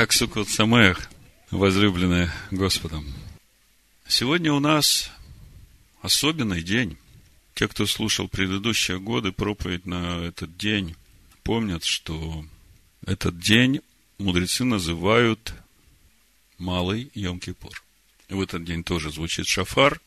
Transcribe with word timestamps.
Как 0.00 0.14
Сукот 0.14 0.48
Самех, 0.48 1.10
возлюбленные 1.50 2.32
Господом. 2.50 3.06
Сегодня 4.08 4.50
у 4.50 4.58
нас 4.58 5.10
особенный 6.00 6.62
день. 6.62 6.96
Те, 7.52 7.68
кто 7.68 7.84
слушал 7.84 8.26
предыдущие 8.26 8.98
годы 8.98 9.30
проповедь 9.30 9.84
на 9.84 10.24
этот 10.24 10.56
день, 10.56 10.96
помнят, 11.42 11.84
что 11.84 12.46
этот 13.04 13.38
день 13.40 13.82
мудрецы 14.16 14.64
называют 14.64 15.52
Малый 16.56 17.10
Йом-Кипур. 17.14 17.74
В 18.30 18.40
этот 18.40 18.64
день 18.64 18.82
тоже 18.82 19.12
звучит 19.12 19.46
шафар. 19.48 20.00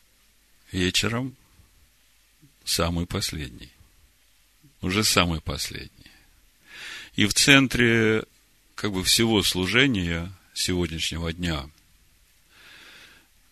Вечером 0.72 1.36
самый 2.64 3.06
последний. 3.06 3.70
Уже 4.82 5.04
самый 5.04 5.40
последний. 5.40 6.10
И 7.14 7.26
в 7.26 7.34
центре 7.34 8.24
как 8.84 8.92
бы 8.92 9.02
всего 9.02 9.42
служения 9.42 10.30
сегодняшнего 10.52 11.32
дня 11.32 11.70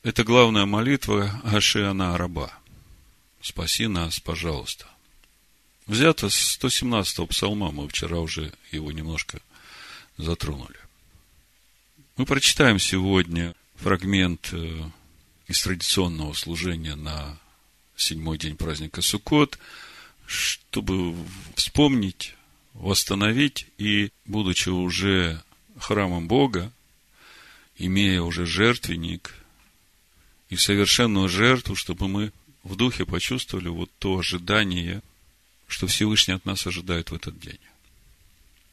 это 0.02 0.24
главная 0.24 0.66
молитва 0.66 1.40
Ашиана 1.42 2.14
Араба. 2.14 2.52
Спаси 3.40 3.86
нас, 3.86 4.20
пожалуйста. 4.20 4.84
Взято 5.86 6.28
с 6.28 6.58
117-го 6.62 7.26
псалма, 7.28 7.70
мы 7.70 7.88
вчера 7.88 8.18
уже 8.18 8.52
его 8.72 8.92
немножко 8.92 9.40
затронули. 10.18 10.78
Мы 12.18 12.26
прочитаем 12.26 12.78
сегодня 12.78 13.54
фрагмент 13.76 14.50
э, 14.52 14.82
из 15.46 15.62
традиционного 15.62 16.34
служения 16.34 16.94
на 16.94 17.38
седьмой 17.96 18.36
день 18.36 18.58
праздника 18.58 19.00
Суккот, 19.00 19.58
чтобы 20.26 21.16
вспомнить 21.56 22.34
восстановить 22.74 23.66
и, 23.78 24.10
будучи 24.24 24.68
уже 24.68 25.42
храмом 25.78 26.28
Бога, 26.28 26.72
имея 27.76 28.22
уже 28.22 28.46
жертвенник 28.46 29.34
и 30.48 30.56
совершенную 30.56 31.28
жертву, 31.28 31.74
чтобы 31.74 32.08
мы 32.08 32.32
в 32.62 32.76
духе 32.76 33.04
почувствовали 33.04 33.68
вот 33.68 33.90
то 33.98 34.18
ожидание, 34.18 35.02
что 35.66 35.86
Всевышний 35.86 36.34
от 36.34 36.44
нас 36.44 36.66
ожидает 36.66 37.10
в 37.10 37.14
этот 37.14 37.38
день. 37.40 37.58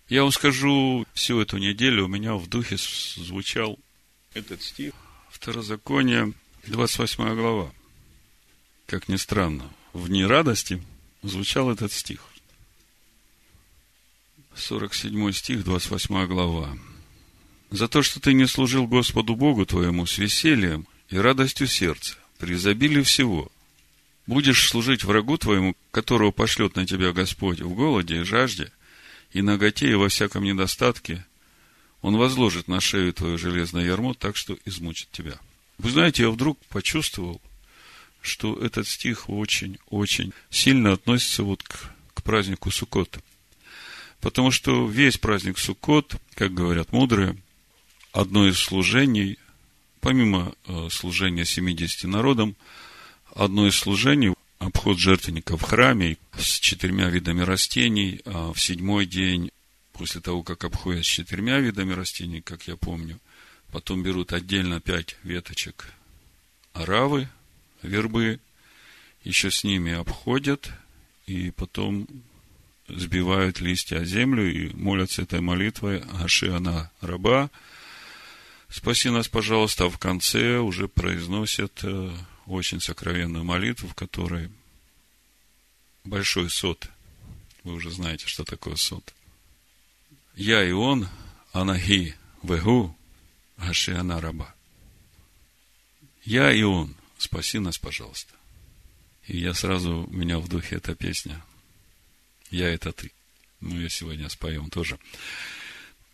Я 0.10 0.24
вам 0.24 0.32
скажу, 0.32 1.06
всю 1.14 1.40
эту 1.40 1.58
неделю 1.58 2.06
у 2.06 2.08
меня 2.08 2.34
в 2.36 2.48
духе 2.48 2.78
звучал 2.78 3.78
этот 4.34 4.62
стих, 4.62 4.94
Второзаконие, 5.30 6.34
28 6.68 7.36
глава. 7.36 7.72
Как 8.88 9.08
ни 9.08 9.16
странно, 9.16 9.72
в 9.94 10.08
дни 10.08 10.26
радости 10.26 10.84
звучал 11.22 11.72
этот 11.72 11.94
стих. 11.94 12.22
47 14.60 15.32
стих, 15.32 15.64
28 15.64 16.28
глава. 16.28 16.78
«За 17.72 17.88
то, 17.88 18.02
что 18.04 18.20
ты 18.20 18.34
не 18.34 18.48
служил 18.48 18.88
Господу 18.88 19.36
Богу 19.36 19.66
твоему 19.66 20.06
с 20.06 20.18
весельем 20.18 20.88
и 21.10 21.18
радостью 21.18 21.68
сердца, 21.68 22.16
при 22.38 22.54
изобилии 22.56 23.02
всего, 23.02 23.52
будешь 24.28 24.68
служить 24.68 25.04
врагу 25.04 25.38
твоему, 25.38 25.76
которого 25.92 26.32
пошлет 26.32 26.76
на 26.76 26.86
тебя 26.86 27.12
Господь 27.12 27.62
в 27.62 27.74
голоде 27.74 28.22
и 28.22 28.24
жажде, 28.24 28.72
и 29.32 29.42
наготе, 29.42 29.92
и 29.92 29.96
во 29.96 30.10
всяком 30.10 30.44
недостатке, 30.44 31.26
он 32.02 32.18
возложит 32.18 32.68
на 32.68 32.80
шею 32.80 33.14
твою 33.14 33.38
железное 33.38 33.86
ярмо 33.86 34.14
так, 34.14 34.36
что 34.36 34.58
измучит 34.66 35.10
тебя». 35.12 35.40
Вы 35.78 35.92
знаете, 35.92 36.24
я 36.24 36.30
вдруг 36.30 36.60
почувствовал, 36.66 37.42
что 38.22 38.60
этот 38.62 38.86
стих 38.88 39.30
очень-очень 39.30 40.34
сильно 40.50 40.92
относится 40.92 41.44
вот 41.44 41.64
к, 41.64 41.94
к 42.14 42.22
празднику 42.22 42.70
Суккота. 42.70 43.22
Потому 44.22 44.52
что 44.52 44.88
весь 44.88 45.18
праздник 45.18 45.58
Суккот, 45.58 46.16
как 46.36 46.54
говорят 46.54 46.92
мудрые, 46.92 47.38
одно 48.12 48.48
из 48.48 48.58
служений, 48.58 49.38
помимо 50.02 50.54
э, 50.68 50.88
служения 50.92 51.46
70 51.46 52.04
народам, 52.06 52.56
одно 53.34 53.68
из 53.68 53.76
служений– 53.76 54.34
обход 54.60 55.00
жертвенника 55.00 55.58
в 55.58 55.62
храме 55.62 56.18
с 56.38 56.60
четырьмя 56.60 57.10
видами 57.10 57.42
растений, 57.42 58.22
а 58.26 58.54
в 58.54 58.62
седьмой 58.62 59.06
день, 59.06 59.52
после 59.94 60.22
того, 60.22 60.44
как 60.44 60.64
обходят 60.66 61.06
с 61.06 61.08
четырьмя 61.08 61.60
видами 61.60 61.94
растений, 61.94 62.42
как 62.42 62.68
я 62.68 62.76
помню, 62.76 63.20
потом 63.72 64.04
берут 64.04 64.34
отдельно 64.34 64.82
пять 64.82 65.16
веточек 65.24 65.94
аравы, 66.74 67.30
вербы, 67.82 68.40
еще 69.24 69.50
с 69.50 69.64
ними 69.64 69.94
обходят, 69.94 70.72
и 71.26 71.52
потом 71.52 72.08
сбивают 72.90 73.60
листья 73.60 74.00
о 74.00 74.06
землю 74.06 74.52
и 74.52 74.74
молятся 74.74 75.22
этой 75.22 75.42
молитвой 75.42 76.04
Аши 76.22 76.50
она 76.50 76.92
раба. 77.02 77.50
Спаси 78.70 79.10
нас, 79.10 79.28
пожалуйста, 79.28 79.86
а 79.86 79.90
в 79.90 79.98
конце 79.98 80.58
уже 80.58 80.88
произносят 80.88 81.80
э, 81.84 82.12
очень 82.46 82.82
сокровенную 82.82 83.44
молитву, 83.44 83.88
в 83.88 83.96
которой 83.96 84.52
большой 86.04 86.50
сот. 86.50 86.90
Вы 87.64 87.74
уже 87.74 87.92
знаете, 87.92 88.28
что 88.28 88.44
такое 88.44 88.76
сот. 88.76 89.14
Я 90.36 90.64
и 90.64 90.72
он, 90.72 91.08
Анахи, 91.52 92.16
Вегу, 92.44 92.96
Аши 93.58 93.94
она 93.94 94.22
раба. 94.22 94.54
Я 96.24 96.52
и 96.52 96.62
он, 96.62 96.96
спаси 97.18 97.60
нас, 97.60 97.78
пожалуйста. 97.78 98.34
И 99.28 99.38
я 99.38 99.54
сразу, 99.54 100.08
у 100.10 100.14
меня 100.14 100.40
в 100.40 100.48
духе 100.48 100.76
эта 100.76 100.96
песня– 100.96 101.44
я 102.50 102.70
это 102.70 102.92
ты. 102.92 103.12
Ну, 103.62 103.80
я 103.80 103.90
сегодня 103.90 104.30
споем 104.30 104.70
тоже. 104.70 104.98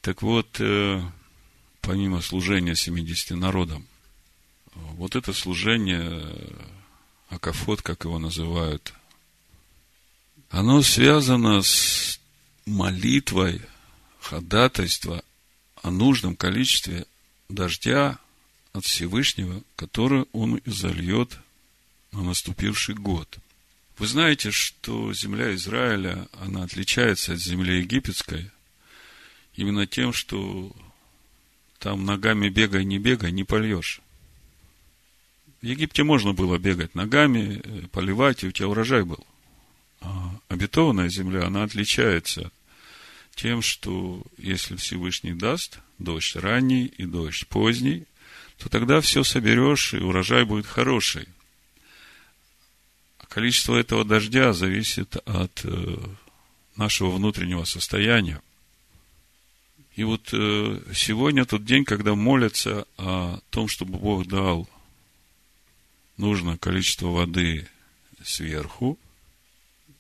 Так 0.02 0.22
вот, 0.22 0.60
э, 0.60 1.02
помимо 1.82 2.22
служения 2.22 2.76
70 2.76 3.32
народам, 3.32 3.88
вот 4.74 5.16
это 5.16 5.34
служение, 5.34 6.36
Акафот, 7.30 7.82
как 7.82 8.04
его 8.04 8.20
называют, 8.20 8.94
оно 10.50 10.82
связано 10.82 11.62
с 11.62 12.20
молитвой, 12.66 13.62
ходатайства 14.20 15.24
о 15.82 15.92
нужном 15.92 16.36
количестве 16.36 17.06
дождя 17.48 18.18
от 18.74 18.86
Всевышнего, 18.86 19.62
который 19.76 20.26
он 20.32 20.60
изольет 20.66 21.38
на 22.12 22.24
наступивший 22.24 22.96
год– 22.96 23.38
вы 23.98 24.08
знаете, 24.08 24.52
что 24.52 25.14
земля 25.14 25.56
Израиля, 25.56 26.28
она 26.34 26.64
отличается 26.64 27.34
от 27.34 27.40
земли 27.40 27.80
египетской 27.80 28.52
именно 29.56 29.88
тем, 29.88 30.12
что 30.12 30.76
там 31.80 32.06
ногами 32.06 32.50
бегай, 32.50 32.84
не 32.84 33.00
бегай, 33.00 33.32
не 33.32 33.44
польешь. 33.44 34.02
В 35.62 35.66
Египте 35.66 36.04
можно 36.04 36.34
было 36.34 36.58
бегать 36.58 36.94
ногами, 36.94 37.62
э, 37.64 37.88
поливать, 37.92 38.44
и 38.44 38.48
у 38.48 38.52
тебя 38.52 38.68
урожай 38.68 39.04
был. 39.04 39.26
А 40.02 40.36
обетованная 40.50 41.10
земля, 41.10 41.46
она 41.46 41.64
отличается 41.64 42.52
тем, 43.36 43.62
что 43.62 44.22
если 44.38 44.76
Всевышний 44.76 45.34
даст 45.34 45.80
дождь 46.00 46.36
ранний 46.36 46.86
и 46.86 47.06
дождь 47.06 47.48
поздний, 47.48 48.06
то 48.58 48.70
тогда 48.70 49.02
все 49.02 49.24
соберешь, 49.24 49.94
и 49.94 49.98
урожай 49.98 50.44
будет 50.44 50.66
хороший. 50.66 51.28
Количество 53.36 53.76
этого 53.76 54.06
дождя 54.06 54.54
зависит 54.54 55.18
от 55.28 55.66
э, 55.66 55.98
нашего 56.78 57.12
внутреннего 57.12 57.66
состояния. 57.66 58.42
И 59.98 60.06
вот 60.06 60.30
э, 60.32 60.80
сегодня 60.94 61.44
тот 61.44 61.66
день, 61.66 61.84
когда 61.84 62.16
молятся 62.16 62.88
о 62.98 63.42
том, 63.50 63.68
чтобы 63.68 63.98
Бог 63.98 64.26
дал 64.28 64.70
нужное 66.16 66.56
количество 66.56 67.08
воды 67.08 67.68
сверху, 68.24 68.98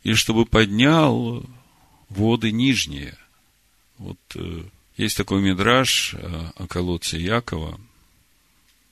и 0.03 0.13
чтобы 0.13 0.46
поднял 0.46 1.44
воды 2.07 2.53
нижние. 2.53 3.17
Вот 3.97 4.19
э, 4.35 4.63
есть 4.96 5.17
такой 5.17 5.41
мидраж 5.41 6.16
о 6.55 6.67
колодце 6.67 7.17
Якова, 7.17 7.82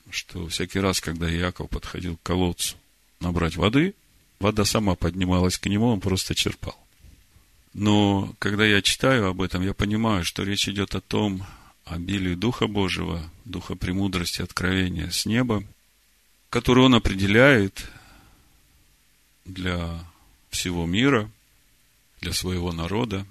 что 0.10 0.50
всякий 0.50 0.82
раз, 0.82 1.00
когда 1.00 1.30
Яков 1.30 1.70
подходил 1.70 2.18
к 2.18 2.24
колодцу 2.24 2.76
набрать 3.22 3.56
воды, 3.56 3.96
вода 4.40 4.66
сама 4.66 4.96
поднималась 4.96 5.58
к 5.58 5.66
нему, 5.68 5.88
он 5.88 6.00
просто 6.00 6.36
черпал. 6.36 6.76
Но 7.74 8.36
когда 8.40 8.66
я 8.66 8.82
читаю 8.82 9.28
об 9.28 9.42
этом, 9.42 9.64
я 9.64 9.74
понимаю, 9.74 10.24
что 10.24 10.44
речь 10.44 10.68
идет 10.70 10.94
о 10.96 11.02
том 11.02 11.44
обилии 11.86 12.36
Духа 12.36 12.68
Божьего, 12.68 13.24
Духа 13.46 13.76
премудрости, 13.76 14.42
откровения 14.42 15.10
с 15.10 15.26
неба, 15.26 15.64
который 16.50 16.84
он 16.84 16.94
определяет 16.94 17.90
для 19.46 20.00
всего 20.50 20.86
мира, 20.86 21.30
для 22.22 22.32
своего 22.32 22.72
народа, 22.72 23.26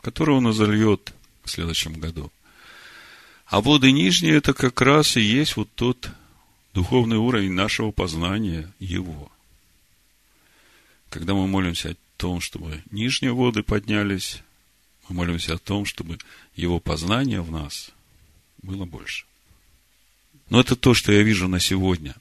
который 0.00 0.34
он 0.34 0.50
изольет 0.50 1.12
в 1.44 1.50
следующем 1.50 1.92
году. 1.92 2.32
А 3.46 3.60
воды 3.60 3.92
нижние– 3.92 4.36
это 4.36 4.54
как 4.54 4.80
раз 4.80 5.16
и 5.18 5.20
есть 5.20 5.56
вот 5.56 5.68
тот 5.74 6.08
духовный 6.72 7.18
уровень 7.18 7.52
нашего 7.52 7.90
познания 7.90 8.72
Его– 8.78 9.30
когда 11.12 11.34
мы 11.34 11.46
молимся 11.46 11.90
о 11.90 11.96
том, 12.16 12.40
чтобы 12.40 12.82
нижние 12.90 13.34
воды 13.34 13.62
поднялись, 13.62 14.40
мы 15.06 15.16
молимся 15.16 15.54
о 15.54 15.58
том, 15.58 15.84
чтобы 15.84 16.16
его 16.56 16.80
познание 16.80 17.42
в 17.42 17.52
нас 17.52 17.90
было 18.62 18.86
больше. 18.86 19.26
Но 20.48 20.58
это 20.58 20.74
то, 20.74 20.94
что 20.94 21.12
я 21.12 21.22
вижу 21.22 21.48
на 21.48 21.60
сегодня. 21.60 22.14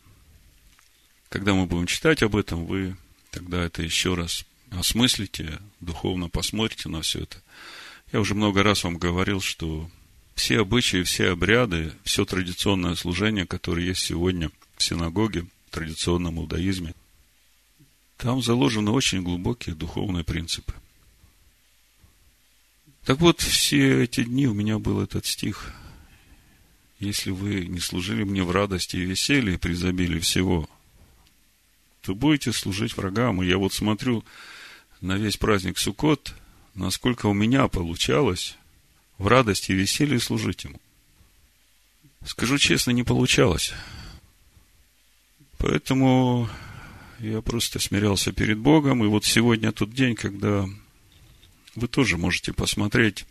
Когда 1.29 1.53
мы 1.53 1.67
будем 1.67 1.87
читать 1.87 2.21
об 2.21 2.35
этом, 2.35 2.65
вы 2.65 2.97
тогда 3.29 3.63
это 3.63 3.81
еще 3.81 4.13
раз 4.13 4.43
осмыслите, 4.71 5.59
духовно 5.79 6.27
посмотрите 6.27 6.89
на 6.89 7.01
все 7.01 7.21
это. 7.21 7.41
Я 8.11 8.19
уже 8.19 8.35
много 8.35 8.61
раз 8.61 8.83
вам 8.83 8.97
говорил, 8.97 9.39
что 9.39 9.89
все 10.35 10.59
обычаи, 10.59 11.03
все 11.03 11.29
обряды, 11.29 11.93
все 12.03 12.25
традиционное 12.25 12.95
служение, 12.95 13.47
которое 13.47 13.85
есть 13.85 14.01
сегодня 14.01 14.51
в 14.75 14.83
синагоге, 14.83 15.45
в 15.69 15.73
традиционном 15.73 16.39
иудаизме, 16.39 16.93
там 18.21 18.39
заложены 18.43 18.91
очень 18.91 19.23
глубокие 19.23 19.73
духовные 19.73 20.23
принципы. 20.23 20.73
Так 23.03 23.19
вот, 23.19 23.41
все 23.41 24.03
эти 24.03 24.23
дни 24.23 24.45
у 24.45 24.53
меня 24.53 24.77
был 24.77 25.01
этот 25.01 25.25
стих. 25.25 25.73
Если 26.99 27.31
вы 27.31 27.65
не 27.65 27.79
служили 27.79 28.23
мне 28.23 28.43
в 28.43 28.51
радости 28.51 28.95
и 28.95 29.05
веселье 29.05 29.57
при 29.57 29.73
изобилии 29.73 30.19
всего, 30.19 30.69
то 32.01 32.13
будете 32.13 32.53
служить 32.53 32.95
врагам. 32.95 33.41
И 33.41 33.47
я 33.47 33.57
вот 33.57 33.73
смотрю 33.73 34.23
на 35.01 35.17
весь 35.17 35.37
праздник 35.37 35.79
Суккот, 35.79 36.35
насколько 36.75 37.25
у 37.25 37.33
меня 37.33 37.67
получалось 37.69 38.55
в 39.17 39.25
радости 39.25 39.71
и 39.71 39.75
веселье 39.75 40.19
служить 40.19 40.63
ему. 40.65 40.79
Скажу 42.23 42.59
честно, 42.59 42.91
не 42.91 43.01
получалось. 43.01 43.73
Поэтому 45.57 46.47
я 47.21 47.41
просто 47.41 47.79
смирялся 47.79 48.31
перед 48.31 48.57
Богом. 48.57 49.03
И 49.03 49.07
вот 49.07 49.25
сегодня 49.25 49.71
тот 49.71 49.93
день, 49.93 50.15
когда 50.15 50.67
вы 51.75 51.87
тоже 51.87 52.17
можете 52.17 52.51
посмотреть, 52.51 53.25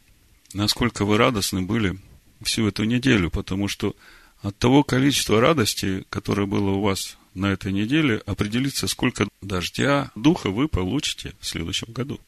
насколько 0.54 1.04
вы 1.04 1.16
радостны 1.16 1.62
были 1.62 1.98
всю 2.42 2.66
эту 2.68 2.84
неделю, 2.84 3.30
потому 3.30 3.68
что 3.68 3.96
от 4.42 4.56
того 4.58 4.84
количества 4.84 5.40
радости, 5.40 6.04
которое 6.08 6.46
было 6.46 6.70
у 6.70 6.80
вас 6.80 7.18
на 7.34 7.46
этой 7.46 7.72
неделе, 7.72 8.22
определится, 8.26 8.86
сколько 8.86 9.28
дождя, 9.42 10.10
духа 10.14 10.50
вы 10.50 10.68
получите 10.68 11.34
в 11.40 11.46
следующем 11.46 11.92
году. 11.92 12.20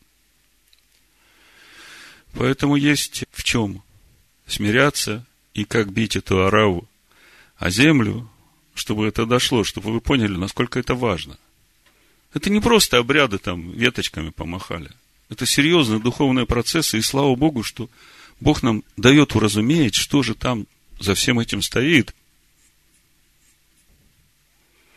Поэтому 2.32 2.76
есть 2.76 3.25
в 3.31 3.44
чем 3.44 3.82
смиряться 4.47 5.25
и 5.55 5.65
как 5.65 5.93
бить 5.93 6.17
эту 6.17 6.44
ораву, 6.44 6.88
а 7.56 7.70
землю, 7.70 8.29
чтобы 8.75 9.06
это 9.06 9.26
дошло, 9.26 9.65
чтобы 9.65 9.93
вы 9.93 10.00
поняли, 10.00 10.37
насколько 10.37 10.79
это 10.79 10.94
важно. 10.94 11.38
Это 12.34 12.50
не 12.50 12.61
просто 12.61 12.99
обряды 12.99 13.38
там 13.38 13.70
веточками 13.73 14.31
помахали. 14.31 14.90
Это 15.29 15.46
серьезные 15.46 16.00
духовные 16.00 16.46
процессы, 16.46 16.99
и 16.99 17.02
слава 17.02 17.34
Богу, 17.34 17.62
что 17.62 17.88
Бог 18.40 18.62
нам 18.62 18.82
дает 18.96 19.34
уразуметь, 19.34 19.94
что 19.94 20.23
же 20.23 20.34
там 20.34 20.67
за 20.99 21.14
всем 21.14 21.38
этим 21.38 21.62
стоит. 21.62 22.14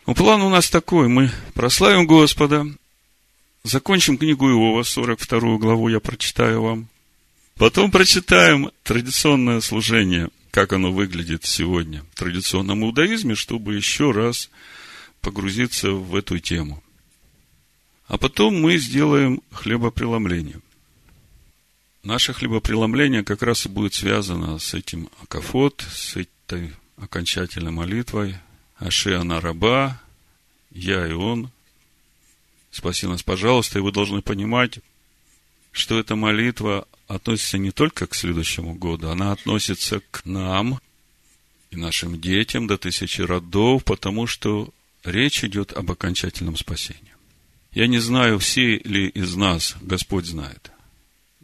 Но 0.06 0.14
план 0.14 0.42
у 0.42 0.50
нас 0.50 0.70
такой. 0.70 1.08
Мы 1.08 1.30
прославим 1.54 2.06
Господа, 2.06 2.66
закончим 3.64 4.18
книгу 4.18 4.48
Иова, 4.48 4.82
42 4.82 5.58
главу 5.58 5.88
я 5.88 6.00
прочитаю 6.00 6.62
вам. 6.62 6.88
Потом 7.56 7.90
прочитаем 7.90 8.70
традиционное 8.82 9.60
служение, 9.60 10.28
как 10.50 10.72
оно 10.72 10.92
выглядит 10.92 11.44
сегодня 11.44 12.04
в 12.12 12.18
традиционном 12.18 12.84
иудаизме, 12.84 13.34
чтобы 13.34 13.74
еще 13.74 14.10
раз 14.10 14.50
погрузиться 15.22 15.90
в 15.90 16.14
эту 16.14 16.38
тему. 16.38 16.82
А 18.08 18.18
потом 18.18 18.60
мы 18.60 18.78
сделаем 18.78 19.42
хлебопреломление. 19.50 20.60
Наше 22.04 22.32
хлебопреломление 22.32 23.24
как 23.24 23.42
раз 23.42 23.66
и 23.66 23.68
будет 23.68 23.94
связано 23.94 24.58
с 24.60 24.74
этим 24.74 25.08
акафот, 25.22 25.84
с 25.90 26.16
этой 26.16 26.72
окончательной 26.96 27.72
молитвой 27.72 28.36
Ашиана 28.76 29.40
раба, 29.40 30.00
я 30.70 31.06
и 31.06 31.12
он. 31.12 31.50
Спаси 32.70 33.06
нас, 33.06 33.22
пожалуйста, 33.24 33.78
и 33.78 33.82
вы 33.82 33.90
должны 33.90 34.22
понимать, 34.22 34.78
что 35.72 35.98
эта 35.98 36.14
молитва 36.14 36.86
относится 37.08 37.58
не 37.58 37.72
только 37.72 38.06
к 38.06 38.14
следующему 38.14 38.74
году, 38.74 39.08
она 39.08 39.32
относится 39.32 40.00
к 40.12 40.24
нам 40.24 40.80
и 41.70 41.76
нашим 41.76 42.20
детям 42.20 42.68
до 42.68 42.78
тысячи 42.78 43.20
родов, 43.20 43.82
потому 43.84 44.28
что 44.28 44.72
речь 45.02 45.42
идет 45.42 45.72
об 45.72 45.90
окончательном 45.90 46.56
спасении. 46.56 47.15
Я 47.76 47.88
не 47.88 47.98
знаю, 47.98 48.38
все 48.38 48.78
ли 48.78 49.08
из 49.08 49.36
нас, 49.36 49.76
Господь 49.82 50.24
знает, 50.24 50.72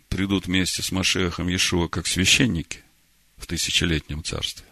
придут 0.08 0.46
вместе 0.46 0.82
с 0.82 0.90
Машехом 0.90 1.49
Иешуа 1.49 1.88
как 1.88 2.06
священники 2.06 2.81
в 3.37 3.46
тысячелетнем 3.46 4.25
царстве. 4.25 4.64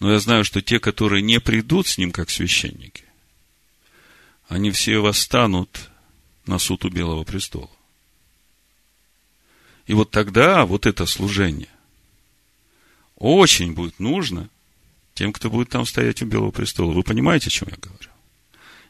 Но 0.00 0.10
я 0.10 0.18
знаю, 0.18 0.44
что 0.44 0.62
те, 0.62 0.80
которые 0.80 1.22
не 1.22 1.38
придут 1.38 1.86
с 1.86 1.96
ним 1.96 2.10
как 2.10 2.28
священники, 2.28 3.04
они 4.48 4.72
все 4.72 4.98
восстанут 4.98 5.90
на 6.44 6.58
суд 6.58 6.84
у 6.84 6.88
Белого 6.88 7.22
престола. 7.22 7.70
И 9.86 9.94
вот 9.94 10.10
тогда 10.10 10.66
вот 10.66 10.86
это 10.86 11.06
служение 11.06 11.70
очень 13.14 13.74
будет 13.74 14.00
нужно 14.00 14.50
тем, 15.14 15.32
кто 15.32 15.50
будет 15.50 15.68
там 15.68 15.86
стоять 15.86 16.20
у 16.22 16.26
Белого 16.26 16.50
престола. 16.50 16.92
Вы 16.92 17.04
понимаете, 17.04 17.46
о 17.46 17.50
чем 17.50 17.68
я 17.70 17.76
говорю? 17.76 18.10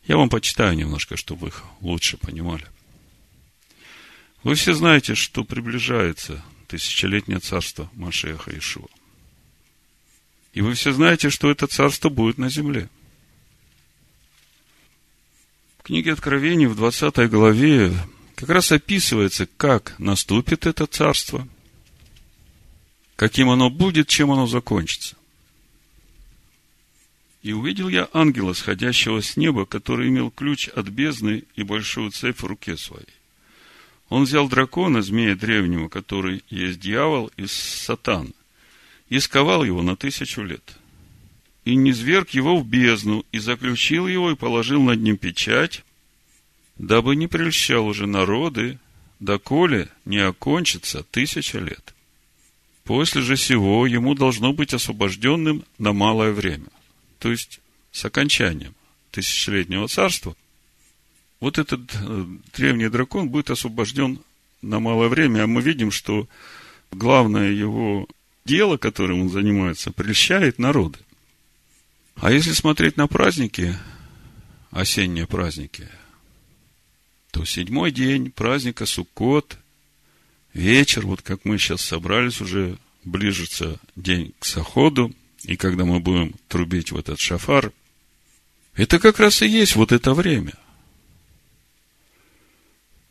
Я 0.06 0.16
вам 0.16 0.28
почитаю 0.28 0.76
немножко, 0.76 1.16
чтобы 1.16 1.48
их 1.48 1.64
лучше 1.80 2.16
понимали. 2.16 2.66
Вы 4.44 4.54
все 4.54 4.72
знаете, 4.74 5.16
что 5.16 5.42
приближается 5.42 6.44
тысячелетнее 6.68 7.40
царство 7.40 7.90
Машеха 7.94 8.56
Ишуа. 8.56 8.88
И 10.52 10.60
вы 10.60 10.74
все 10.74 10.92
знаете, 10.92 11.28
что 11.30 11.50
это 11.50 11.66
царство 11.66 12.08
будет 12.08 12.38
на 12.38 12.48
земле. 12.48 12.88
В 15.78 15.82
книге 15.82 16.12
Откровений 16.12 16.66
в 16.66 16.76
20 16.76 17.28
главе 17.28 17.92
как 18.36 18.48
раз 18.50 18.70
описывается, 18.70 19.46
как 19.56 19.98
наступит 19.98 20.66
это 20.66 20.86
царство, 20.86 21.46
каким 23.16 23.50
оно 23.50 23.70
будет, 23.70 24.08
чем 24.08 24.30
оно 24.30 24.46
закончится. 24.46 25.15
И 27.46 27.52
увидел 27.52 27.88
я 27.88 28.08
ангела, 28.12 28.54
сходящего 28.54 29.22
с 29.22 29.36
неба, 29.36 29.66
который 29.66 30.08
имел 30.08 30.32
ключ 30.32 30.66
от 30.66 30.88
бездны 30.88 31.44
и 31.54 31.62
большую 31.62 32.10
цепь 32.10 32.40
в 32.40 32.44
руке 32.44 32.76
своей. 32.76 33.06
Он 34.08 34.24
взял 34.24 34.48
дракона, 34.48 35.00
змея 35.00 35.36
древнего, 35.36 35.86
который 35.86 36.42
есть 36.50 36.80
дьявол 36.80 37.30
и 37.36 37.46
сатан, 37.46 38.34
и 39.10 39.20
сковал 39.20 39.62
его 39.62 39.82
на 39.82 39.94
тысячу 39.94 40.42
лет. 40.42 40.76
И 41.64 41.76
низверг 41.76 42.30
его 42.30 42.58
в 42.58 42.66
бездну, 42.66 43.24
и 43.30 43.38
заключил 43.38 44.08
его, 44.08 44.32
и 44.32 44.34
положил 44.34 44.82
над 44.82 45.00
ним 45.00 45.16
печать, 45.16 45.84
дабы 46.78 47.14
не 47.14 47.28
прельщал 47.28 47.86
уже 47.86 48.08
народы, 48.08 48.80
доколе 49.20 49.88
не 50.04 50.18
окончится 50.18 51.04
тысяча 51.04 51.60
лет. 51.60 51.94
После 52.82 53.22
же 53.22 53.36
сего 53.36 53.86
ему 53.86 54.16
должно 54.16 54.52
быть 54.52 54.74
освобожденным 54.74 55.62
на 55.78 55.92
малое 55.92 56.32
время 56.32 56.66
то 57.18 57.30
есть 57.30 57.60
с 57.92 58.04
окончанием 58.04 58.74
тысячелетнего 59.10 59.88
царства, 59.88 60.36
вот 61.40 61.58
этот 61.58 61.80
э, 61.94 62.26
древний 62.54 62.88
дракон 62.88 63.28
будет 63.28 63.50
освобожден 63.50 64.20
на 64.62 64.80
малое 64.80 65.08
время, 65.08 65.44
а 65.44 65.46
мы 65.46 65.62
видим, 65.62 65.90
что 65.90 66.28
главное 66.90 67.50
его 67.50 68.06
дело, 68.44 68.76
которым 68.76 69.22
он 69.22 69.30
занимается, 69.30 69.92
прельщает 69.92 70.58
народы. 70.58 70.98
А 72.16 72.30
если 72.30 72.52
смотреть 72.52 72.96
на 72.96 73.06
праздники, 73.06 73.76
осенние 74.70 75.26
праздники, 75.26 75.88
то 77.30 77.44
седьмой 77.44 77.90
день 77.90 78.30
праздника 78.30 78.86
Суккот, 78.86 79.58
вечер, 80.54 81.06
вот 81.06 81.20
как 81.20 81.44
мы 81.44 81.58
сейчас 81.58 81.82
собрались, 81.82 82.40
уже 82.40 82.78
ближется 83.04 83.78
день 83.94 84.34
к 84.38 84.44
Саходу– 84.44 85.14
и 85.46 85.56
когда 85.56 85.84
мы 85.84 86.00
будем 86.00 86.34
трубить 86.48 86.90
в 86.90 86.98
этот 86.98 87.20
шафар, 87.20 87.72
это 88.74 88.98
как 88.98 89.20
раз 89.20 89.42
и 89.42 89.48
есть 89.48 89.76
вот 89.76 89.92
это 89.92 90.12
время. 90.12 90.54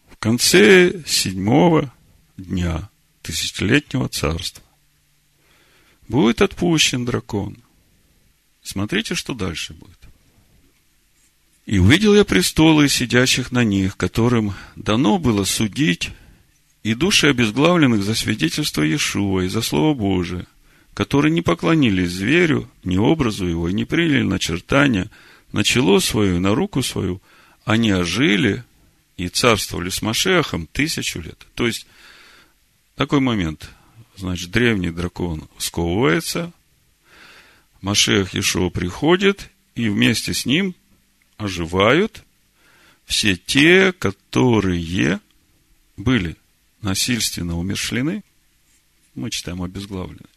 В 0.10 0.18
конце 0.18 1.02
седьмого 1.08 1.94
дня 2.36 2.90
тысячелетнего 3.22 4.10
царства 4.10 4.64
будет 6.10 6.42
отпущен 6.42 7.06
дракон. 7.06 7.58
Смотрите, 8.62 9.16
что 9.16 9.34
дальше 9.34 9.74
будет. 9.74 10.00
И 11.66 11.80
увидел 11.80 12.14
я 12.16 12.26
престолы 12.26 12.90
сидящих 12.90 13.54
на 13.54 13.64
них, 13.64 13.96
которым 13.96 14.54
дано 14.76 15.20
было 15.20 15.46
судить 15.46 16.12
и 16.84 16.96
души 16.96 17.28
обезглавленных 17.28 18.04
за 18.04 18.14
свидетельство 18.14 18.82
Иешуа 18.82 19.46
и 19.46 19.48
за 19.48 19.62
Слово 19.62 19.94
Божие, 19.94 20.48
которые 20.96 21.32
не 21.32 21.42
поклонились 21.42 22.10
зверю, 22.10 22.72
ни 22.84 22.98
образу 22.98 23.46
его, 23.46 23.68
и 23.70 23.74
не 23.74 23.84
приняли 23.84 24.24
начертания, 24.24 25.12
на 25.52 25.64
чело 25.64 26.00
свое, 26.00 26.40
на 26.40 26.56
руку 26.56 26.82
свою, 26.82 27.22
они 27.66 27.92
ожили 27.92 28.64
и 29.18 29.28
царствовали 29.28 29.90
с 29.90 30.02
Машехом 30.02 30.68
тысячу 30.68 31.20
лет. 31.20 31.46
То 31.54 31.68
есть, 31.68 31.86
такой 32.96 33.20
момент. 33.20 33.70
Значит, 34.16 34.52
древний 34.52 34.90
дракон 34.90 35.50
сковывается, 35.58 36.54
Машех 37.82 38.34
Ишуа 38.34 38.70
приходит, 38.70 39.50
и 39.76 39.90
вместе 39.90 40.34
с 40.34 40.46
ним 40.46 40.74
оживают 41.36 42.24
все 43.06 43.36
те, 43.36 43.92
которые 43.92 45.20
были 45.98 46.38
насильственно 46.82 47.60
умершлены, 47.60 48.24
мы 49.14 49.30
читаем 49.30 49.62
обезглавлены, 49.62 50.28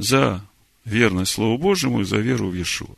за 0.00 0.42
верность 0.84 1.32
Слову 1.32 1.58
Божьему 1.58 2.00
и 2.00 2.04
за 2.04 2.16
веру 2.16 2.48
в 2.48 2.54
Иешуа. 2.54 2.96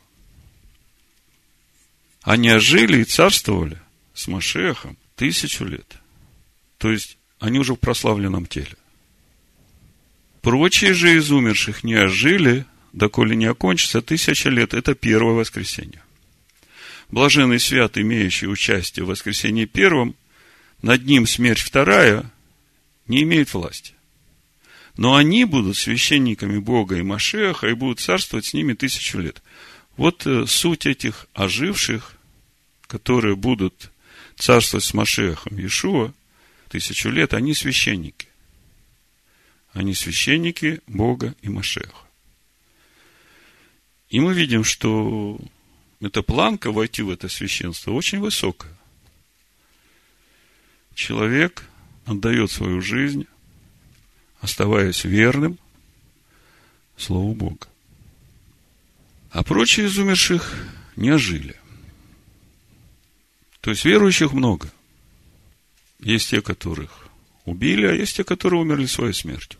Они 2.21 2.49
ожили 2.49 3.01
и 3.01 3.03
царствовали 3.03 3.77
с 4.13 4.27
Машехом 4.27 4.97
тысячу 5.15 5.65
лет. 5.65 5.97
То 6.77 6.91
есть, 6.91 7.17
они 7.39 7.59
уже 7.59 7.73
в 7.73 7.77
прославленном 7.77 8.45
теле. 8.45 8.77
Прочие 10.41 10.93
же 10.93 11.15
из 11.15 11.29
умерших 11.31 11.83
не 11.83 11.95
ожили, 11.95 12.65
доколе 12.93 13.35
не 13.35 13.45
окончится 13.45 14.01
тысяча 14.01 14.49
лет. 14.49 14.73
Это 14.73 14.95
первое 14.95 15.33
воскресенье. 15.33 16.01
Блаженный 17.09 17.59
свят, 17.59 17.97
имеющий 17.97 18.47
участие 18.47 19.05
в 19.05 19.09
воскресении 19.09 19.65
первом, 19.65 20.15
над 20.81 21.05
ним 21.05 21.27
смерть 21.27 21.59
вторая 21.59 22.31
не 23.07 23.23
имеет 23.23 23.53
власти. 23.53 23.93
Но 24.95 25.15
они 25.15 25.45
будут 25.45 25.77
священниками 25.77 26.59
Бога 26.59 26.97
и 26.97 27.01
Машеха 27.01 27.67
и 27.67 27.73
будут 27.73 27.99
царствовать 27.99 28.45
с 28.45 28.53
ними 28.53 28.73
тысячу 28.73 29.19
лет. 29.19 29.41
Вот 29.97 30.25
э, 30.27 30.45
суть 30.45 30.85
этих 30.85 31.27
оживших, 31.33 32.15
которые 32.87 33.35
будут 33.35 33.91
царствовать 34.35 34.83
с 34.83 34.93
Машехом 34.93 35.57
Иешуа 35.57 36.13
тысячу 36.69 37.09
лет, 37.09 37.33
они 37.33 37.53
священники. 37.53 38.27
Они 39.73 39.95
священники 39.95 40.81
Бога 40.85 41.35
и 41.41 41.49
Машеха. 41.49 42.03
И 44.09 44.19
мы 44.19 44.35
видим, 44.35 44.63
что 44.63 45.39
эта 45.99 46.21
планка 46.21 46.71
войти 46.71 47.01
в 47.01 47.09
это 47.09 47.29
священство 47.29 47.91
очень 47.91 48.19
высокая. 48.19 48.77
Человек 50.93 51.63
отдает 52.05 52.51
свою 52.51 52.81
жизнь, 52.81 53.25
оставаясь 54.43 55.05
верным 55.05 55.57
Слову 56.97 57.33
Бога. 57.33 57.67
А 59.31 59.41
прочие 59.41 59.87
из 59.87 59.97
умерших 59.97 60.67
не 60.97 61.11
ожили. 61.11 61.55
То 63.61 63.71
есть 63.71 63.85
верующих 63.85 64.33
много. 64.33 64.69
Есть 65.99 66.29
те, 66.29 66.41
которых 66.41 67.07
убили, 67.45 67.85
а 67.87 67.93
есть 67.93 68.17
те, 68.17 68.25
которые 68.25 68.61
умерли 68.61 68.85
своей 68.85 69.13
смертью. 69.13 69.59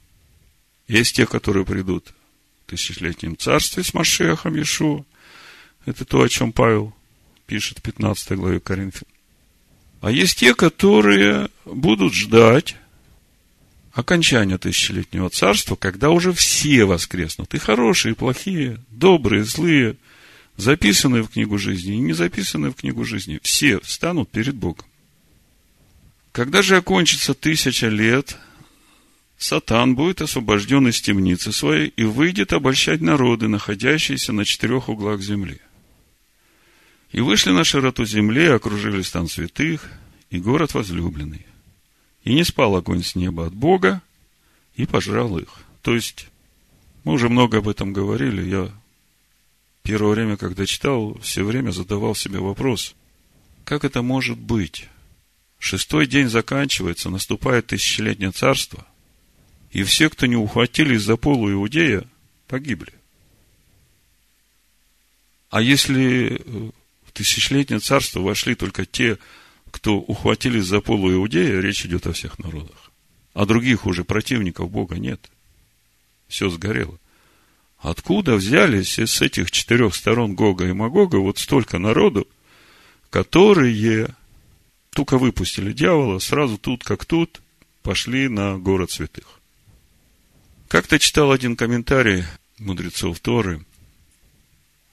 Есть 0.90 1.16
те, 1.16 1.26
которые 1.26 1.66
придут 1.66 2.14
в 2.66 2.70
тысячелетнем 2.72 3.38
царстве 3.38 3.84
с 3.84 3.94
Машехом 3.94 4.56
Иешуа. 4.56 5.06
Это 5.86 6.04
то, 6.04 6.22
о 6.22 6.30
чем 6.30 6.52
Павел 6.52 6.94
пишет 7.48 7.80
в 7.80 7.82
15 7.84 8.34
главе 8.34 8.60
Коринфян. 8.60 9.08
А 10.02 10.12
есть 10.12 10.40
те, 10.40 10.54
которые 10.54 11.50
будут 11.64 12.14
ждать 12.14 12.76
окончания 13.94 14.58
тысячелетнего 14.58 15.30
царства, 15.30 15.76
когда 15.76 16.10
уже 16.10 16.34
все 16.34 16.86
воскреснут. 16.86 17.54
И 17.54 17.58
хорошие, 17.58 18.14
и 18.14 18.16
плохие, 18.16 18.80
добрые, 18.90 19.44
злые, 19.44 19.98
записанные 20.58 21.24
в 21.24 21.30
книгу 21.30 21.58
жизни 21.58 21.96
и 21.96 22.00
не 22.00 22.14
записанные 22.14 22.72
в 22.72 22.76
книгу 22.76 23.06
жизни. 23.06 23.40
Все 23.42 23.80
встанут 23.80 24.30
перед 24.30 24.56
Богом. 24.56 24.86
Когда 26.32 26.62
же 26.62 26.78
окончится 26.78 27.34
тысяча 27.34 27.88
лет, 27.88 28.38
Сатан 29.38 29.96
будет 29.96 30.22
освобожден 30.22 30.88
из 30.88 31.00
темницы 31.02 31.52
своей 31.52 31.88
и 31.96 32.04
выйдет 32.04 32.54
обольщать 32.54 33.02
народы, 33.02 33.48
находящиеся 33.48 34.34
на 34.34 34.46
четырех 34.46 34.90
углах 34.90 35.22
земли– 35.22 35.60
и 37.14 37.22
вышли 37.22 37.52
на 37.52 37.64
широту 37.64 38.06
земли, 38.06 38.48
окружили 38.48 39.02
стан 39.04 39.30
святых 39.30 39.90
и 40.32 40.40
город 40.40 40.74
возлюбленный. 40.74 41.46
И 42.24 42.34
не 42.34 42.44
спал 42.44 42.76
огонь 42.76 43.04
с 43.04 43.16
неба 43.16 43.48
от 43.48 43.54
Бога, 43.54 44.02
и 44.76 44.86
пожрал 44.86 45.38
их. 45.38 45.50
То 45.82 45.94
есть, 45.94 46.28
мы 47.04 47.14
уже 47.14 47.30
много 47.30 47.60
об 47.60 47.68
этом 47.68 47.94
говорили. 47.94 48.50
Я 48.50 48.72
первое 49.84 50.12
время, 50.12 50.38
когда 50.38 50.66
читал, 50.66 51.18
все 51.20 51.44
время 51.44 51.72
задавал 51.72 52.16
себе 52.16 52.40
вопрос, 52.40 52.96
как 53.66 53.86
это 53.86 54.02
может 54.02 54.38
быть? 54.38 54.88
Шестой 55.60 56.08
день 56.08 56.28
заканчивается, 56.28 57.10
наступает 57.10 57.68
тысячелетнее 57.68 58.32
царство, 58.32 58.86
и 59.72 59.84
все, 59.84 60.10
кто 60.10 60.26
не 60.26 60.36
ухватились 60.36 61.02
за 61.02 61.16
полу 61.16 61.52
Иудея, 61.52 62.06
погибли. 62.48 62.94
А 65.50 65.62
если 65.62 66.42
э, 66.44 66.72
тысячелетнее 67.14 67.80
царство 67.80 68.20
вошли 68.20 68.56
только 68.56 68.86
те, 68.86 69.18
кто 69.74 69.96
ухватились 69.96 70.66
за 70.66 70.82
полу 70.82 71.12
Иудея, 71.12 71.60
речь 71.60 71.84
идет 71.84 72.06
о 72.06 72.14
всех 72.14 72.38
народах. 72.38 72.92
А 73.34 73.48
других 73.48 73.88
уже 73.88 74.04
противников 74.04 74.70
Бога 74.70 74.98
нет. 74.98 75.32
Все 76.28 76.48
сгорело. 76.50 77.00
Откуда 77.80 78.36
взялись 78.36 79.00
из 79.00 79.20
этих 79.20 79.50
четырех 79.50 79.96
сторон 79.96 80.36
Гога 80.36 80.68
и 80.68 80.74
Магога 80.74 81.16
вот 81.16 81.40
столько 81.40 81.80
народу, 81.80 82.28
которые 83.10 84.16
только 84.92 85.18
выпустили 85.18 85.74
дьявола, 85.74 86.20
сразу 86.20 86.60
тут 86.60 86.84
как 86.84 87.06
тут 87.06 87.42
пошли 87.82 88.30
на 88.30 88.60
город 88.60 88.92
святых. 88.92 89.42
Как-то 90.68 91.00
читал 91.00 91.32
один 91.32 91.56
комментарий 91.56 92.26
мудрецов 92.60 93.20
Торы. 93.20 93.66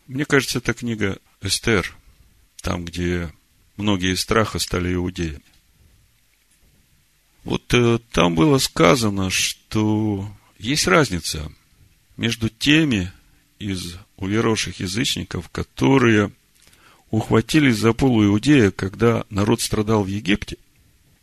Мне 0.07 0.25
кажется, 0.25 0.57
это 0.59 0.73
книга 0.73 1.19
Эстер 1.43 1.95
там, 2.63 2.87
где 2.87 3.31
многие 3.77 4.15
из 4.15 4.21
страха 4.21 4.59
стали 4.59 4.95
иудеями. 4.95 5.43
Вот 7.45 7.73
э, 7.73 7.99
там 8.13 8.35
было 8.35 8.59
сказано, 8.59 9.31
что 9.31 10.31
есть 10.59 10.87
разница 10.87 11.51
между 12.17 12.49
теми 12.49 13.13
из 13.59 13.97
уверовавших 14.17 14.81
язычников, 14.81 15.49
которые 15.49 16.33
ухватились 17.11 17.79
за 17.79 17.93
полу 17.93 18.25
Иудея, 18.25 18.71
когда 18.71 19.25
народ 19.31 19.61
страдал 19.61 20.05
в 20.05 20.07
Египте, 20.07 20.57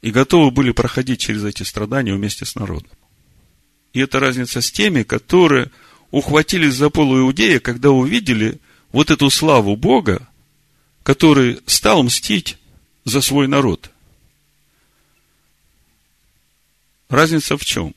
и 0.02 0.12
готовы 0.12 0.52
были 0.52 0.72
проходить 0.72 1.20
через 1.20 1.44
эти 1.44 1.64
страдания 1.64 2.14
вместе 2.14 2.46
с 2.46 2.56
народом. 2.56 2.92
И 3.94 4.00
это 4.00 4.20
разница 4.20 4.62
с 4.62 4.72
теми, 4.72 5.04
которые 5.04 5.72
ухватились 6.12 6.76
за 6.76 6.90
полу 6.90 7.20
Иудея, 7.20 7.60
когда 7.60 7.92
увидели 7.92 8.60
вот 8.92 9.12
эту 9.12 9.30
славу 9.30 9.76
Бога, 9.76 10.28
который 11.08 11.62
стал 11.68 12.04
мстить 12.04 12.58
за 13.06 13.22
свой 13.22 13.48
народ. 13.48 13.92
Разница 17.08 17.58
в 17.58 17.64
чем? 17.64 17.96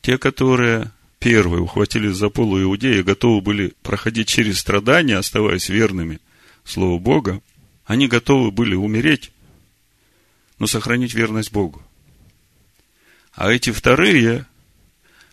Те, 0.00 0.16
которые 0.16 0.90
первые 1.18 1.60
ухватились 1.60 2.16
за 2.16 2.30
полу 2.30 2.62
иудеи, 2.62 3.02
готовы 3.02 3.42
были 3.42 3.74
проходить 3.82 4.28
через 4.28 4.58
страдания, 4.58 5.18
оставаясь 5.18 5.68
верными 5.68 6.18
Слову 6.64 6.98
Бога, 6.98 7.42
они 7.84 8.08
готовы 8.08 8.50
были 8.50 8.74
умереть, 8.74 9.32
но 10.58 10.66
сохранить 10.66 11.12
верность 11.12 11.52
Богу. 11.52 11.82
А 13.34 13.52
эти 13.52 13.68
вторые, 13.68 14.46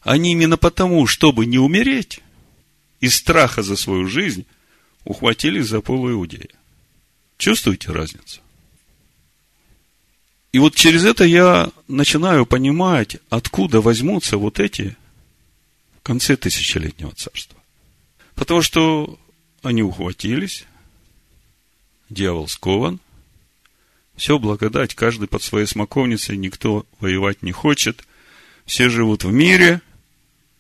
они 0.02 0.34
именно 0.34 0.58
потому, 0.58 1.08
чтобы 1.08 1.46
не 1.46 1.58
умереть, 1.58 2.20
из 3.00 3.16
страха 3.16 3.64
за 3.64 3.78
свою 3.78 4.08
жизнь, 4.10 4.46
ухватились 5.04 5.68
за 5.68 5.82
полу 5.82 6.12
Иудея. 6.12 6.50
Чувствуете 7.38 7.92
разницу? 7.92 8.42
И 10.52 10.60
вот 10.60 10.76
через 10.76 11.06
это 11.06 11.26
я 11.26 11.70
начинаю 11.88 12.46
понимать, 12.46 13.18
откуда 13.30 13.82
возьмутся 13.82 14.38
вот 14.38 14.60
эти 14.60 14.98
в 16.00 16.04
конце 16.04 16.36
тысячелетнего 16.36 17.14
царства. 17.14 17.58
Потому 18.34 18.62
что 18.62 19.20
они 19.62 19.84
ухватились, 19.84 20.66
дьявол 22.10 22.48
скован, 22.48 23.00
все 24.16 24.40
благодать, 24.40 24.96
каждый 24.96 25.28
под 25.28 25.44
своей 25.44 25.66
смоковницей, 25.66 26.36
никто 26.36 26.86
воевать 27.00 27.42
не 27.44 27.52
хочет, 27.52 28.06
все 28.66 28.90
живут 28.90 29.24
в 29.24 29.32
мире, 29.32 29.82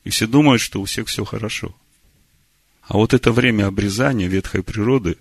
и 0.03 0.11
все 0.11 0.27
думают, 0.27 0.61
что 0.61 0.81
у 0.81 0.85
всех 0.85 1.07
все 1.07 1.25
хорошо. 1.25 1.75
А 2.89 2.97
вот 2.97 3.13
это 3.13 3.31
время 3.31 3.67
обрезания 3.67 4.27
ветхой 4.27 4.63
природы, 4.63 5.17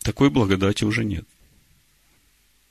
такой 0.00 0.30
благодати 0.30 0.84
уже 0.84 1.04
нет. 1.04 1.26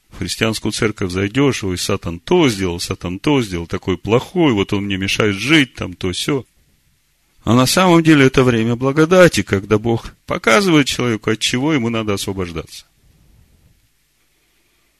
В 0.09 0.17
христианскую 0.17 0.71
церковь 0.71 1.11
зайдешь, 1.11 1.63
ой, 1.63 1.77
сатан 1.77 2.19
то 2.19 2.49
сделал, 2.49 2.79
сатан 2.79 3.19
то 3.19 3.39
сделал, 3.43 3.67
такой 3.67 3.99
плохой, 3.99 4.53
вот 4.53 4.73
он 4.73 4.85
мне 4.85 4.97
мешает 4.97 5.35
жить, 5.35 5.75
там 5.75 5.93
то 5.93 6.11
все. 6.13 6.47
А 7.43 7.53
на 7.53 7.67
самом 7.67 8.01
деле 8.01 8.25
это 8.25 8.43
время 8.43 8.75
благодати, 8.75 9.43
когда 9.43 9.77
Бог 9.77 10.15
показывает 10.25 10.87
человеку, 10.87 11.29
от 11.29 11.37
чего 11.37 11.73
ему 11.73 11.89
надо 11.89 12.15
освобождаться. 12.15 12.85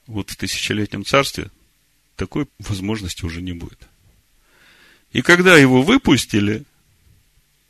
Вот 0.06 0.30
в 0.30 0.36
тысячелетнем 0.36 1.04
царстве 1.04 1.50
такой 2.14 2.46
возможности 2.60 3.24
уже 3.24 3.42
не 3.42 3.52
будет. 3.52 3.80
И 5.10 5.22
когда 5.22 5.56
его 5.56 5.82
выпустили– 5.82 6.62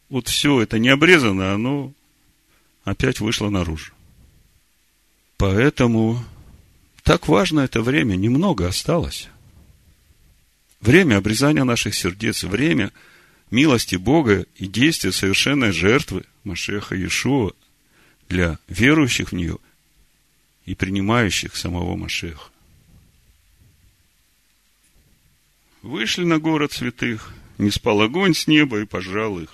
вот 0.08 0.28
все 0.28 0.60
это 0.62 0.78
не 0.78 0.88
обрезано, 0.88 1.52
оно 1.52 1.92
опять 2.84 3.20
вышло 3.20 3.50
наружу. 3.50 3.92
Поэтому 5.36 6.24
так 7.02 7.28
важно 7.28 7.60
это 7.60 7.82
время, 7.82 8.16
немного 8.16 8.66
осталось. 8.66 9.28
Время 10.80 11.16
обрезания 11.16 11.64
наших 11.64 11.94
сердец, 11.94 12.44
время 12.44 12.92
милости 13.50 13.96
Бога 13.96 14.46
и 14.56 14.66
действия 14.66 15.12
совершенной 15.12 15.72
жертвы 15.72 16.24
Машеха 16.44 16.94
Иешуа 16.94 17.52
для 18.28 18.58
верующих 18.68 19.32
в 19.32 19.34
нее 19.34 19.58
и 20.66 20.74
принимающих 20.74 21.56
самого 21.56 21.96
Машеха. 21.96 22.50
Вышли 25.82 26.24
на 26.24 26.38
город 26.38 26.72
святых, 26.72 27.32
не 27.56 27.70
спал 27.70 28.02
огонь 28.02 28.34
с 28.34 28.46
неба 28.46 28.80
и 28.80 28.84
пожрал 28.84 29.38
их. 29.38 29.50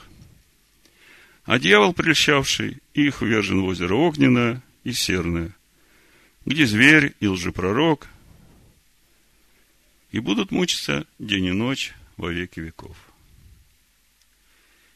А 1.45 1.59
дьявол, 1.59 1.93
прельщавший 1.93 2.79
их, 2.95 3.21
ввержен 3.21 3.61
в 3.61 3.67
озеро 3.67 3.95
огненное 3.95 4.63
и 4.83 4.93
серное, 4.93 5.55
где 6.47 6.67
зверь 6.67 7.15
и 7.21 7.27
лжепророк, 7.27 8.09
и 10.11 10.21
будут 10.21 10.51
мучиться 10.51 11.07
день 11.19 11.47
и 11.47 11.53
ночь 11.53 11.93
во 12.17 12.31
веки 12.31 12.61
веков. 12.61 12.97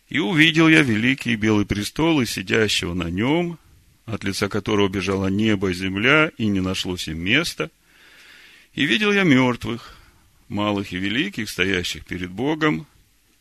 И 0.09 0.21
увидел 0.21 0.69
я 0.69 0.83
великий 0.83 1.37
белый 1.37 1.67
престол 1.67 2.23
и 2.23 2.27
сидящего 2.27 2.95
на 2.95 3.11
нем, 3.11 3.59
от 4.07 4.25
лица 4.25 4.49
которого 4.49 4.89
бежало 4.89 5.27
небо 5.27 5.69
и 5.69 5.75
земля, 5.75 6.31
и 6.39 6.47
не 6.47 6.61
нашлось 6.61 7.09
им 7.09 7.19
места. 7.19 7.71
И 8.73 8.87
видел 8.87 9.13
я 9.13 9.25
мертвых, 9.25 9.99
малых 10.49 10.93
и 10.93 10.97
великих, 10.97 11.51
стоящих 11.51 12.07
перед 12.07 12.31
Богом, 12.31 12.87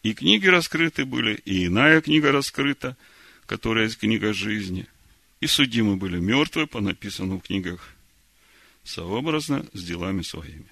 и 0.07 0.13
книги 0.13 0.47
раскрыты 0.47 1.03
были, 1.03 1.33
и 1.43 1.65
иная 1.65 1.99
книга 1.99 2.31
раскрыта, 2.31 2.95
которая 3.45 3.85
есть 3.85 3.97
книга 3.97 4.31
жизни. 4.31 4.87
И 5.41 5.47
судимы 5.47 5.97
были 5.97 6.17
мертвые 6.17 6.65
по 6.65 6.79
написанным 6.79 7.41
в 7.41 7.43
книгах 7.43 7.93
сообразно 8.85 9.65
с 9.73 9.83
делами 9.83 10.21
своими. 10.21 10.71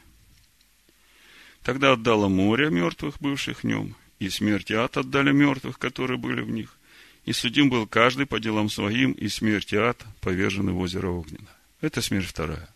Тогда 1.63 1.91
отдало 1.91 2.29
море 2.29 2.69
мертвых, 2.69 3.19
бывших 3.19 3.63
в 3.63 3.63
нем, 3.65 3.97
и 4.19 4.29
смерть 4.29 4.71
и 4.71 4.73
ад 4.73 4.95
отдали 4.95 5.33
мертвых, 5.33 5.77
которые 5.79 6.17
были 6.17 6.39
в 6.39 6.49
них. 6.49 6.77
И 7.25 7.33
судим 7.33 7.69
был 7.69 7.87
каждый 7.87 8.25
по 8.25 8.39
делам 8.39 8.69
своим, 8.69 9.11
и 9.11 9.27
смерть 9.27 9.73
и 9.73 9.75
ад 9.75 10.01
повержены 10.21 10.71
в 10.71 10.79
озеро 10.79 11.09
Огненно. 11.09 11.49
Это 11.81 12.01
смерть 12.01 12.27
вторая. 12.27 12.69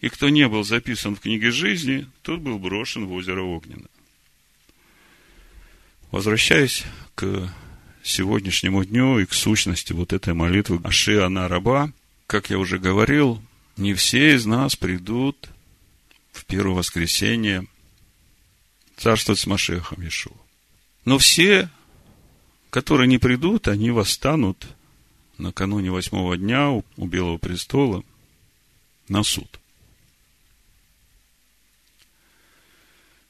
И 0.00 0.10
кто 0.10 0.28
не 0.28 0.46
был 0.48 0.64
записан 0.64 1.16
в 1.16 1.20
книге 1.20 1.50
жизни, 1.50 2.06
тот 2.20 2.40
был 2.40 2.58
брошен 2.58 3.06
в 3.06 3.12
озеро 3.12 3.40
Огненно. 3.40 3.88
Возвращаясь 6.12 6.84
к 7.14 7.50
сегодняшнему 8.02 8.84
дню 8.84 9.18
и 9.18 9.24
к 9.24 9.32
сущности 9.32 9.94
вот 9.94 10.12
этой 10.12 10.34
молитвы 10.34 10.78
Аши 10.84 11.18
Ана 11.18 11.48
Раба, 11.48 11.90
как 12.26 12.50
я 12.50 12.58
уже 12.58 12.78
говорил, 12.78 13.42
не 13.78 13.94
все 13.94 14.34
из 14.34 14.44
нас 14.44 14.76
придут 14.76 15.48
в 16.30 16.44
первое 16.44 16.76
воскресенье 16.76 17.66
царствовать 18.98 19.40
с 19.40 19.46
Машехом 19.46 20.02
Иешуа. 20.02 20.36
Но 21.06 21.16
все, 21.16 21.70
которые 22.68 23.08
не 23.08 23.16
придут, 23.16 23.66
они 23.66 23.90
восстанут 23.90 24.66
накануне 25.38 25.90
восьмого 25.90 26.36
дня 26.36 26.72
у 26.72 27.06
Белого 27.06 27.38
престола 27.38 28.04
на 29.08 29.22
суд. 29.22 29.61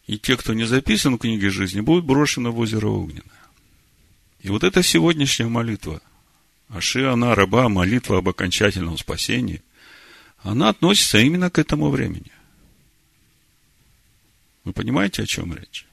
И 0.06 0.18
те, 0.18 0.36
кто 0.36 0.52
не 0.54 0.64
записан 0.64 1.14
в 1.14 1.18
книге 1.18 1.50
жизни, 1.50 1.80
будут 1.80 2.04
брошены 2.04 2.50
в 2.50 2.58
озеро 2.58 2.88
Огненное. 2.88 3.24
И 4.40 4.48
вот 4.48 4.64
эта 4.64 4.82
сегодняшняя 4.82 5.46
молитва, 5.46 6.02
Аши 6.68 7.02
раба, 7.02 7.68
молитва 7.68 8.18
об 8.18 8.28
окончательном 8.28 8.98
спасении, 8.98 9.62
она 10.38 10.70
относится 10.70 11.18
именно 11.18 11.50
к 11.50 11.58
этому 11.58 11.90
времени. 11.90 12.32
Вы 14.64 14.72
понимаете, 14.72 15.22
о 15.22 15.26
чем 15.26 15.54
речь? 15.54 15.86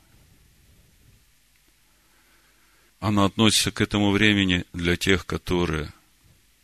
Она 3.00 3.26
относится 3.26 3.72
к 3.72 3.82
этому 3.82 4.12
времени 4.12 4.65
для 4.74 4.95
тех, 4.98 5.26
которые 5.26 5.93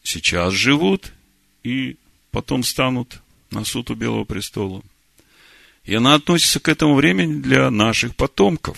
сейчас 0.03 0.53
живут 0.53 1.13
и 1.63 1.97
потом 2.31 2.63
станут 2.63 3.21
на 3.51 3.63
суд 3.63 3.89
у 3.91 3.95
Белого 3.95 4.25
престола. 4.25 4.84
И 5.85 5.93
она 5.93 6.15
относится 6.15 6.59
к 6.59 6.67
этому 6.67 6.95
времени 6.95 7.41
для 7.41 7.69
наших 7.69 8.15
потомков. 8.15 8.77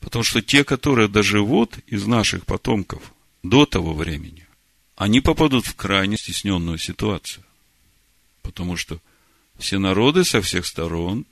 Потому 0.00 0.24
что 0.24 0.42
те, 0.42 0.64
которые 0.64 1.08
доживут 1.08 1.78
из 1.86 2.06
наших 2.06 2.46
потомков 2.46 3.12
до 3.42 3.66
того 3.66 3.94
времени, 3.94 4.46
они 4.96 5.20
попадут 5.20 5.66
в 5.66 5.74
крайне 5.74 6.16
стесненную 6.16 6.78
ситуацию. 6.78 7.44
Потому 8.42 8.76
что 8.76 9.00
все 9.58 9.78
народы 9.78 10.24
со 10.24 10.40
всех 10.40 10.66
сторон 10.66 11.26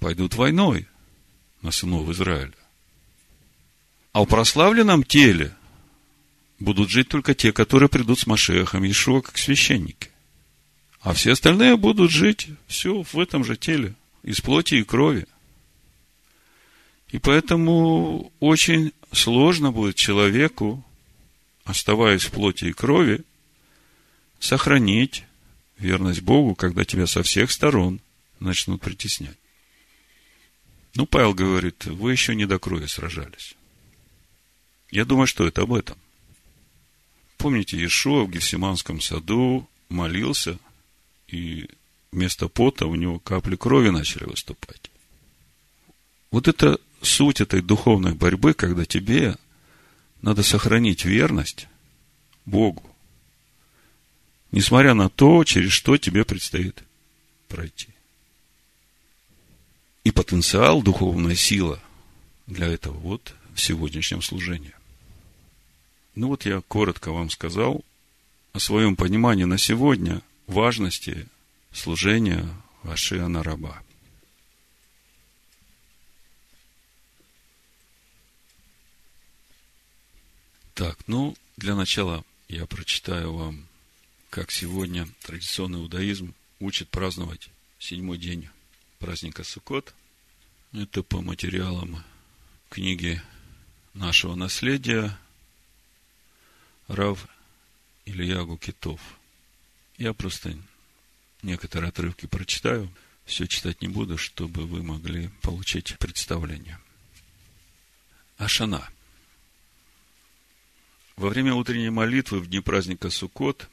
пойдут 0.00 0.34
войной 0.34 0.86
на 1.62 1.70
сынов 1.70 2.08
Израиля. 2.10 2.54
А 4.12 4.22
в 4.22 4.26
прославленном 4.26 5.04
теле 5.04 5.54
будут 6.58 6.90
жить 6.90 7.08
только 7.08 7.34
те, 7.34 7.52
которые 7.52 7.88
придут 7.88 8.18
с 8.18 8.26
Машехом 8.26 8.84
Ишуа 8.88 9.20
как 9.20 9.38
священники. 9.38 10.09
А 11.00 11.14
все 11.14 11.32
остальные 11.32 11.76
будут 11.76 12.10
жить 12.10 12.48
все 12.66 13.02
в 13.02 13.18
этом 13.18 13.42
же 13.42 13.56
теле, 13.56 13.94
из 14.22 14.40
плоти 14.40 14.76
и 14.76 14.84
крови. 14.84 15.26
И 17.08 17.18
поэтому 17.18 18.30
очень 18.38 18.92
сложно 19.10 19.72
будет 19.72 19.96
человеку, 19.96 20.84
оставаясь 21.64 22.24
в 22.24 22.30
плоти 22.30 22.66
и 22.66 22.72
крови, 22.72 23.22
сохранить 24.38 25.24
верность 25.78 26.20
Богу, 26.20 26.54
когда 26.54 26.84
тебя 26.84 27.06
со 27.06 27.22
всех 27.22 27.50
сторон 27.50 28.00
начнут 28.38 28.82
притеснять. 28.82 29.36
Ну, 30.94 31.06
Павел 31.06 31.34
говорит, 31.34 31.86
вы 31.86 32.12
еще 32.12 32.34
не 32.34 32.46
до 32.46 32.58
крови 32.58 32.86
сражались. 32.86 33.54
Я 34.90 35.04
думаю, 35.04 35.26
что 35.26 35.46
это 35.46 35.62
об 35.62 35.72
этом. 35.72 35.96
Помните, 37.38 37.78
Иешуа 37.78 38.24
в 38.24 38.30
Гефсиманском 38.30 39.00
саду 39.00 39.66
молился– 39.88 40.58
и 41.30 41.68
вместо 42.12 42.48
пота 42.48 42.86
у 42.86 42.94
него 42.94 43.18
капли 43.18 43.56
крови 43.56 43.90
начали 43.90 44.24
выступать. 44.24 44.90
Вот 46.30 46.48
это 46.48 46.78
суть 47.02 47.40
этой 47.40 47.62
духовной 47.62 48.14
борьбы, 48.14 48.54
когда 48.54 48.84
тебе 48.84 49.36
надо 50.22 50.42
сохранить 50.42 51.04
верность 51.04 51.66
Богу, 52.44 52.84
несмотря 54.52 54.94
на 54.94 55.08
то, 55.08 55.44
через 55.44 55.72
что 55.72 55.96
тебе 55.96 56.24
предстоит 56.24 56.82
пройти. 57.48 57.88
И 60.04 60.10
потенциал, 60.10 60.82
духовная 60.82 61.34
сила 61.34 61.80
для 62.46 62.66
этого 62.66 62.96
вот 62.98 63.34
в 63.54 63.60
сегодняшнем 63.60 64.22
служении. 64.22 64.74
Ну 66.14 66.28
вот 66.28 66.44
я 66.44 66.60
коротко 66.62 67.12
вам 67.12 67.30
сказал 67.30 67.84
о 68.52 68.58
своем 68.58 68.96
понимании 68.96 69.44
на 69.44 69.58
сегодня– 69.58 70.22
важности 70.50 71.28
служения 71.72 72.48
Вашиана 72.82 73.42
раба. 73.42 73.82
Так, 80.74 80.98
ну, 81.06 81.36
для 81.56 81.76
начала 81.76 82.24
я 82.48 82.66
прочитаю 82.66 83.34
вам, 83.34 83.68
как 84.30 84.50
сегодня 84.50 85.06
традиционный 85.22 85.80
иудаизм 85.80 86.34
учит 86.58 86.88
праздновать 86.88 87.50
седьмой 87.78 88.18
день 88.18 88.48
праздника 88.98 89.44
Суккот. 89.44 89.94
Это 90.72 91.02
по 91.02 91.20
материалам 91.20 92.02
книги 92.70 93.22
нашего 93.94 94.34
наследия 94.34 95.16
Рав 96.88 97.28
Ильягу 98.04 98.56
Китов– 98.56 99.00
я 100.00 100.14
просто 100.14 100.56
некоторые 101.42 101.90
отрывки 101.90 102.26
прочитаю, 102.26 102.90
все 103.26 103.46
читать 103.46 103.82
не 103.82 103.88
буду, 103.88 104.16
чтобы 104.16 104.66
вы 104.66 104.82
могли 104.82 105.28
получить 105.42 105.98
представление. 105.98 106.80
Ашана. 108.38 108.88
Во 111.16 111.28
время 111.28 111.52
утренней 111.52 111.90
молитвы 111.90 112.40
в 112.40 112.48
дни 112.48 112.60
праздника 112.60 113.10
Суккот, 113.10 113.68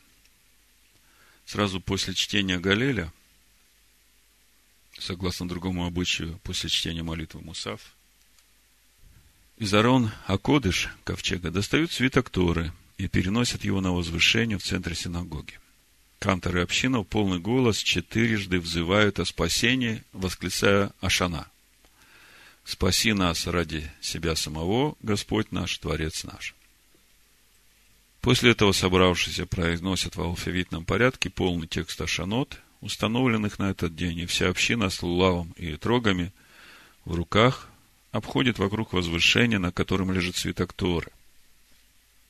сразу 1.46 1.80
после 1.80 2.13
чтения 2.13 2.60
Галеля, 2.60 3.13
согласно 5.00 5.48
другому 5.48 5.86
обычаю, 5.86 6.40
после 6.44 6.70
чтения 6.70 7.04
молитвы 7.04 7.40
Мусав, 7.40 7.96
из 9.56 9.74
Арон 9.74 10.12
Акодыш, 10.26 10.90
ковчега, 11.06 11.52
достают 11.52 11.94
свиток 11.94 12.30
Торы 12.30 12.74
и 12.98 13.08
переносят 13.08 13.63
его 13.63 13.80
на 13.80 13.94
возвышение 13.94 14.58
в 14.58 14.63
центре 14.63 14.94
синагоги. 14.94 15.58
Канторы 16.19 16.63
община 16.63 16.99
в 16.99 17.03
полный 17.03 17.39
голос 17.39 17.77
четырежды 17.77 18.60
взывают 18.60 19.19
о 19.19 19.25
спасении, 19.25 20.03
восклицая 20.13 20.91
Ашана. 20.99 21.47
Спаси 22.65 23.13
нас 23.13 23.47
ради 23.47 23.89
себя 24.01 24.36
самого, 24.36 24.95
Господь 25.01 25.51
наш, 25.51 25.77
Творец 25.77 26.23
наш. 26.23 26.56
После 28.21 28.51
этого 28.51 28.71
собравшиеся 28.71 29.45
произносят 29.45 30.15
в 30.15 30.21
алфавитном 30.21 30.86
порядке 30.86 31.30
полный 31.30 31.67
текст 31.67 32.01
Ашанот, 32.01 32.60
установленных 32.82 33.60
на 33.60 33.69
этот 33.69 33.95
день, 33.95 34.19
и 34.19 34.25
вся 34.25 34.49
община 34.49 34.89
с 34.89 35.01
лулавом 35.01 35.53
и 35.56 35.77
трогами 35.77 36.34
в 37.06 37.13
руках 37.15 37.69
обходит 38.12 38.58
вокруг 38.60 38.91
возвышения, 38.91 39.60
на 39.60 39.71
котором 39.71 40.12
лежит 40.12 40.36
свиток 40.36 40.73
Торы. 40.73 41.12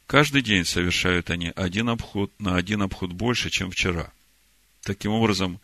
Каждый 0.08 0.42
день 0.42 0.64
совершают 0.64 1.30
они 1.30 1.52
один 1.54 1.90
обход 1.90 2.32
на 2.40 2.56
один 2.56 2.82
обход 2.82 3.12
больше, 3.12 3.50
чем 3.50 3.70
вчера. 3.70 4.10
Таким 4.82 5.12
образом, 5.12 5.60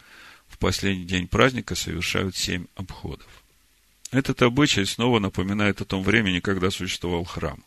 в 0.48 0.58
последний 0.58 1.06
день 1.06 1.30
праздника 1.30 1.76
совершают 1.76 2.36
семь 2.36 2.66
обходов. 2.76 3.28
Этот 4.12 4.42
обычай 4.42 4.86
снова 4.86 5.20
напоминает 5.20 5.80
о 5.80 5.86
том 5.86 6.04
времени, 6.04 6.42
когда 6.42 6.72
существовал 6.72 7.24
храм. 7.24 7.64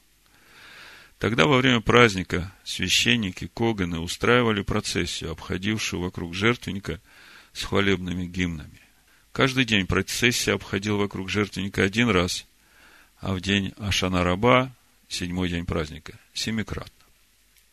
Тогда 1.19 1.47
во 1.47 1.57
время 1.57 1.81
праздника 1.81 2.53
священники 2.63 3.47
Коганы 3.47 3.99
устраивали 3.99 4.61
процессию, 4.61 5.33
обходившую 5.33 6.03
вокруг 6.03 6.35
жертвенника 6.35 7.01
с 7.55 7.65
хвалебными 7.65 8.27
гимнами. 8.27 8.83
Каждый 9.33 9.65
день 9.65 9.87
процессия 9.87 10.53
обходила 10.53 10.99
вокруг 10.99 11.31
жертвенника 11.31 11.83
один 11.83 12.11
раз, 12.11 12.45
а 13.19 13.33
в 13.33 13.41
день 13.41 13.73
Ашана 13.79 14.25
Раба, 14.25 14.76
седьмой 15.09 15.49
день 15.49 15.67
праздника, 15.67 16.19
семикратно. 16.35 16.93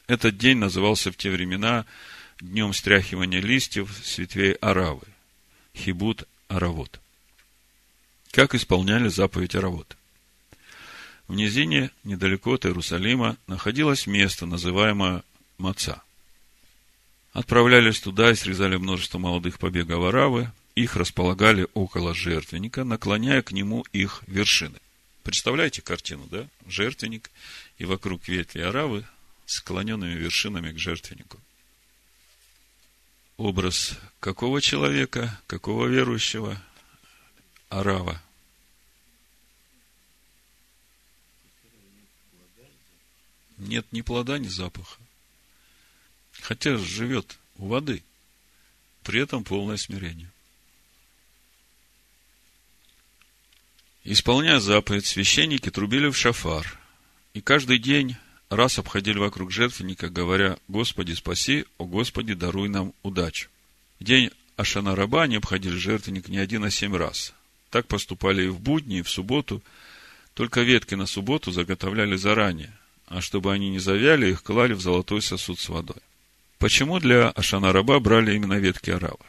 Этот 0.07 0.37
день 0.37 0.57
назывался 0.57 1.11
в 1.11 1.17
те 1.17 1.29
времена 1.29 1.85
днем 2.39 2.73
стряхивания 2.73 3.41
листьев 3.41 3.91
с 4.03 4.17
ветвей 4.17 4.53
Аравы, 4.53 5.07
Хибут 5.75 6.27
Аравот. 6.47 6.99
Как 8.31 8.53
исполняли 8.55 9.07
заповедь 9.07 9.55
Аравот? 9.55 9.97
В 11.27 11.35
низине, 11.35 11.91
недалеко 12.03 12.53
от 12.53 12.65
Иерусалима, 12.65 13.37
находилось 13.47 14.07
место, 14.07 14.45
называемое 14.45 15.23
Маца. 15.57 16.03
Отправлялись 17.31 17.99
туда 17.99 18.31
и 18.31 18.35
срезали 18.35 18.75
множество 18.75 19.17
молодых 19.17 19.57
побегов 19.57 20.03
Аравы, 20.03 20.51
их 20.75 20.95
располагали 20.95 21.67
около 21.73 22.13
жертвенника, 22.13 22.83
наклоняя 22.83 23.41
к 23.41 23.51
нему 23.51 23.85
их 23.93 24.23
вершины. 24.27 24.79
Представляете 25.23 25.81
картину, 25.81 26.27
да? 26.27 26.47
Жертвенник 26.67 27.31
и 27.77 27.85
вокруг 27.85 28.27
ветви 28.27 28.59
Аравы 28.59 29.05
склоненными 29.45 30.13
вершинами 30.13 30.73
к 30.73 30.77
жертвеннику. 30.77 31.39
Образ 33.37 33.97
какого 34.19 34.61
человека, 34.61 35.41
какого 35.47 35.87
верующего? 35.87 36.61
Арава. 37.69 38.21
Нет 43.57 43.85
ни 43.91 44.01
плода, 44.01 44.37
ни 44.37 44.47
запаха. 44.47 44.99
Хотя 46.41 46.77
живет 46.77 47.37
у 47.55 47.67
воды. 47.67 48.03
При 49.03 49.21
этом 49.21 49.45
полное 49.45 49.77
смирение. 49.77 50.32
Исполняя 54.05 54.59
заповедь, 54.59 55.05
священники 55.05 55.69
трубили 55.69 56.09
в 56.09 56.17
шафар. 56.17 56.77
И 57.33 57.39
каждый 57.39 57.77
день 57.77 58.17
раз 58.49 58.77
обходили 58.77 59.17
вокруг 59.17 59.49
жертвенника, 59.49 60.09
говоря, 60.09 60.57
«Господи, 60.67 61.13
спаси, 61.13 61.65
о 61.77 61.85
Господи, 61.85 62.33
даруй 62.33 62.67
нам 62.67 62.93
удачу». 63.01 63.49
В 63.99 64.03
день 64.03 64.29
Ашана 64.57 64.95
Раба 64.95 65.23
они 65.23 65.37
обходили 65.37 65.75
жертвенник 65.75 66.27
не 66.27 66.37
один, 66.37 66.65
а 66.65 66.69
семь 66.69 66.95
раз. 66.95 67.33
Так 67.69 67.87
поступали 67.87 68.43
и 68.43 68.49
в 68.49 68.59
будни, 68.59 68.99
и 68.99 69.01
в 69.01 69.09
субботу. 69.09 69.63
Только 70.33 70.61
ветки 70.61 70.95
на 70.95 71.05
субботу 71.05 71.51
заготовляли 71.51 72.17
заранее, 72.17 72.73
а 73.07 73.21
чтобы 73.21 73.53
они 73.53 73.69
не 73.69 73.79
завяли, 73.79 74.31
их 74.31 74.43
клали 74.43 74.73
в 74.73 74.81
золотой 74.81 75.21
сосуд 75.21 75.59
с 75.59 75.69
водой. 75.69 76.01
Почему 76.57 76.99
для 76.99 77.29
Ашана 77.29 77.71
Раба 77.71 77.99
брали 77.99 78.35
именно 78.35 78.55
ветки 78.55 78.89
арава? 78.89 79.25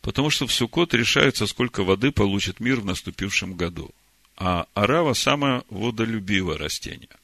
Потому 0.00 0.30
что 0.30 0.46
в 0.46 0.52
Суккот 0.52 0.94
решается, 0.94 1.46
сколько 1.46 1.82
воды 1.82 2.12
получит 2.12 2.60
мир 2.60 2.80
в 2.80 2.84
наступившем 2.84 3.54
году. 3.54 3.90
А 4.36 4.66
арава– 4.74 5.12
самое 5.14 5.62
водолюбивое 5.68 6.56
растение– 6.56 7.08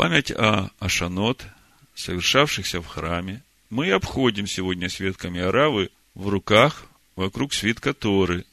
память 0.00 0.30
о 0.30 0.70
Ашанот, 0.78 1.44
совершавшихся 1.94 2.80
в 2.80 2.86
храме, 2.86 3.42
мы 3.68 3.90
обходим 3.90 4.46
сегодня 4.46 4.88
свитками 4.88 5.42
Аравы 5.42 5.90
в 6.14 6.28
руках 6.28 6.86
вокруг 7.16 7.52
свитка 7.52 7.92
Торы, 7.92 8.46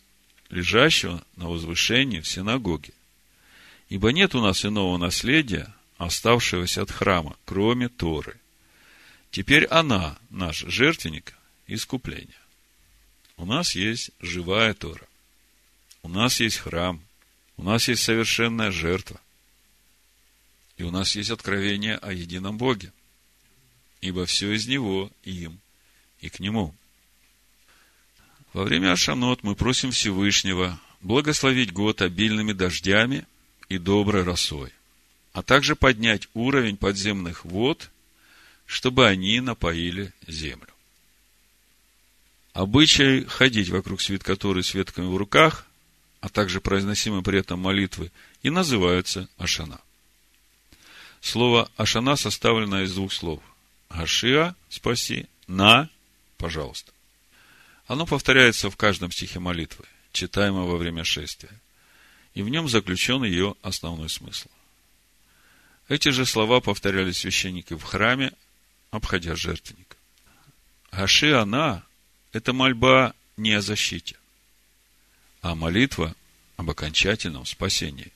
лежащего 0.50 1.24
на 1.38 1.48
возвышении 1.48 2.20
в 2.20 2.28
синагоге. 2.28 2.92
Ибо 3.88 4.12
нет 4.12 4.36
у 4.36 4.42
нас 4.42 4.66
иного 4.66 4.98
наследия, 4.98 5.74
оставшегося 5.98 6.82
от 6.82 6.92
храма, 6.92 7.38
кроме 7.46 7.88
Торы. 7.88 8.36
Теперь 9.32 9.66
она, 9.68 10.18
наш 10.30 10.66
жертвенник, 10.68 11.34
искупление. 11.68 12.36
У 13.38 13.46
нас 13.46 13.76
есть 13.76 14.12
живая 14.20 14.74
Тора. 14.74 15.08
У 16.02 16.10
нас 16.10 16.40
есть 16.40 16.58
храм. 16.58 17.02
У 17.56 17.64
нас 17.64 17.88
есть 17.88 18.04
совершенная 18.04 18.72
жертва. 18.72 19.22
И 20.78 20.84
у 20.84 20.92
нас 20.92 21.16
есть 21.16 21.30
откровение 21.30 21.96
о 21.98 22.12
едином 22.12 22.58
Боге. 22.58 22.92
Ибо 24.02 24.26
все 24.26 24.52
из 24.54 24.68
Него, 24.68 25.12
им 25.24 25.60
и 26.20 26.30
к 26.30 26.40
Нему. 26.40 26.76
Во 28.54 28.64
время 28.64 28.92
Ашанот 28.92 29.44
мы 29.44 29.56
просим 29.56 29.92
Всевышнего 29.92 30.80
благословить 31.02 31.74
год 31.74 32.02
обильными 32.02 32.54
дождями 32.54 33.26
и 33.70 33.78
доброй 33.78 34.24
росой, 34.24 34.72
а 35.34 35.44
также 35.44 35.76
поднять 35.76 36.28
уровень 36.34 36.78
подземных 36.78 37.46
вод, 37.46 37.92
чтобы 38.66 39.08
они 39.08 39.40
напоили 39.42 40.14
землю. 40.26 40.74
Обычай 42.58 43.24
ходить 43.26 43.70
вокруг 43.70 44.02
свитка 44.02 44.36
Торы 44.36 44.64
с 44.64 44.74
ветками 44.74 45.06
в 45.06 45.16
руках, 45.16 45.68
а 46.22 46.28
также 46.28 46.60
произносимые 46.60 47.22
при 47.22 47.38
этом 47.38 47.60
молитвы, 47.60 48.12
и 48.42 48.50
называются 48.50 49.30
Ашана. 49.38 49.80
Слово 51.22 51.70
Ашана 51.78 52.16
составлено 52.16 52.82
из 52.82 52.96
двух 52.96 53.14
слов. 53.14 53.44
Ашиа– 53.90 54.56
спаси, 54.70 55.28
на– 55.46 55.88
пожалуйста. 56.40 56.92
Оно 57.86 58.08
повторяется 58.08 58.72
в 58.72 58.76
каждом 58.76 59.12
стихе 59.12 59.38
молитвы, 59.38 59.86
читаемого 60.12 60.72
во 60.72 60.78
время 60.78 61.04
шествия. 61.04 61.62
И 62.34 62.42
в 62.42 62.50
нем 62.50 62.68
заключен 62.68 63.24
ее 63.24 63.54
основной 63.62 64.10
смысл. 64.10 64.50
Эти 65.90 66.10
же 66.10 66.26
слова 66.26 66.60
повторяли 66.60 67.12
священники 67.12 67.76
в 67.76 67.84
храме, 67.84 68.32
обходя 68.90 69.36
жертвенник. 69.36 69.96
Ашиана– 70.90 71.84
это 72.34 72.54
мольба 72.54 73.14
не 73.36 73.54
о 73.54 73.62
защите, 73.62 74.16
а 75.42 75.56
молитва 75.56 76.16
об 76.56 76.70
окончательном 76.70 77.46
спасении. 77.46 78.12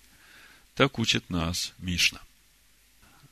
Так 0.76 1.00
учит 1.00 1.30
нас 1.30 1.74
Мишна. 1.78 2.21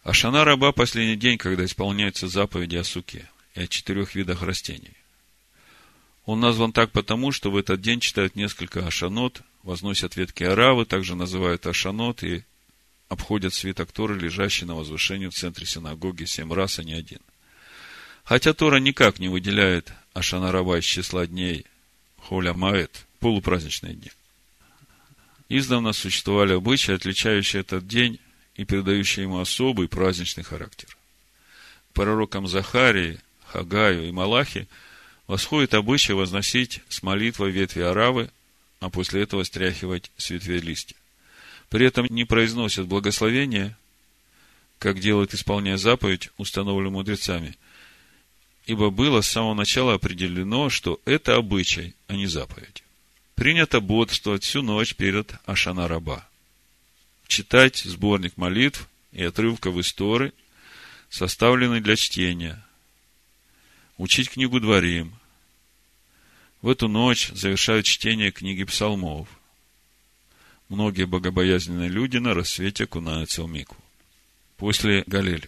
Ашана 0.04 0.46
раба– 0.46 0.72
последний 0.74 1.16
день, 1.16 1.38
когда 1.38 1.66
исполняются 1.66 2.28
заповеди 2.28 2.78
о 2.78 2.84
суке 2.84 3.30
и 3.56 3.62
о 3.62 3.68
четырех 3.68 4.16
видах 4.16 4.42
растений. 4.42 4.94
Он 6.26 6.40
назван 6.40 6.72
так 6.72 6.92
потому, 6.92 7.32
что 7.32 7.52
в 7.52 7.58
этот 7.58 7.82
день 7.82 8.00
читают 8.00 8.36
несколько 8.36 8.86
ашанот, 8.86 9.42
возносят 9.64 10.16
ветки 10.16 10.44
аравы, 10.44 10.86
также 10.86 11.16
называют 11.16 11.66
ашанот 11.66 12.24
и 12.24 12.44
обходят 13.08 13.54
свиток 13.54 13.92
Торы, 13.92 14.18
лежащий 14.18 14.66
на 14.66 14.76
возвышении 14.76 15.28
в 15.28 15.34
центре 15.34 15.66
синагоги 15.66 16.26
семь 16.26 16.54
раз, 16.54 16.80
а 16.80 16.84
не 16.84 16.94
один. 16.94 17.20
Хотя 18.24 18.54
Тора 18.54 18.78
никак 18.78 19.18
не 19.18 19.28
выделяет 19.28 19.92
Ашана 20.20 20.52
раба 20.52 20.78
из 20.78 20.84
числа 20.84 21.26
дней 21.26 21.66
Холя 22.18 22.54
Маэт, 22.54 23.06
полупраздничные 23.22 23.94
дни. 23.94 24.12
Издавна 25.48 25.94
существовали 25.94 26.54
обычаи, 26.54 26.94
отличающие 26.94 27.62
этот 27.62 27.88
день 27.88 28.20
и 28.56 28.66
передающая 28.66 29.24
ему 29.24 29.40
особый 29.40 29.88
праздничный 29.88 30.44
характер. 30.44 30.90
К 31.90 31.94
пророкам 31.94 32.48
Захарии, 32.48 33.20
Хагаю 33.46 34.10
и 34.10 34.12
Малахи 34.12 34.68
восходит 35.26 35.74
обычай 35.74 36.12
возносить 36.12 36.82
с 36.90 37.02
молитвой 37.02 37.52
ветви 37.52 37.82
аравы, 37.82 38.30
а 38.82 38.90
после 38.90 39.24
этого 39.24 39.44
стряхивать 39.44 40.12
с 40.18 40.32
ветвей 40.32 40.60
листья. 40.60 40.98
При 41.70 41.86
этом 41.86 42.06
не 42.10 42.26
произносят 42.26 42.88
благословения, 42.88 43.78
как 44.80 45.00
делают, 45.00 45.34
исполняя 45.34 45.78
заповедь, 45.78 46.30
установленную 46.38 46.92
мудрецами, 46.92 47.56
ибо 48.70 48.92
было 48.92 49.22
с 49.22 49.28
самого 49.28 49.56
начала 49.56 49.96
определено, 49.96 50.70
что 50.70 51.02
это 51.06 51.36
обычай, 51.36 51.96
а 52.08 52.16
не 52.16 52.28
заповедь. 52.28 52.84
Принято 53.34 53.80
бодрствовать 53.80 54.44
всю 54.44 54.62
ночь 54.62 54.96
перед 54.96 55.34
Ашана 55.46 55.88
Раба 55.88 56.30
читать 57.30 57.78
сборник 57.78 58.38
молитв 58.38 58.90
и 59.12 59.24
отрывков 59.24 59.78
истории, 59.78 60.34
составленный 61.10 61.80
для 61.80 61.96
чтения, 61.96 62.64
учить 63.98 64.32
книгу 64.32 64.60
Дворим. 64.60 65.14
В 66.62 66.70
эту 66.70 66.88
ночь 66.88 67.30
завершают 67.30 67.86
чтение 67.86 68.32
книги 68.32 68.64
псалмов. 68.66 69.30
многие 70.68 71.06
богобоязненные 71.06 71.88
люди 71.90 72.18
на 72.18 72.34
рассвете 72.34 72.84
окунаются 72.84 73.44
в 73.44 73.50
микву. 73.50 73.78
После 74.58 75.04
Галеля, 75.08 75.48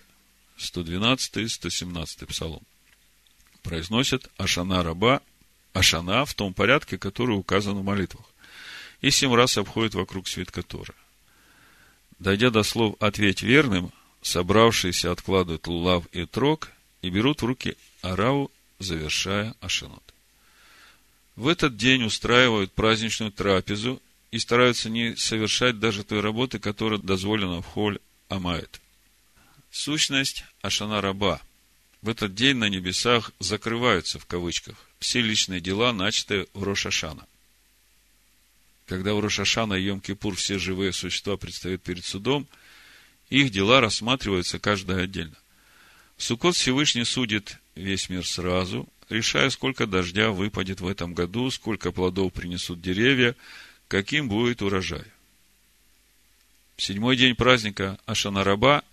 112-117 0.58 2.26
псалом, 2.28 2.64
произносят 3.64 4.30
Ашана 4.38 4.84
раба, 4.84 5.22
Ашана 5.74 6.26
в 6.26 6.34
том 6.34 6.54
порядке, 6.54 6.98
который 6.98 7.38
указан 7.38 7.76
в 7.76 7.84
молитвах, 7.84 8.26
и 9.02 9.10
семь 9.10 9.34
раз 9.34 9.58
обходят 9.58 9.94
вокруг 9.94 10.28
свитка 10.28 10.62
Тора. 10.62 10.94
Дойдя 12.20 12.50
до 12.50 12.64
слов 12.64 12.96
«ответь 13.00 13.42
верным», 13.42 13.92
собравшиеся 14.22 15.12
откладывают 15.12 15.68
лулав 15.68 16.06
и 16.12 16.26
трог 16.26 16.70
и 17.02 17.10
берут 17.10 17.42
в 17.42 17.46
руки 17.46 17.76
арау, 18.02 18.52
завершая 18.80 19.56
ашинот. 19.60 20.04
В 21.36 21.48
этот 21.48 21.78
день 21.78 22.04
устраивают 22.04 22.72
праздничную 22.74 23.32
трапезу 23.32 24.02
и 24.32 24.38
стараются 24.38 24.90
не 24.90 25.16
совершать 25.16 25.80
даже 25.80 26.04
той 26.04 26.20
работы, 26.20 26.60
которая 26.60 27.00
дозволена 27.00 27.62
в 27.62 27.66
холь 27.66 28.00
Амает. 28.30 28.80
Сущность 29.72 30.44
Ашана 30.62 31.02
Раба. 31.02 31.42
В 32.02 32.10
этот 32.10 32.34
день 32.34 32.58
на 32.58 32.68
небесах 32.68 33.32
закрываются, 33.40 34.18
в 34.18 34.26
кавычках, 34.26 34.76
все 35.00 35.22
личные 35.22 35.62
дела, 35.62 35.94
начатые 35.94 36.48
в 36.54 36.64
Рошашана. 36.64 37.28
Когда 38.88 39.14
в 39.14 39.20
Рошашана 39.20 39.76
и 39.76 39.88
Йом-Кипур 39.88 40.36
все 40.36 40.58
живые 40.58 40.94
существа 40.94 41.38
предстают 41.38 41.84
перед 41.84 42.04
судом, 42.04 42.48
их 43.30 43.52
дела 43.52 43.82
рассматриваются 43.82 44.60
каждое 44.60 45.04
отдельно. 45.04 45.36
Сукот 46.18 46.56
Всевышний 46.56 47.06
судит 47.06 47.60
весь 47.76 48.10
мир 48.10 48.26
сразу, 48.28 48.90
решая, 49.10 49.50
сколько 49.52 49.86
дождя 49.86 50.32
выпадет 50.32 50.82
в 50.82 50.88
этом 50.88 51.14
году, 51.14 51.52
сколько 51.52 51.92
плодов 51.92 52.34
принесут 52.34 52.82
деревья, 52.82 53.36
каким 53.88 54.28
будет 54.28 54.62
урожай. 54.64 55.06
В 56.78 56.82
седьмой 56.82 57.16
день 57.16 57.36
праздника 57.36 58.00
Ашанараба 58.08 58.84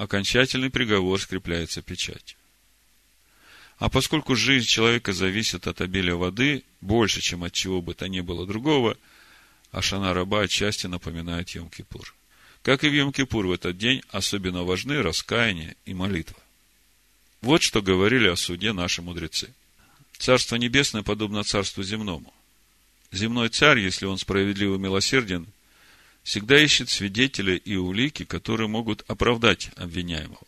окончательный 0.00 0.70
приговор 0.70 1.20
скрепляется 1.20 1.82
печатью. 1.82 2.38
А 3.76 3.90
поскольку 3.90 4.34
жизнь 4.34 4.66
человека 4.66 5.12
зависит 5.12 5.66
от 5.66 5.82
обилия 5.82 6.14
воды 6.14 6.64
больше, 6.80 7.20
чем 7.20 7.44
от 7.44 7.52
чего 7.52 7.82
бы 7.82 7.92
то 7.92 8.08
ни 8.08 8.20
было 8.20 8.46
другого, 8.46 8.96
Ашана 9.72 10.14
Раба 10.14 10.40
отчасти 10.40 10.86
напоминает 10.86 11.48
Йом-Кипур. 11.48 12.14
Как 12.62 12.82
и 12.82 12.88
в 12.88 12.94
Йом-Кипур 12.94 13.46
в 13.46 13.52
этот 13.52 13.76
день 13.76 14.02
особенно 14.08 14.64
важны 14.64 15.02
раскаяние 15.02 15.76
и 15.84 15.92
молитва. 15.92 16.38
Вот 17.42 17.62
что 17.62 17.82
говорили 17.82 18.28
о 18.28 18.36
суде 18.36 18.72
наши 18.72 19.02
мудрецы. 19.02 19.52
Царство 20.18 20.56
небесное 20.56 21.02
подобно 21.02 21.44
царству 21.44 21.82
земному. 21.82 22.32
Земной 23.12 23.50
царь, 23.50 23.80
если 23.80 24.06
он 24.06 24.16
справедлив 24.16 24.76
и 24.76 24.78
милосерден, 24.78 25.46
всегда 26.22 26.60
ищет 26.60 26.88
свидетеля 26.88 27.56
и 27.56 27.76
улики, 27.76 28.24
которые 28.24 28.68
могут 28.68 29.04
оправдать 29.08 29.70
обвиняемого. 29.76 30.46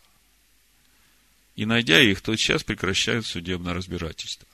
И, 1.55 1.65
найдя 1.65 2.01
их, 2.01 2.21
тот 2.21 2.39
час 2.39 2.63
прекращает 2.63 3.25
судебное 3.25 3.73
разбирательство. 3.73 4.47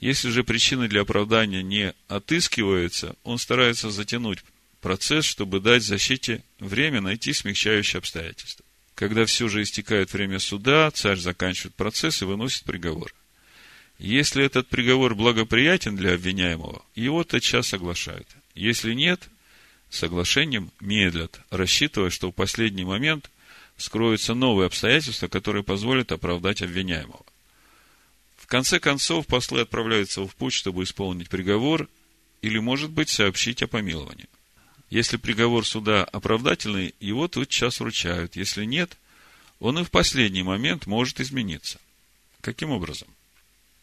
Если 0.00 0.30
же 0.30 0.44
причины 0.44 0.88
для 0.88 1.02
оправдания 1.02 1.62
не 1.62 1.94
отыскиваются, 2.08 3.16
он 3.22 3.38
старается 3.38 3.90
затянуть 3.90 4.38
процесс, 4.80 5.26
чтобы 5.26 5.60
дать 5.60 5.82
защите 5.82 6.42
время 6.58 7.02
найти 7.02 7.34
смягчающие 7.34 7.98
обстоятельства. 7.98 8.64
Когда 8.94 9.26
все 9.26 9.48
же 9.48 9.62
истекает 9.62 10.12
время 10.12 10.38
суда, 10.38 10.90
царь 10.90 11.18
заканчивает 11.18 11.74
процесс 11.74 12.22
и 12.22 12.24
выносит 12.24 12.64
приговор. 12.64 13.14
Если 13.98 14.42
этот 14.42 14.68
приговор 14.68 15.14
благоприятен 15.14 15.96
для 15.96 16.14
обвиняемого, 16.14 16.82
его 16.94 17.22
тотчас 17.22 17.68
соглашают. 17.68 18.26
Если 18.54 18.94
нет, 18.94 19.28
соглашением 19.90 20.70
медлят, 20.80 21.40
рассчитывая, 21.50 22.10
что 22.10 22.30
в 22.30 22.34
последний 22.34 22.84
момент 22.84 23.30
скроются 23.76 24.34
новые 24.34 24.66
обстоятельства, 24.66 25.28
которые 25.28 25.62
позволят 25.64 26.12
оправдать 26.12 26.62
обвиняемого. 26.62 27.24
В 28.36 28.46
конце 28.46 28.78
концов, 28.78 29.26
послы 29.26 29.60
отправляются 29.60 30.26
в 30.26 30.34
путь, 30.34 30.52
чтобы 30.52 30.84
исполнить 30.84 31.28
приговор 31.28 31.88
или, 32.42 32.58
может 32.58 32.90
быть, 32.90 33.08
сообщить 33.08 33.62
о 33.62 33.68
помиловании. 33.68 34.28
Если 34.90 35.16
приговор 35.18 35.64
суда 35.64 36.04
оправдательный, 36.04 36.94
его 36.98 37.28
тут 37.28 37.48
час 37.48 37.78
вручают. 37.78 38.34
Если 38.34 38.64
нет, 38.64 38.96
он 39.60 39.78
и 39.78 39.84
в 39.84 39.90
последний 39.90 40.42
момент 40.42 40.86
может 40.86 41.20
измениться. 41.20 41.78
Каким 42.40 42.70
образом? 42.70 43.08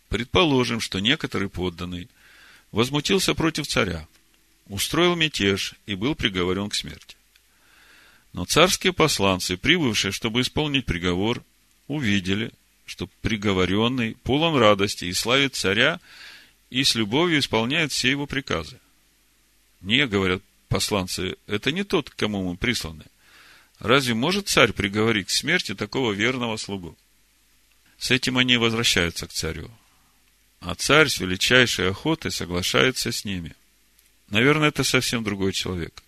Предположим, 0.09 0.81
что 0.81 0.99
некоторый 0.99 1.49
подданный 1.49 2.09
возмутился 2.71 3.35
против 3.35 3.67
царя, 3.67 4.07
устроил 4.69 5.15
мятеж 5.15 5.75
и 5.85 5.95
был 5.95 6.15
приговорен 6.15 6.69
к 6.69 6.75
смерти. 6.75 7.15
Но 8.33 8.45
царские 8.45 8.93
посланцы, 8.93 9.57
прибывшие, 9.57 10.11
чтобы 10.11 10.41
исполнить 10.41 10.85
приговор, 10.85 11.43
увидели, 11.87 12.51
что 12.85 13.07
приговоренный 13.21 14.15
полон 14.23 14.57
радости 14.57 15.05
и 15.05 15.13
славит 15.13 15.55
царя, 15.55 15.99
и 16.69 16.83
с 16.83 16.95
любовью 16.95 17.39
исполняет 17.39 17.91
все 17.91 18.09
его 18.09 18.27
приказы. 18.27 18.79
Не, 19.81 20.05
говорят 20.05 20.41
посланцы, 20.67 21.37
это 21.47 21.71
не 21.71 21.83
тот, 21.83 22.09
кому 22.09 22.49
мы 22.49 22.57
присланы. 22.57 23.05
Разве 23.79 24.13
может 24.13 24.49
царь 24.49 24.73
приговорить 24.73 25.27
к 25.27 25.31
смерти 25.31 25.75
такого 25.75 26.11
верного 26.11 26.57
слугу? 26.57 26.97
С 27.97 28.11
этим 28.11 28.37
они 28.37 28.57
возвращаются 28.57 29.27
к 29.27 29.33
царю 29.33 29.71
а 30.59 30.75
царь 30.75 31.07
с 31.07 31.19
величайшей 31.19 31.89
охотой 31.89 32.31
соглашается 32.31 33.11
с 33.11 33.25
ними. 33.25 33.55
Наверное, 34.29 34.69
это 34.69 34.83
совсем 34.83 35.23
другой 35.23 35.53
человек. 35.53 36.03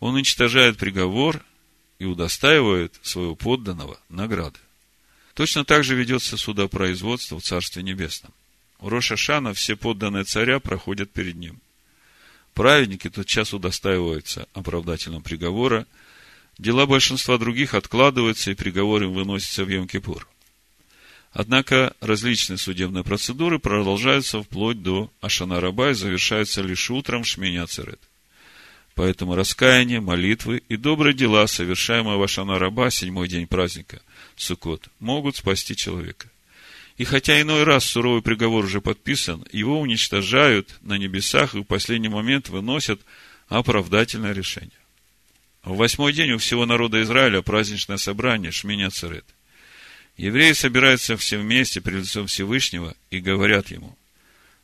Он 0.00 0.14
уничтожает 0.14 0.78
приговор 0.78 1.44
и 1.98 2.04
удостаивает 2.04 2.98
своего 3.02 3.36
подданного 3.36 4.00
награды. 4.08 4.58
Точно 5.34 5.64
так 5.64 5.84
же 5.84 5.94
ведется 5.94 6.36
судопроизводство 6.36 7.38
в 7.38 7.42
Царстве 7.42 7.82
Небесном. 7.82 8.32
У 8.80 8.88
Роша 8.88 9.16
Шана 9.16 9.54
все 9.54 9.76
подданные 9.76 10.24
царя 10.24 10.58
проходят 10.58 11.10
перед 11.12 11.36
ним. 11.36 11.60
Праведники 12.54 13.08
тотчас 13.08 13.54
удостаиваются 13.54 14.48
оправдательного 14.52 15.22
приговора, 15.22 15.86
дела 16.58 16.86
большинства 16.86 17.38
других 17.38 17.74
откладываются, 17.74 18.50
и 18.50 18.54
приговор 18.54 19.04
им 19.04 19.12
выносится 19.12 19.64
в 19.64 19.68
Йом-Кипур. 19.68 20.26
Однако 21.32 21.94
различные 22.00 22.58
судебные 22.58 23.04
процедуры 23.04 23.58
продолжаются 23.58 24.42
вплоть 24.42 24.82
до 24.82 25.10
Ашанараба 25.20 25.90
и 25.90 25.94
завершаются 25.94 26.60
лишь 26.60 26.90
утром 26.90 27.22
в 27.22 27.26
Шмене 27.26 27.62
Ацерет. 27.62 28.00
Поэтому 28.94 29.34
раскаяние, 29.34 30.00
молитвы 30.00 30.62
и 30.68 30.76
добрые 30.76 31.14
дела, 31.14 31.46
совершаемые 31.46 32.18
в 32.18 32.22
Ашанараба, 32.22 32.90
седьмой 32.90 33.28
день 33.28 33.46
праздника, 33.46 34.02
Суккот, 34.36 34.88
могут 35.00 35.36
спасти 35.36 35.74
человека. 35.74 36.30
И 36.98 37.04
хотя 37.04 37.40
иной 37.40 37.64
раз 37.64 37.86
суровый 37.86 38.20
приговор 38.20 38.66
уже 38.66 38.82
подписан, 38.82 39.46
его 39.50 39.80
уничтожают 39.80 40.76
на 40.82 40.98
небесах 40.98 41.54
и 41.54 41.60
в 41.60 41.64
последний 41.64 42.10
момент 42.10 42.50
выносят 42.50 43.00
оправдательное 43.48 44.34
решение. 44.34 44.70
В 45.64 45.76
восьмой 45.76 46.12
день 46.12 46.32
у 46.32 46.38
всего 46.38 46.66
народа 46.66 47.02
Израиля 47.02 47.40
праздничное 47.40 47.96
собрание 47.96 48.52
Шминя 48.52 48.90
Церет– 48.90 49.24
Евреи 50.16 50.52
собираются 50.52 51.16
все 51.16 51.38
вместе 51.38 51.80
перед 51.80 52.02
лицом 52.02 52.26
Всевышнего 52.26 52.94
и 53.10 53.20
говорят 53.20 53.70
ему, 53.70 53.96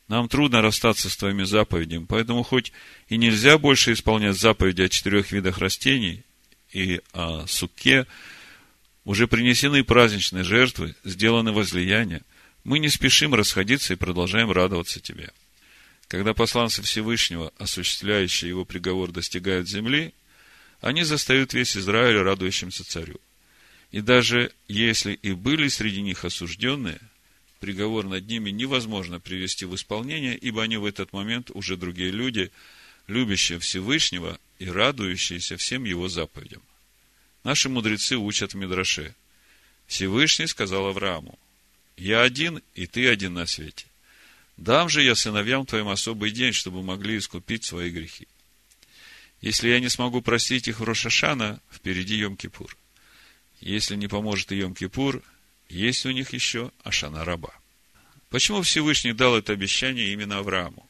нам 0.08 0.28
трудно 0.28 0.62
расстаться 0.62 1.10
с 1.10 1.16
твоими 1.16 1.44
заповедями, 1.44 2.06
поэтому 2.08 2.42
хоть 2.42 2.72
и 3.08 3.18
нельзя 3.18 3.58
больше 3.58 3.92
исполнять 3.92 4.36
заповеди 4.36 4.82
о 4.82 4.88
четырех 4.88 5.32
видах 5.32 5.58
растений 5.58 6.22
и 6.72 7.00
о 7.12 7.46
суке, 7.46 8.06
уже 9.04 9.26
принесены 9.26 9.84
праздничные 9.84 10.44
жертвы, 10.44 10.94
сделаны 11.04 11.52
возлияния, 11.52 12.22
мы 12.64 12.78
не 12.78 12.88
спешим 12.88 13.34
расходиться 13.34 13.92
и 13.92 13.96
продолжаем 13.96 14.50
радоваться 14.50 15.00
тебе. 15.00 15.30
Когда 16.08 16.32
посланцы 16.32 16.82
Всевышнего, 16.82 17.52
осуществляющие 17.58 18.48
его 18.48 18.64
приговор, 18.64 19.12
достигают 19.12 19.68
земли, 19.68 20.14
они 20.80 21.04
застают 21.04 21.52
весь 21.52 21.76
Израиль 21.76 22.18
радующимся 22.18 22.84
царю. 22.84 23.20
И 23.90 24.00
даже 24.00 24.52
если 24.68 25.14
и 25.14 25.32
были 25.32 25.68
среди 25.68 26.02
них 26.02 26.24
осужденные, 26.24 27.00
приговор 27.60 28.06
над 28.06 28.26
ними 28.26 28.50
невозможно 28.50 29.18
привести 29.18 29.64
в 29.64 29.74
исполнение, 29.74 30.36
ибо 30.36 30.62
они 30.62 30.76
в 30.76 30.84
этот 30.84 31.12
момент 31.12 31.50
уже 31.52 31.76
другие 31.76 32.10
люди, 32.10 32.50
любящие 33.06 33.58
Всевышнего 33.58 34.38
и 34.58 34.68
радующиеся 34.68 35.56
всем 35.56 35.84
его 35.84 36.08
заповедям. 36.08 36.62
Наши 37.44 37.68
мудрецы 37.68 38.16
учат 38.16 38.52
в 38.52 38.56
Мидраше. 38.56 39.14
Всевышний 39.86 40.46
сказал 40.46 40.86
Аврааму, 40.86 41.38
«Я 41.96 42.22
один, 42.22 42.62
и 42.74 42.86
ты 42.86 43.08
один 43.08 43.34
на 43.34 43.46
свете. 43.46 43.86
Дам 44.58 44.88
же 44.88 45.02
я 45.02 45.14
сыновьям 45.14 45.64
твоим 45.64 45.88
особый 45.88 46.30
день, 46.30 46.52
чтобы 46.52 46.82
могли 46.82 47.16
искупить 47.16 47.64
свои 47.64 47.90
грехи. 47.90 48.28
Если 49.40 49.68
я 49.68 49.80
не 49.80 49.88
смогу 49.88 50.20
простить 50.20 50.68
их 50.68 50.80
в 50.80 50.84
Рошашана, 50.84 51.60
впереди 51.72 52.20
Йом-Кипур. 52.22 52.76
Если 53.60 53.96
не 53.96 54.08
поможет 54.08 54.52
и 54.52 54.60
Йом-Кипур, 54.60 55.22
есть 55.68 56.06
у 56.06 56.10
них 56.10 56.32
еще 56.32 56.70
Ашана 56.82 57.24
Раба. 57.24 57.52
Почему 58.30 58.62
Всевышний 58.62 59.12
дал 59.12 59.36
это 59.36 59.52
обещание 59.52 60.12
именно 60.12 60.38
Аврааму? 60.38 60.88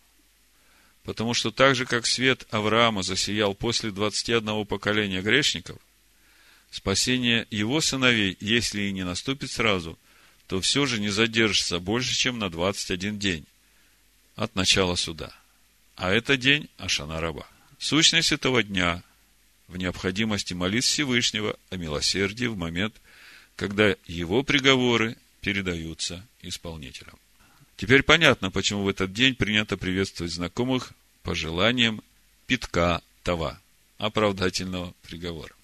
Потому 1.05 1.35
что 1.35 1.51
так 1.51 1.75
же, 1.75 1.87
как 1.87 2.07
свет 2.07 2.47
Авраама 2.51 3.03
засиял 3.03 3.55
после 3.55 3.91
21 3.91 4.67
поколения 4.67 5.23
грешников, 5.23 5.79
спасение 6.71 7.47
его 7.51 7.81
сыновей, 7.81 8.37
если 8.41 8.83
и 8.83 8.93
не 8.93 9.05
наступит 9.05 9.51
сразу, 9.51 9.99
то 10.47 10.61
все 10.61 10.87
же 10.87 11.01
не 11.01 11.09
задержится 11.09 11.79
больше, 11.79 12.15
чем 12.15 12.39
на 12.39 12.51
21 12.51 13.19
день 13.19 13.47
от 14.35 14.55
начала 14.55 14.97
суда. 14.97 15.33
А 15.97 16.11
это 16.11 16.37
день 16.37 16.69
Ашана 16.77 17.21
Раба. 17.21 17.47
Сущность 17.79 18.33
этого 18.33 18.63
дня 18.63 19.03
в 19.69 19.77
необходимости 19.77 20.55
молиться 20.55 20.91
Всевышнего 20.91 21.57
о 21.71 21.77
милосердии 21.77 22.47
в 22.47 22.57
момент, 22.57 22.95
когда 23.55 23.95
его 24.07 24.43
приговоры 24.43 25.17
передаются 25.41 26.27
исполнителям. 26.43 27.19
Теперь 27.77 28.03
понятно, 28.03 28.51
почему 28.51 28.83
в 28.83 28.89
этот 28.89 29.13
день 29.13 29.35
принято 29.35 29.77
приветствовать 29.77 30.33
знакомых 30.33 30.93
пожеланием 31.23 32.03
питка 32.47 33.03
това, 33.23 33.61
оправдательного 33.99 34.95
приговора. 35.03 35.55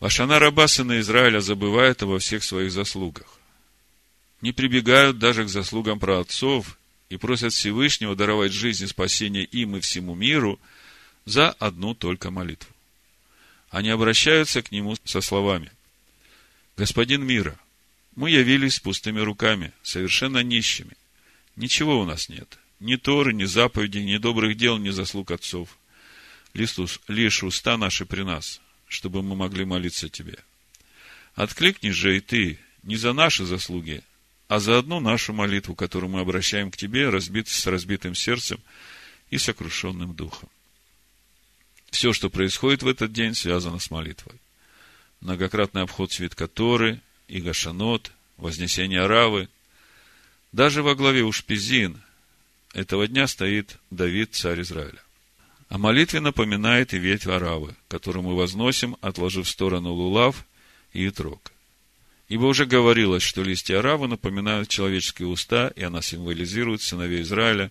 Вашана 0.00 0.38
раба 0.38 0.66
сына 0.68 1.00
Израиля 1.00 1.40
забывают 1.40 2.02
обо 2.02 2.18
всех 2.18 2.42
своих 2.42 2.72
заслугах. 2.72 3.38
Не 4.40 4.52
прибегают 4.52 5.18
даже 5.18 5.44
к 5.44 5.48
заслугам 5.48 5.98
праотцов 5.98 6.78
и 7.08 7.16
просят 7.16 7.52
Всевышнего 7.52 8.16
даровать 8.16 8.52
жизнь 8.52 8.84
и 8.84 8.88
спасение 8.88 9.44
им 9.44 9.76
и 9.76 9.80
всему 9.80 10.14
миру 10.14 10.58
за 11.24 11.50
одну 11.50 11.94
только 11.94 12.30
молитву. 12.30 12.75
Они 13.70 13.90
обращаются 13.90 14.62
к 14.62 14.70
нему 14.72 14.96
со 15.04 15.20
словами. 15.20 15.70
Господин 16.76 17.24
мира, 17.24 17.58
мы 18.14 18.30
явились 18.30 18.80
пустыми 18.80 19.20
руками, 19.20 19.72
совершенно 19.82 20.42
нищими. 20.42 20.96
Ничего 21.56 22.00
у 22.00 22.04
нас 22.04 22.28
нет. 22.28 22.58
Ни 22.80 22.96
Торы, 22.96 23.32
ни 23.32 23.44
заповедей, 23.44 24.04
ни 24.04 24.18
добрых 24.18 24.56
дел, 24.56 24.78
ни 24.78 24.90
заслуг 24.90 25.30
отцов. 25.30 25.78
Лишь 26.52 27.42
уста 27.42 27.76
наши 27.76 28.06
при 28.06 28.22
нас, 28.22 28.60
чтобы 28.86 29.22
мы 29.22 29.36
могли 29.36 29.64
молиться 29.64 30.08
Тебе. 30.08 30.38
Откликнись 31.34 31.94
же 31.94 32.16
и 32.16 32.20
Ты 32.20 32.58
не 32.82 32.96
за 32.96 33.12
наши 33.12 33.44
заслуги, 33.44 34.02
а 34.48 34.60
за 34.60 34.78
одну 34.78 35.00
нашу 35.00 35.32
молитву, 35.32 35.74
которую 35.74 36.10
мы 36.10 36.20
обращаем 36.20 36.70
к 36.70 36.76
Тебе, 36.76 37.08
разбит, 37.08 37.48
с 37.48 37.66
разбитым 37.66 38.14
сердцем 38.14 38.60
и 39.30 39.38
сокрушенным 39.38 40.14
духом. 40.14 40.48
Все, 41.90 42.12
что 42.12 42.30
происходит 42.30 42.82
в 42.82 42.88
этот 42.88 43.12
день, 43.12 43.34
связано 43.34 43.78
с 43.78 43.90
молитвой. 43.90 44.34
Многократный 45.20 45.82
обход 45.82 46.12
свитка 46.12 46.46
Торы, 46.46 47.00
и 47.28 47.40
Гашанот, 47.40 48.12
вознесение 48.36 49.02
Аравы. 49.02 49.48
Даже 50.52 50.82
во 50.82 50.94
главе 50.94 51.24
Ушпизин 51.24 52.00
этого 52.72 53.06
дня 53.06 53.26
стоит 53.26 53.78
Давид, 53.90 54.34
царь 54.34 54.60
Израиля. 54.62 55.00
О 55.68 55.78
молитве 55.78 56.20
напоминает 56.20 56.94
и 56.94 56.98
ветвь 56.98 57.26
Аравы, 57.26 57.74
которую 57.88 58.22
мы 58.24 58.36
возносим, 58.36 58.96
отложив 59.00 59.46
в 59.46 59.50
сторону 59.50 59.92
лулав 59.92 60.44
и 60.92 61.06
итрок. 61.06 61.52
Ибо 62.28 62.44
уже 62.44 62.66
говорилось, 62.66 63.22
что 63.22 63.42
листья 63.42 63.78
Аравы 63.78 64.08
напоминают 64.08 64.68
человеческие 64.68 65.28
уста, 65.28 65.72
и 65.74 65.82
она 65.82 66.02
символизирует 66.02 66.82
сыновей 66.82 67.22
Израиля, 67.22 67.70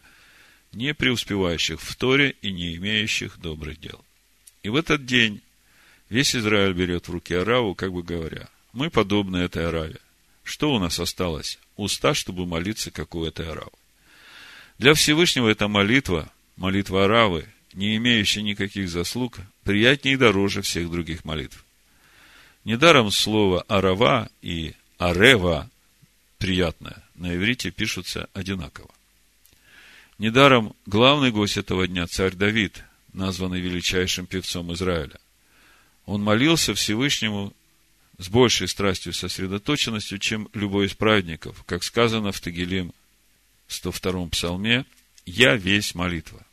не 0.76 0.94
преуспевающих 0.94 1.82
в 1.82 1.96
Торе 1.96 2.36
и 2.42 2.52
не 2.52 2.76
имеющих 2.76 3.40
добрых 3.40 3.80
дел. 3.80 4.04
И 4.62 4.70
в 4.70 4.76
этот 4.76 5.06
день 5.06 5.42
весь 6.10 6.36
Израиль 6.36 6.74
берет 6.74 7.08
в 7.08 7.12
руки 7.12 7.34
Араву, 7.34 7.74
как 7.76 7.92
бы 7.92 8.04
говоря, 8.04 8.50
мы 8.74 8.90
подобны 8.90 9.38
этой 9.38 9.68
Араве. 9.68 10.00
Что 10.44 10.74
у 10.74 10.80
нас 10.80 11.00
осталось? 11.00 11.60
Уста, 11.78 12.14
чтобы 12.14 12.46
молиться, 12.46 12.92
как 12.92 13.16
у 13.16 13.24
этой 13.26 13.50
Аравы. 13.50 13.72
Для 14.78 14.94
Всевышнего 14.94 15.48
эта 15.48 15.68
молитва, 15.68 16.32
молитва 16.58 17.06
Аравы, 17.06 17.48
не 17.74 17.96
имеющая 17.96 18.42
никаких 18.42 18.90
заслуг, 18.90 19.40
приятнее 19.64 20.16
и 20.16 20.18
дороже 20.18 20.62
всех 20.62 20.92
других 20.92 21.24
молитв. 21.24 21.66
Недаром 22.66 23.12
слово 23.12 23.62
«арава» 23.68 24.30
и 24.42 24.74
«арева» 24.98 25.70
приятное 26.38 27.04
на 27.16 27.36
иврите 27.36 27.72
пишутся 27.72 28.28
одинаково. 28.34 28.90
Недаром 30.18 30.76
главный 30.86 31.32
гость 31.32 31.58
этого 31.58 31.88
дня, 31.88 32.08
царь 32.08 32.34
Давид, 32.34 32.84
названный 33.12 33.60
величайшим 33.60 34.26
певцом 34.26 34.74
Израиля. 34.74 35.20
Он 36.06 36.24
молился 36.24 36.74
Всевышнему 36.74 37.54
с 38.18 38.30
большей 38.30 38.70
страстью 38.70 39.12
и 39.12 39.16
сосредоточенностью, 39.16 40.20
чем 40.20 40.48
любой 40.54 40.86
из 40.86 40.94
праведников, 40.94 41.64
как 41.66 41.84
сказано 41.84 42.32
в 42.32 42.40
Тагилим 42.40 42.94
102 43.68 44.28
псалме, 44.28 44.86
«Я 45.26 45.56
весь 45.56 45.96
молитва». 45.96 46.46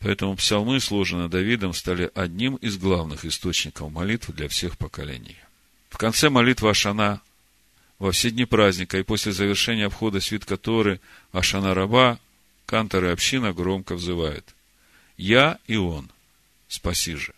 Поэтому 0.00 0.36
псалмы, 0.36 0.78
сложенные 0.80 1.28
Давидом, 1.28 1.72
стали 1.72 2.10
одним 2.14 2.56
из 2.56 2.76
главных 2.76 3.24
источников 3.24 3.90
молитвы 3.90 4.34
для 4.34 4.48
всех 4.48 4.76
поколений. 4.76 5.36
В 5.88 5.96
конце 5.96 6.28
молитвы 6.28 6.70
Ашана, 6.70 7.20
во 7.98 8.12
все 8.12 8.30
дни 8.30 8.44
праздника 8.44 8.98
и 8.98 9.02
после 9.02 9.32
завершения 9.32 9.86
обхода 9.86 10.20
свитка 10.20 10.56
Торы 10.56 11.00
Ашана 11.32 11.74
Раба, 11.74 12.20
канторы 12.68 13.10
община 13.12 13.54
громко 13.54 13.94
взывают 13.94 14.54
«Я 15.16 15.58
и 15.66 15.76
он, 15.76 16.10
спаси 16.68 17.14
же». 17.14 17.34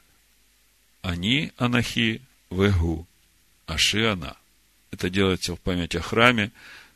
Они, 1.03 1.53
Анахи, 1.57 2.21
Вегу, 2.51 3.07
Ашиана. 3.67 4.37
Это 4.91 5.09
делается 5.09 5.55
в 5.55 5.61
память 5.61 5.95
о 5.95 6.03
храме. 6.03 6.51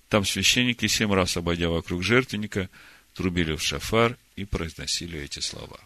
Там 0.08 0.24
священники 0.24 0.88
семь 0.88 1.12
раз, 1.12 1.36
обойдя 1.36 1.68
вокруг 1.68 2.02
жертвенника, 2.02 2.68
трубили 3.14 3.54
в 3.54 3.62
шафар 3.62 4.18
и 4.34 4.44
произносили 4.44 5.20
эти 5.20 5.38
слова. 5.38 5.78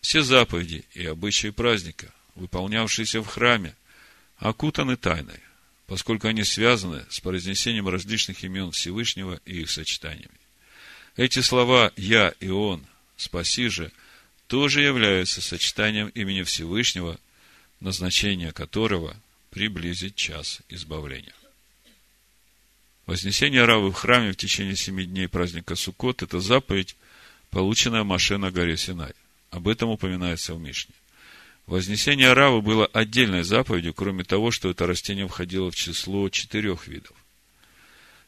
Все 0.00 0.22
заповеди 0.22 0.84
и 0.94 1.04
обычаи 1.04 1.50
праздника, 1.50 2.14
выполнявшиеся 2.36 3.22
в 3.22 3.26
храме, 3.26 3.74
окутаны 4.36 4.96
тайной, 4.96 5.40
поскольку 5.88 6.28
они 6.28 6.44
связаны 6.44 7.04
с 7.10 7.18
произнесением 7.18 7.88
различных 7.88 8.44
имен 8.44 8.70
Всевышнего 8.70 9.40
и 9.44 9.62
их 9.62 9.70
сочетаниями. 9.70 10.41
Эти 11.16 11.40
слова 11.40 11.92
«Я» 11.96 12.32
и 12.40 12.48
«Он», 12.48 12.84
«Спаси 13.16 13.68
же» 13.68 13.92
тоже 14.46 14.80
являются 14.80 15.42
сочетанием 15.42 16.08
имени 16.08 16.42
Всевышнего, 16.42 17.18
назначение 17.80 18.52
которого– 18.52 19.16
приблизить 19.50 20.14
час 20.14 20.62
избавления. 20.70 21.34
Вознесение 23.04 23.64
Равы 23.66 23.90
в 23.90 23.94
храме 23.94 24.32
в 24.32 24.36
течение 24.36 24.76
семи 24.76 25.04
дней 25.04 25.28
праздника 25.28 25.74
Суккот– 25.74 26.22
это 26.24 26.40
заповедь, 26.40 26.96
полученная 27.50 28.04
Маше 28.04 28.38
горе 28.38 28.78
Синай. 28.78 29.12
Об 29.50 29.68
этом 29.68 29.90
упоминается 29.90 30.54
в 30.54 30.60
Мишне. 30.60 30.94
Вознесение 31.66 32.32
Равы 32.32 32.62
было 32.62 32.86
отдельной 32.86 33.42
заповедью, 33.42 33.92
кроме 33.92 34.24
того, 34.24 34.50
что 34.50 34.70
это 34.70 34.86
растение 34.86 35.28
входило 35.28 35.70
в 35.70 35.76
число 35.76 36.30
четырех 36.30 36.86
видов. 36.88 37.14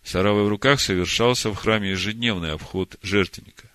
С 0.04 0.14
Аравой 0.14 0.44
в 0.44 0.48
руках 0.48 0.80
совершался 0.80 1.50
в 1.50 1.54
храме 1.56 1.90
ежедневный 1.90 2.52
обход 2.52 2.96
жертвенника. 3.02 3.70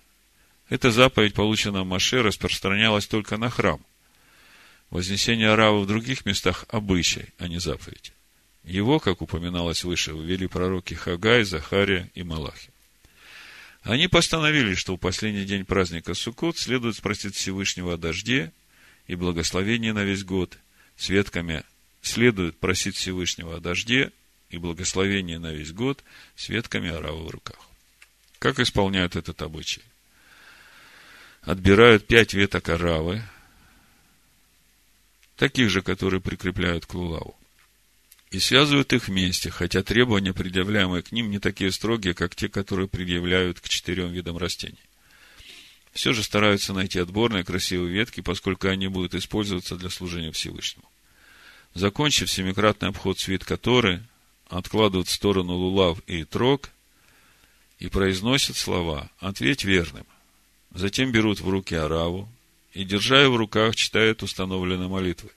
Эта 0.68 0.92
заповедь, 0.92 1.34
полученная 1.34 1.82
Маше, 1.82 2.22
распространялась 2.22 3.08
только 3.08 3.36
на 3.36 3.50
храм. 3.50 3.84
Вознесение 4.90 5.50
Аравы 5.50 5.80
в 5.80 5.86
других 5.86 6.24
местах 6.24 6.64
обычай, 6.68 7.26
а 7.38 7.48
не 7.48 7.58
заповедь. 7.58 8.12
Его, 8.62 9.00
как 9.00 9.22
упоминалось 9.22 9.82
выше, 9.82 10.12
ввели 10.12 10.46
пророки 10.46 10.94
Хагай, 10.94 11.42
Захария 11.42 12.08
и 12.14 12.22
Малахи. 12.22 12.70
Они 13.82 14.06
постановили, 14.06 14.74
что 14.74 14.94
в 14.94 14.98
последний 14.98 15.44
день 15.44 15.64
праздника 15.64 16.14
Суккот 16.14 16.58
следует 16.58 16.96
спросить 16.96 17.34
Всевышнего 17.34 17.94
о 17.94 17.96
дожде 17.96 18.52
и 19.08 19.16
благословении 19.16 19.90
на 19.90 20.04
весь 20.04 20.22
год. 20.22 20.58
Светками 20.96 21.64
следует 22.02 22.58
просить 22.60 22.94
Всевышнего 22.94 23.56
о 23.56 23.60
дожде 23.60 24.12
и 24.50 24.58
благословении 24.58 25.36
на 25.36 25.52
весь 25.52 25.72
год 25.72 26.02
светками 26.36 26.90
Аравы 26.90 27.26
в 27.26 27.30
руках. 27.30 27.58
Как 28.38 28.58
исполняют 28.58 29.16
этот 29.16 29.40
обычай? 29.42 29.82
Отбирают 31.42 32.06
пять 32.06 32.34
веток 32.34 32.68
Аравы, 32.68 33.22
таких 35.36 35.70
же, 35.70 35.82
которые 35.82 36.20
прикрепляют 36.20 36.84
к 36.84 36.94
лулаву. 36.94 37.36
И 38.30 38.38
связывают 38.38 38.92
их 38.92 39.08
вместе, 39.08 39.50
хотя 39.50 39.82
требования, 39.82 40.32
предъявляемые 40.32 41.02
к 41.02 41.10
ним, 41.10 41.30
не 41.30 41.38
такие 41.40 41.72
строгие, 41.72 42.14
как 42.14 42.36
те, 42.36 42.48
которые 42.48 42.88
предъявляют 42.88 43.60
к 43.60 43.68
четырем 43.68 44.12
видам 44.12 44.36
растений. 44.36 44.78
Все 45.92 46.12
же 46.12 46.22
стараются 46.22 46.72
найти 46.72 47.00
отборные 47.00 47.42
красивые 47.42 47.92
ветки, 47.92 48.20
поскольку 48.20 48.68
они 48.68 48.86
будут 48.86 49.14
использоваться 49.14 49.76
для 49.76 49.90
служения 49.90 50.30
Всевышнему. 50.30 50.88
Закончив 51.74 52.30
семикратный 52.30 52.88
обход 52.88 53.18
свитка 53.18 53.56
Торы, 53.56 54.02
откладывают 54.50 55.08
в 55.08 55.12
сторону 55.12 55.54
лулав 55.54 56.00
и 56.06 56.24
трог 56.24 56.70
и 57.78 57.88
произносят 57.88 58.56
слова 58.56 59.10
«Ответь 59.18 59.64
верным». 59.64 60.04
Затем 60.74 61.12
берут 61.12 61.40
в 61.40 61.48
руки 61.48 61.74
ораву, 61.74 62.28
и, 62.72 62.84
держа 62.84 63.22
ее 63.22 63.30
в 63.30 63.36
руках, 63.36 63.74
читают 63.74 64.22
установленные 64.22 64.88
молитвы. 64.88 65.30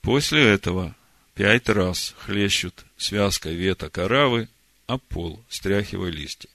После 0.00 0.42
этого 0.42 0.94
пять 1.34 1.68
раз 1.68 2.14
хлещут 2.18 2.84
связкой 2.96 3.54
веток 3.54 3.98
оравы 3.98 4.48
об 4.86 5.00
пол, 5.02 5.42
стряхивая 5.48 6.10
листья. 6.10 6.48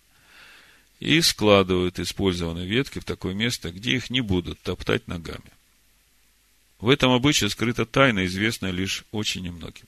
и 0.99 1.21
складывают 1.21 1.99
использованные 1.99 2.65
ветки 2.65 2.97
в 2.97 3.03
такое 3.03 3.35
место, 3.35 3.71
где 3.71 3.95
их 3.95 4.09
не 4.09 4.21
будут 4.21 4.59
топтать 4.61 5.07
ногами. 5.07 5.51
В 6.79 6.89
этом 6.89 7.11
обычае 7.11 7.51
скрыта 7.51 7.85
тайна, 7.85 8.25
известная 8.25 8.71
лишь 8.71 9.03
очень 9.11 9.43
немногим. 9.43 9.85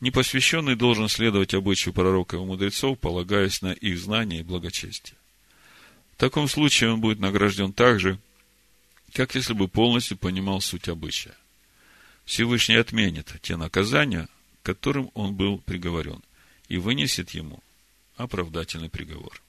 Непосвященный 0.00 0.76
должен 0.76 1.08
следовать 1.08 1.54
обычаю 1.54 1.92
пророков 1.92 2.40
и 2.40 2.44
мудрецов, 2.44 2.98
полагаясь 2.98 3.62
на 3.62 3.72
их 3.72 3.98
знания 3.98 4.40
и 4.40 4.44
благочестие. 4.44 5.16
В 6.12 6.16
таком 6.16 6.48
случае 6.48 6.92
он 6.92 7.00
будет 7.00 7.18
награжден 7.18 7.72
так 7.72 7.98
же, 7.98 8.18
как 9.12 9.34
если 9.34 9.54
бы 9.54 9.66
полностью 9.66 10.16
понимал 10.16 10.60
суть 10.60 10.88
обычая. 10.88 11.34
Всевышний 12.24 12.76
отменит 12.76 13.34
те 13.42 13.56
наказания, 13.56 14.28
которым 14.62 15.10
он 15.14 15.34
был 15.34 15.58
приговорен, 15.58 16.22
и 16.68 16.76
вынесет 16.76 17.30
ему 17.30 17.62
оправдательный 18.16 18.90
приговор. 18.90 19.40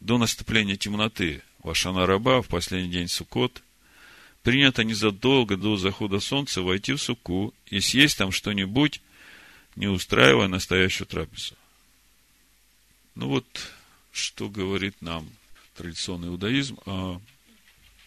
До 0.00 0.16
наступления 0.16 0.76
темноты 0.76 1.42
Вашана 1.62 2.06
Раба 2.06 2.40
в 2.40 2.48
последний 2.48 2.90
день 2.90 3.08
Суккот 3.08 3.62
принято 4.42 4.82
незадолго 4.82 5.56
до 5.56 5.76
захода 5.76 6.20
солнца 6.20 6.62
войти 6.62 6.94
в 6.94 7.02
Суку 7.02 7.52
и 7.66 7.80
съесть 7.80 8.16
там 8.16 8.32
что-нибудь, 8.32 9.02
не 9.76 9.86
устраивая 9.86 10.48
настоящую 10.48 11.06
трапезу. 11.06 11.54
Ну 13.14 13.28
вот, 13.28 13.46
что 14.12 14.48
говорит 14.48 15.00
нам 15.00 15.28
традиционный 15.74 16.28
иудаизм 16.28 16.78
о 16.86 17.20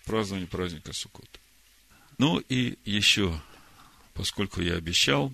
праздновании 0.05 0.47
праздника 0.47 0.93
Суккот. 0.93 1.39
Ну 2.17 2.39
и 2.39 2.77
еще, 2.85 3.39
поскольку 4.13 4.61
я 4.61 4.75
обещал, 4.75 5.33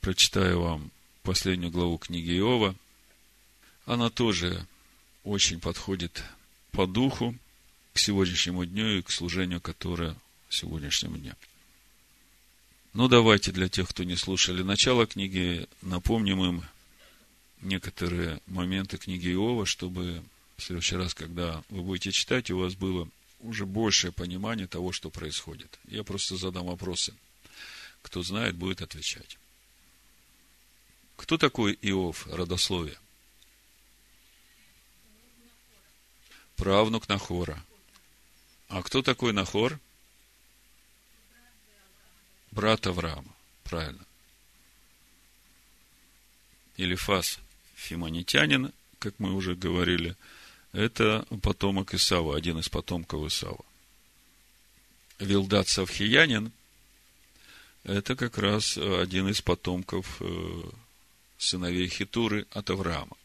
прочитаю 0.00 0.60
вам 0.60 0.90
последнюю 1.22 1.70
главу 1.70 1.98
книги 1.98 2.36
Иова. 2.38 2.74
Она 3.86 4.10
тоже 4.10 4.66
очень 5.24 5.60
подходит 5.60 6.22
по 6.72 6.86
духу 6.86 7.34
к 7.94 7.98
сегодняшнему 7.98 8.64
дню 8.64 8.98
и 8.98 9.02
к 9.02 9.10
служению, 9.10 9.60
которое 9.60 10.16
сегодняшнему 10.48 11.16
дню. 11.16 11.34
Ну, 12.94 13.06
давайте 13.08 13.52
для 13.52 13.68
тех, 13.68 13.88
кто 13.88 14.04
не 14.04 14.16
слушали 14.16 14.62
начало 14.62 15.06
книги, 15.06 15.68
напомним 15.82 16.44
им 16.44 16.64
некоторые 17.60 18.40
моменты 18.46 18.96
книги 18.96 19.32
Иова, 19.32 19.66
чтобы 19.66 20.22
в 20.56 20.62
следующий 20.62 20.96
раз, 20.96 21.14
когда 21.14 21.62
вы 21.68 21.82
будете 21.82 22.12
читать, 22.12 22.50
у 22.50 22.58
вас 22.58 22.74
было 22.74 23.08
уже 23.40 23.66
большее 23.66 24.10
понимание 24.10 24.66
того, 24.66 24.92
что 24.92 25.10
происходит. 25.10 25.78
Я 25.86 26.02
просто 26.02 26.36
задам 26.36 26.66
вопросы. 26.66 27.14
Кто 28.02 28.22
знает, 28.22 28.56
будет 28.56 28.80
отвечать. 28.80 29.38
Кто 31.16 31.36
такой 31.36 31.78
Иов, 31.82 32.26
родословие? 32.26 32.98
Правнук 36.56 37.08
Нахора. 37.08 37.62
А 38.68 38.82
кто 38.82 39.02
такой 39.02 39.32
Нахор? 39.32 39.78
Брат 42.50 42.86
Авраама. 42.86 43.32
Правильно. 43.64 44.04
Илифас 46.76 47.38
Фимонитянин, 47.74 48.72
как 48.98 49.14
мы 49.18 49.34
уже 49.34 49.54
говорили, 49.54 50.16
это 50.72 51.26
потомок 51.42 51.94
Исава, 51.94 52.36
один 52.36 52.58
из 52.58 52.68
потомков 52.68 53.26
Исава. 53.26 53.64
Вилдат 55.18 55.68
Савхиянин– 55.68 56.52
это 57.84 58.16
как 58.16 58.38
раз 58.38 58.76
один 58.76 59.28
из 59.28 59.40
потомков 59.40 60.18
э, 60.20 60.62
сыновей 61.38 61.88
Хитуры 61.88 62.46
от 62.52 62.70
Авраама. 62.70 63.16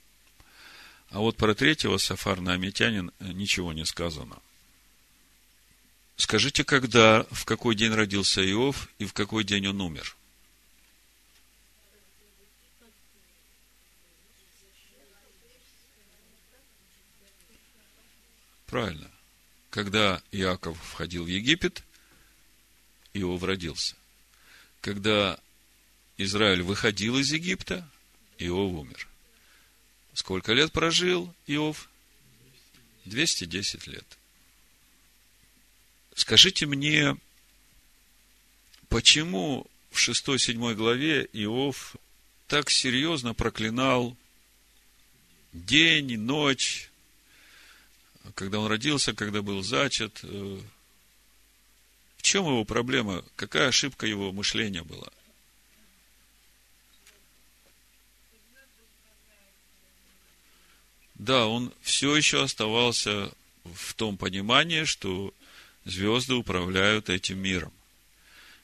А 1.09 1.19
вот 1.19 1.37
про 1.37 1.53
третьего 1.53 1.97
Сафар 1.97 2.41
Наамитянин 2.41 3.11
ничего 3.19 3.73
не 3.73 3.85
сказано. 3.85 4.37
Скажите, 6.23 6.63
когда, 6.63 7.27
в 7.31 7.43
какой 7.43 7.75
день 7.75 7.91
родился 7.91 8.41
Иов 8.49 8.87
и 8.97 9.05
в 9.05 9.11
какой 9.11 9.43
день 9.43 9.67
он 9.67 9.81
умер? 9.81 10.15
Правильно. 18.67 19.11
Когда 19.69 20.23
Иаков 20.31 20.81
входил 20.81 21.25
в 21.25 21.27
Египет, 21.27 21.83
Иов 23.13 23.43
родился. 23.43 23.97
Когда 24.79 25.37
Израиль 26.17 26.61
выходил 26.61 27.17
из 27.17 27.33
Египта, 27.33 27.85
Иов 28.37 28.71
умер. 28.71 29.09
Сколько 30.13 30.53
лет 30.53 30.71
прожил 30.71 31.35
Иов? 31.47 31.89
210 33.03 33.87
лет. 33.87 34.17
Скажите 36.15 36.65
мне, 36.65 37.17
почему 38.89 39.65
в 39.91 39.97
6-7 39.97 40.73
главе 40.75 41.27
Иов 41.33 41.95
так 42.47 42.69
серьезно 42.69 43.33
проклинал 43.33 44.15
день 45.53 46.11
и 46.11 46.17
ночь, 46.17 46.91
когда 48.35 48.59
он 48.59 48.67
родился, 48.67 49.13
когда 49.13 49.41
был 49.41 49.63
зачат? 49.63 50.19
Э, 50.23 50.59
в 52.17 52.21
чем 52.21 52.45
его 52.45 52.63
проблема? 52.63 53.23
Какая 53.35 53.69
ошибка 53.69 54.05
его 54.05 54.31
мышления 54.31 54.83
была?– 54.83 55.09
да, 61.23 61.47
он 61.47 61.73
все 61.81 62.15
еще 62.17 62.43
оставался 62.43 63.31
в 63.63 63.93
том 63.93 64.17
понимании, 64.17 64.83
что 64.83 65.33
звезды 65.85 66.35
управляют 66.35 67.09
этим 67.09 67.39
миром. 67.39 67.71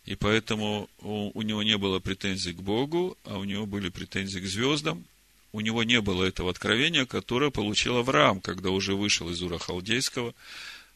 И 0.05 0.15
поэтому 0.15 0.89
у 0.99 1.41
него 1.41 1.61
не 1.61 1.77
было 1.77 1.99
претензий 1.99 2.53
к 2.53 2.61
Богу, 2.61 3.17
а 3.25 3.37
у 3.37 3.43
него 3.43 3.65
были 3.65 3.89
претензии 3.89 4.39
к 4.39 4.45
звездам. 4.45 5.05
У 5.51 5.61
него 5.61 5.83
не 5.83 6.01
было 6.01 6.23
этого 6.23 6.51
откровения, 6.51 7.05
которое 7.05 7.51
получил 7.51 7.97
Авраам, 7.97 8.39
когда 8.39 8.69
уже 8.69 8.95
вышел 8.95 9.29
из 9.29 9.41
Ура 9.41 9.57
Халдейского, 9.57 10.33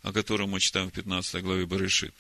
о 0.02 0.14
котором 0.14 0.52
мы 0.52 0.60
читаем 0.60 0.90
в 0.90 0.94
15 0.94 1.44
главе 1.44 1.66
Барышит. 1.66 2.14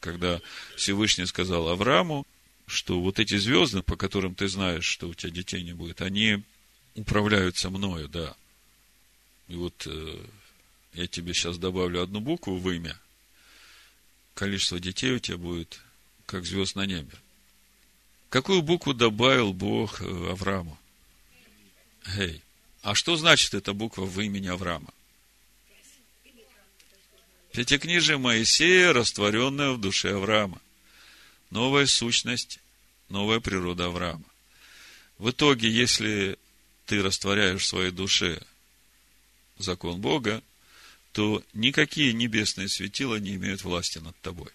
Когда 0.00 0.40
Всевышний 0.76 1.26
сказал 1.26 1.68
Аврааму, 1.68 2.26
что 2.66 3.00
вот 3.00 3.18
эти 3.18 3.36
звезды, 3.36 3.82
по 3.82 3.96
которым 3.96 4.34
ты 4.34 4.48
знаешь, 4.48 4.84
что 4.84 5.08
у 5.08 5.14
тебя 5.14 5.30
детей 5.30 5.62
не 5.62 5.72
будет, 5.72 6.02
они 6.02 6.42
управляются 6.94 7.70
мною, 7.70 8.08
да. 8.08 8.34
И 9.48 9.54
вот 9.54 9.86
э, 9.86 10.18
я 10.94 11.06
тебе 11.06 11.34
сейчас 11.34 11.58
добавлю 11.58 12.02
одну 12.02 12.20
букву 12.20 12.56
в 12.56 12.70
имя. 12.70 12.98
Количество 14.34 14.80
детей 14.80 15.12
у 15.12 15.18
тебя 15.18 15.36
будет, 15.36 15.80
как 16.26 16.44
звезд 16.44 16.76
на 16.76 16.86
небе. 16.86 17.12
Какую 18.28 18.62
букву 18.62 18.94
добавил 18.94 19.52
Бог 19.52 20.00
э, 20.00 20.04
Аврааму? 20.04 20.78
Гей. 22.16 22.42
А 22.82 22.94
что 22.94 23.16
значит 23.16 23.54
эта 23.54 23.72
буква 23.72 24.04
в 24.04 24.20
имени 24.20 24.48
Авраама? 24.48 24.92
Пятикнижие 27.52 28.18
Моисея, 28.18 28.92
растворенное 28.92 29.70
в 29.70 29.80
душе 29.80 30.14
Авраама. 30.14 30.60
Новая 31.50 31.86
сущность, 31.86 32.58
новая 33.08 33.38
природа 33.38 33.86
Авраама. 33.86 34.24
В 35.18 35.30
итоге, 35.30 35.70
если 35.70 36.36
ты 36.86 37.02
растворяешь 37.02 37.62
в 37.62 37.66
своей 37.66 37.92
душе 37.92 38.42
закон 39.58 40.00
Бога, 40.00 40.42
то 41.14 41.44
никакие 41.52 42.12
небесные 42.12 42.68
светила 42.68 43.14
не 43.20 43.36
имеют 43.36 43.62
власти 43.62 43.98
над 43.98 44.20
тобой. 44.20 44.50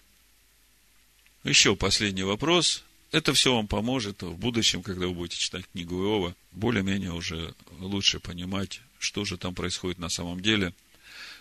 Еще 1.42 1.74
последний 1.74 2.22
вопрос. 2.22 2.84
Это 3.12 3.32
все 3.32 3.54
вам 3.54 3.66
поможет 3.66 4.22
в 4.22 4.36
будущем, 4.36 4.82
когда 4.82 5.06
вы 5.06 5.14
будете 5.14 5.40
читать 5.40 5.64
книгу 5.72 5.96
Иова, 5.96 6.36
более-менее 6.52 7.12
уже 7.12 7.54
лучше 7.78 8.20
понимать, 8.20 8.82
что 8.98 9.24
же 9.24 9.38
там 9.38 9.54
происходит 9.54 9.98
на 9.98 10.10
самом 10.10 10.42
деле. 10.42 10.74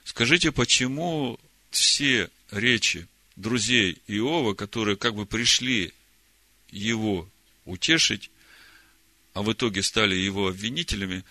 Скажите, 0.06 0.54
почему 0.54 1.38
все 1.70 2.30
речи 2.50 3.06
друзей 3.36 3.98
Иова, 4.08 4.54
которые 4.54 4.96
как 4.96 5.16
бы 5.16 5.26
пришли 5.26 5.92
его 6.72 7.30
утешить, 7.66 8.32
а 9.34 9.42
в 9.42 9.52
итоге 9.52 9.84
стали 9.84 10.16
его 10.16 10.48
обвинителями, 10.48 11.26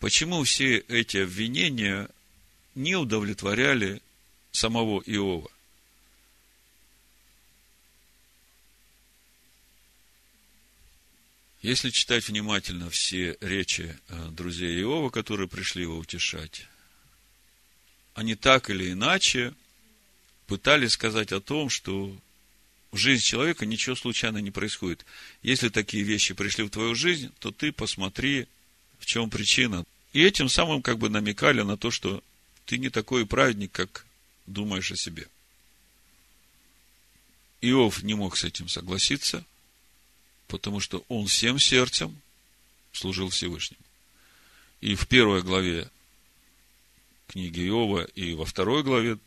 почему 0.00 0.42
все 0.42 0.78
эти 0.78 1.18
обвинения 1.18 2.08
не 2.76 2.94
удовлетворяли 2.94 4.00
самого 4.52 5.02
Иова? 5.06 5.50
Если 11.62 11.90
читать 11.90 12.28
внимательно 12.28 12.90
все 12.90 13.36
речи 13.40 13.98
э, 14.08 14.28
друзей 14.30 14.80
Иова, 14.82 15.10
которые 15.10 15.48
пришли 15.48 15.82
его 15.82 15.96
утешать, 15.96 16.68
они 18.14 18.36
так 18.36 18.70
или 18.70 18.92
иначе 18.92 19.52
пытались 20.46 20.92
сказать 20.92 21.32
о 21.32 21.40
том, 21.40 21.68
что 21.68 22.16
в 22.92 22.96
жизни 22.96 23.24
человека 23.24 23.66
ничего 23.66 23.96
случайно 23.96 24.38
не 24.38 24.50
происходит. 24.50 25.04
Если 25.42 25.70
такие 25.70 26.04
вещи 26.04 26.34
пришли 26.34 26.62
в 26.62 26.70
твою 26.70 26.94
жизнь, 26.94 27.32
то 27.40 27.50
ты 27.50 27.72
посмотри, 27.72 28.46
в 28.98 29.06
чем 29.06 29.28
причина. 29.28 29.84
И 30.12 30.22
этим 30.22 30.48
самым 30.48 30.82
как 30.82 30.98
бы 30.98 31.08
намекали 31.08 31.62
на 31.62 31.76
то, 31.76 31.90
что 31.90 32.22
ты 32.66 32.78
не 32.78 32.90
такой 32.90 33.24
праведник, 33.24 33.72
как 33.72 34.04
думаешь 34.46 34.90
о 34.92 34.96
себе. 34.96 35.28
Иов 37.60 38.02
не 38.02 38.14
мог 38.14 38.36
с 38.36 38.44
этим 38.44 38.68
согласиться, 38.68 39.44
потому 40.48 40.80
что 40.80 41.04
он 41.08 41.26
всем 41.26 41.58
сердцем 41.58 42.20
служил 42.92 43.30
Всевышнему. 43.30 43.82
И 44.80 44.94
в 44.94 45.06
первой 45.06 45.42
главе 45.42 45.90
книги 47.28 47.66
Иова 47.66 48.04
и 48.04 48.34
во 48.34 48.44
второй 48.44 48.82
главе 48.82 49.18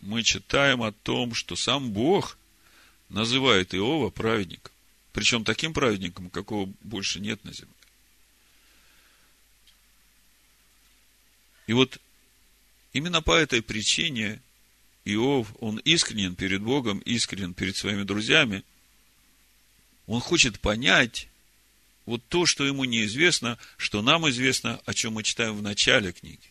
мы 0.00 0.22
читаем 0.22 0.82
о 0.82 0.92
том, 0.92 1.34
что 1.34 1.56
сам 1.56 1.90
Бог 1.90 2.38
называет 3.08 3.74
Иова 3.74 4.10
праведником. 4.10 4.72
Причем 5.12 5.44
таким 5.44 5.72
праведником, 5.72 6.30
какого 6.30 6.72
больше 6.80 7.20
нет 7.20 7.42
на 7.44 7.52
земле. 7.52 7.74
И 11.66 11.72
вот 11.72 12.00
именно 12.92 13.22
по 13.22 13.32
этой 13.32 13.62
причине 13.62 14.40
Иов, 15.04 15.48
он 15.60 15.78
искренен 15.78 16.34
перед 16.34 16.62
Богом, 16.62 16.98
искренен 17.00 17.54
перед 17.54 17.76
своими 17.76 18.02
друзьями. 18.02 18.62
Он 20.06 20.20
хочет 20.20 20.60
понять 20.60 21.28
вот 22.04 22.22
то, 22.28 22.46
что 22.46 22.64
ему 22.64 22.84
неизвестно, 22.84 23.58
что 23.76 24.02
нам 24.02 24.28
известно, 24.30 24.80
о 24.86 24.94
чем 24.94 25.14
мы 25.14 25.22
читаем 25.22 25.56
в 25.56 25.62
начале 25.62 26.12
книги. 26.12 26.50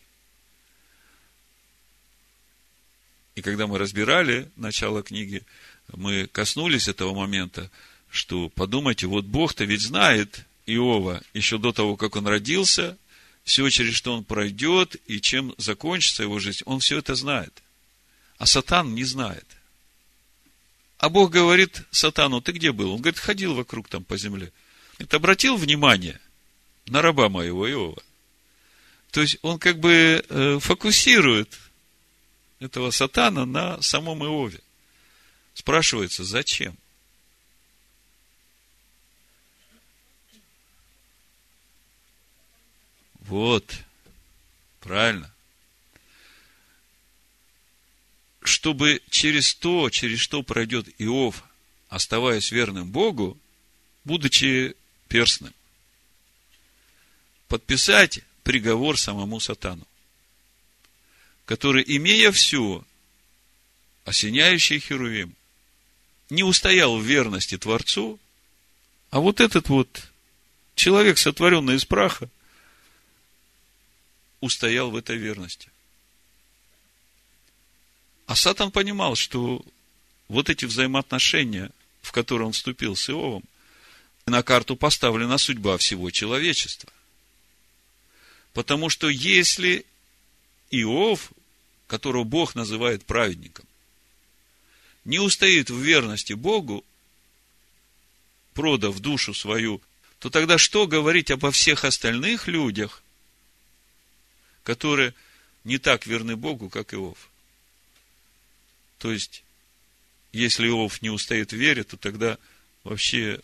И 3.34 3.42
когда 3.42 3.66
мы 3.66 3.78
разбирали 3.78 4.50
начало 4.56 5.02
книги, 5.02 5.44
мы 5.92 6.26
коснулись 6.26 6.88
этого 6.88 7.14
момента, 7.14 7.70
что 8.10 8.48
подумайте, 8.48 9.06
вот 9.06 9.24
Бог-то 9.26 9.64
ведь 9.64 9.82
знает 9.82 10.44
Иова 10.66 11.22
еще 11.34 11.58
до 11.58 11.72
того, 11.72 11.96
как 11.96 12.16
он 12.16 12.26
родился, 12.26 12.96
все, 13.48 13.66
через 13.70 13.94
что 13.94 14.12
он 14.12 14.24
пройдет 14.24 14.96
и 15.06 15.22
чем 15.22 15.54
закончится 15.56 16.22
его 16.22 16.38
жизнь, 16.38 16.62
он 16.66 16.80
все 16.80 16.98
это 16.98 17.14
знает. 17.14 17.62
А 18.36 18.44
Сатан 18.44 18.94
не 18.94 19.04
знает. 19.04 19.46
А 20.98 21.08
Бог 21.08 21.30
говорит 21.30 21.82
Сатану, 21.90 22.42
ты 22.42 22.52
где 22.52 22.72
был? 22.72 22.92
Он 22.92 23.00
говорит, 23.00 23.18
ходил 23.18 23.54
вокруг 23.54 23.88
там 23.88 24.04
по 24.04 24.18
земле. 24.18 24.52
Это 24.98 25.16
обратил 25.16 25.56
внимание 25.56 26.20
на 26.88 27.00
раба 27.00 27.30
моего 27.30 27.66
Иова. 27.70 28.02
То 29.12 29.22
есть 29.22 29.38
он 29.40 29.58
как 29.58 29.80
бы 29.80 30.22
э, 30.28 30.58
фокусирует 30.60 31.58
этого 32.60 32.90
сатана 32.90 33.46
на 33.46 33.80
самом 33.80 34.24
Иове. 34.24 34.60
Спрашивается, 35.54 36.22
зачем? 36.22 36.76
Вот. 43.28 43.76
Правильно. 44.80 45.30
Чтобы 48.42 49.02
через 49.10 49.54
то, 49.54 49.90
через 49.90 50.18
что 50.18 50.42
пройдет 50.42 50.88
Иов, 50.98 51.44
оставаясь 51.90 52.50
верным 52.50 52.90
Богу, 52.90 53.38
будучи 54.04 54.74
перстным, 55.08 55.52
подписать 57.48 58.20
приговор 58.44 58.98
самому 58.98 59.40
сатану, 59.40 59.86
который, 61.44 61.84
имея 61.86 62.32
все, 62.32 62.82
осеняющий 64.06 64.78
Херувим, 64.78 65.34
не 66.30 66.44
устоял 66.44 66.96
в 66.96 67.04
верности 67.04 67.58
Творцу, 67.58 68.18
а 69.10 69.20
вот 69.20 69.40
этот 69.40 69.68
вот 69.68 70.10
человек, 70.74 71.18
сотворенный 71.18 71.76
из 71.76 71.84
праха, 71.84 72.30
устоял 74.40 74.90
в 74.90 74.96
этой 74.96 75.16
верности. 75.16 75.70
А 78.26 78.36
Сатан 78.36 78.70
понимал, 78.70 79.16
что 79.16 79.64
вот 80.28 80.50
эти 80.50 80.66
взаимоотношения, 80.66 81.70
в 82.02 82.12
которые 82.12 82.46
он 82.46 82.52
вступил 82.52 82.94
с 82.94 83.08
Иовом, 83.08 83.42
на 84.26 84.42
карту 84.42 84.76
поставлена 84.76 85.38
судьба 85.38 85.78
всего 85.78 86.10
человечества. 86.10 86.92
Потому 88.52 88.90
что 88.90 89.08
если 89.08 89.86
Иов, 90.70 91.32
которого 91.86 92.24
Бог 92.24 92.54
называет 92.54 93.06
праведником, 93.06 93.64
не 95.04 95.18
устоит 95.18 95.70
в 95.70 95.78
верности 95.78 96.34
Богу, 96.34 96.84
продав 98.52 98.98
душу 98.98 99.32
свою, 99.32 99.80
то 100.18 100.30
тогда 100.30 100.58
что 100.58 100.86
говорить 100.86 101.30
обо 101.30 101.50
всех 101.50 101.84
остальных 101.84 102.48
людях, 102.48 103.02
которые 104.68 105.14
не 105.64 105.78
так 105.78 106.06
верны 106.06 106.36
Богу, 106.36 106.68
как 106.68 106.92
Иов. 106.92 107.30
То 108.98 109.10
есть, 109.10 109.42
если 110.30 110.68
Иов 110.68 111.00
не 111.00 111.08
устоит 111.08 111.52
в 111.52 111.56
вере, 111.56 111.84
то 111.84 111.96
тогда 111.96 112.36
вообще 112.84 113.40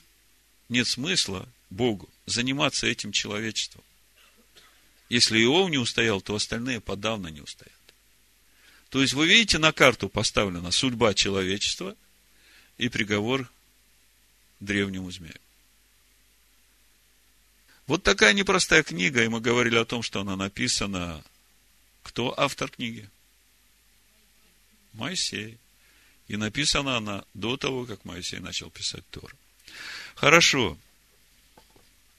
нет 0.69 0.87
смысла 0.87 1.49
Богу 1.71 2.11
заниматься 2.27 2.87
этим 2.87 3.11
человечеством. 3.11 3.83
Если 5.09 5.43
Иов 5.43 5.71
не 5.71 5.79
устоял, 5.79 6.21
то 6.21 6.35
остальные 6.35 6.83
подавно 6.83 7.29
не 7.29 7.41
устоят. 7.41 7.73
То 8.91 9.01
есть, 9.01 9.15
вы 9.15 9.27
видите, 9.27 9.57
на 9.57 9.73
карту 9.73 10.11
поставлена 10.11 10.73
судьба 10.73 11.15
человечества 11.15 11.97
и 12.77 12.91
приговор 12.91 13.51
древнему 14.61 15.11
змею. 15.11 15.41
Вот 17.87 18.03
такая 18.03 18.33
непростая 18.33 18.83
книга, 18.83 19.23
и 19.23 19.29
мы 19.29 19.41
говорили 19.41 19.77
о 19.77 19.85
том, 19.85 20.03
что 20.03 20.21
она 20.21 20.37
написана. 20.37 21.23
Кто 22.03 22.39
автор 22.39 22.71
книги? 22.71 23.09
Моисей. 24.95 25.59
И 26.29 26.37
написана 26.37 26.97
она 26.97 27.25
до 27.35 27.57
того, 27.57 27.85
как 27.85 28.05
Моисей 28.05 28.39
начал 28.39 28.71
писать 28.71 29.07
Тор. 29.11 29.35
Хорошо. 30.15 30.79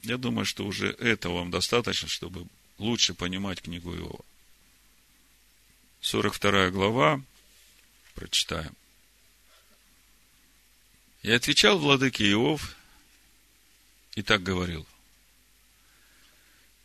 Я 0.04 0.18
думаю, 0.18 0.46
что 0.46 0.66
уже 0.66 0.92
этого 0.92 1.40
вам 1.40 1.50
достаточно, 1.50 2.08
чтобы 2.08 2.46
лучше 2.78 3.16
понимать 3.16 3.62
книгу 3.62 3.96
Иова. 3.96 4.24
42 6.02 6.70
глава. 6.70 7.22
Прочитаем. 8.14 8.76
И 11.24 11.32
отвечал 11.32 11.80
владыке 11.80 12.30
Иов 12.32 12.76
и 14.14 14.22
так 14.22 14.44
говорил. 14.44 14.86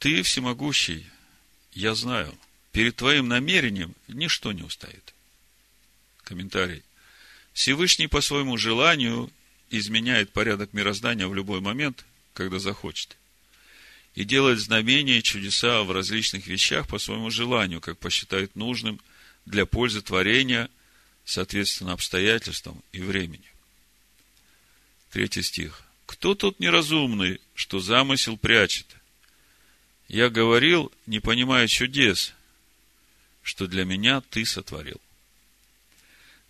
Ты 0.00 0.22
всемогущий, 0.22 1.06
я 1.74 1.94
знаю, 1.94 2.34
перед 2.72 2.96
твоим 2.96 3.28
намерением 3.28 3.94
ничто 4.08 4.50
не 4.50 4.62
устоит. 4.62 5.14
Комментарий. 6.24 6.82
Всевышний 7.52 8.06
по 8.06 8.22
своему 8.22 8.56
желанию 8.56 9.30
изменяет 9.68 10.32
порядок 10.32 10.72
мироздания 10.72 11.28
в 11.28 11.34
любой 11.34 11.60
момент, 11.60 12.06
когда 12.32 12.58
захочет. 12.58 13.18
И 14.14 14.24
делает 14.24 14.58
знамения 14.58 15.18
и 15.18 15.22
чудеса 15.22 15.82
в 15.82 15.92
различных 15.92 16.46
вещах 16.46 16.88
по 16.88 16.98
своему 16.98 17.30
желанию, 17.30 17.82
как 17.82 17.98
посчитает 17.98 18.56
нужным 18.56 19.00
для 19.44 19.66
пользы 19.66 20.00
творения, 20.00 20.70
соответственно, 21.26 21.92
обстоятельствам 21.92 22.82
и 22.92 23.02
времени. 23.02 23.52
Третий 25.10 25.42
стих. 25.42 25.82
Кто 26.06 26.34
тот 26.34 26.58
неразумный, 26.58 27.38
что 27.54 27.80
замысел 27.80 28.38
прячет, 28.38 28.86
я 30.10 30.28
говорил, 30.28 30.90
не 31.06 31.20
понимая 31.20 31.68
чудес, 31.68 32.34
что 33.42 33.68
для 33.68 33.84
меня 33.84 34.20
ты 34.20 34.44
сотворил. 34.44 35.00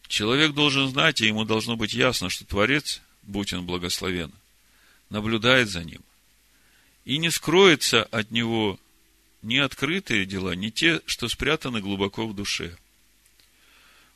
Человек 0.08 0.54
должен 0.54 0.88
знать, 0.88 1.20
и 1.20 1.26
ему 1.26 1.44
должно 1.44 1.76
быть 1.76 1.92
ясно, 1.92 2.30
что 2.30 2.46
Творец, 2.46 3.02
будь 3.22 3.52
он 3.52 3.66
благословен, 3.66 4.32
наблюдает 5.10 5.68
за 5.68 5.84
ним. 5.84 6.00
И 7.04 7.18
не 7.18 7.30
скроется 7.30 8.04
от 8.04 8.30
него 8.30 8.80
ни 9.42 9.58
открытые 9.58 10.24
дела, 10.24 10.54
ни 10.54 10.70
те, 10.70 11.02
что 11.04 11.28
спрятаны 11.28 11.82
глубоко 11.82 12.26
в 12.26 12.34
душе. 12.34 12.76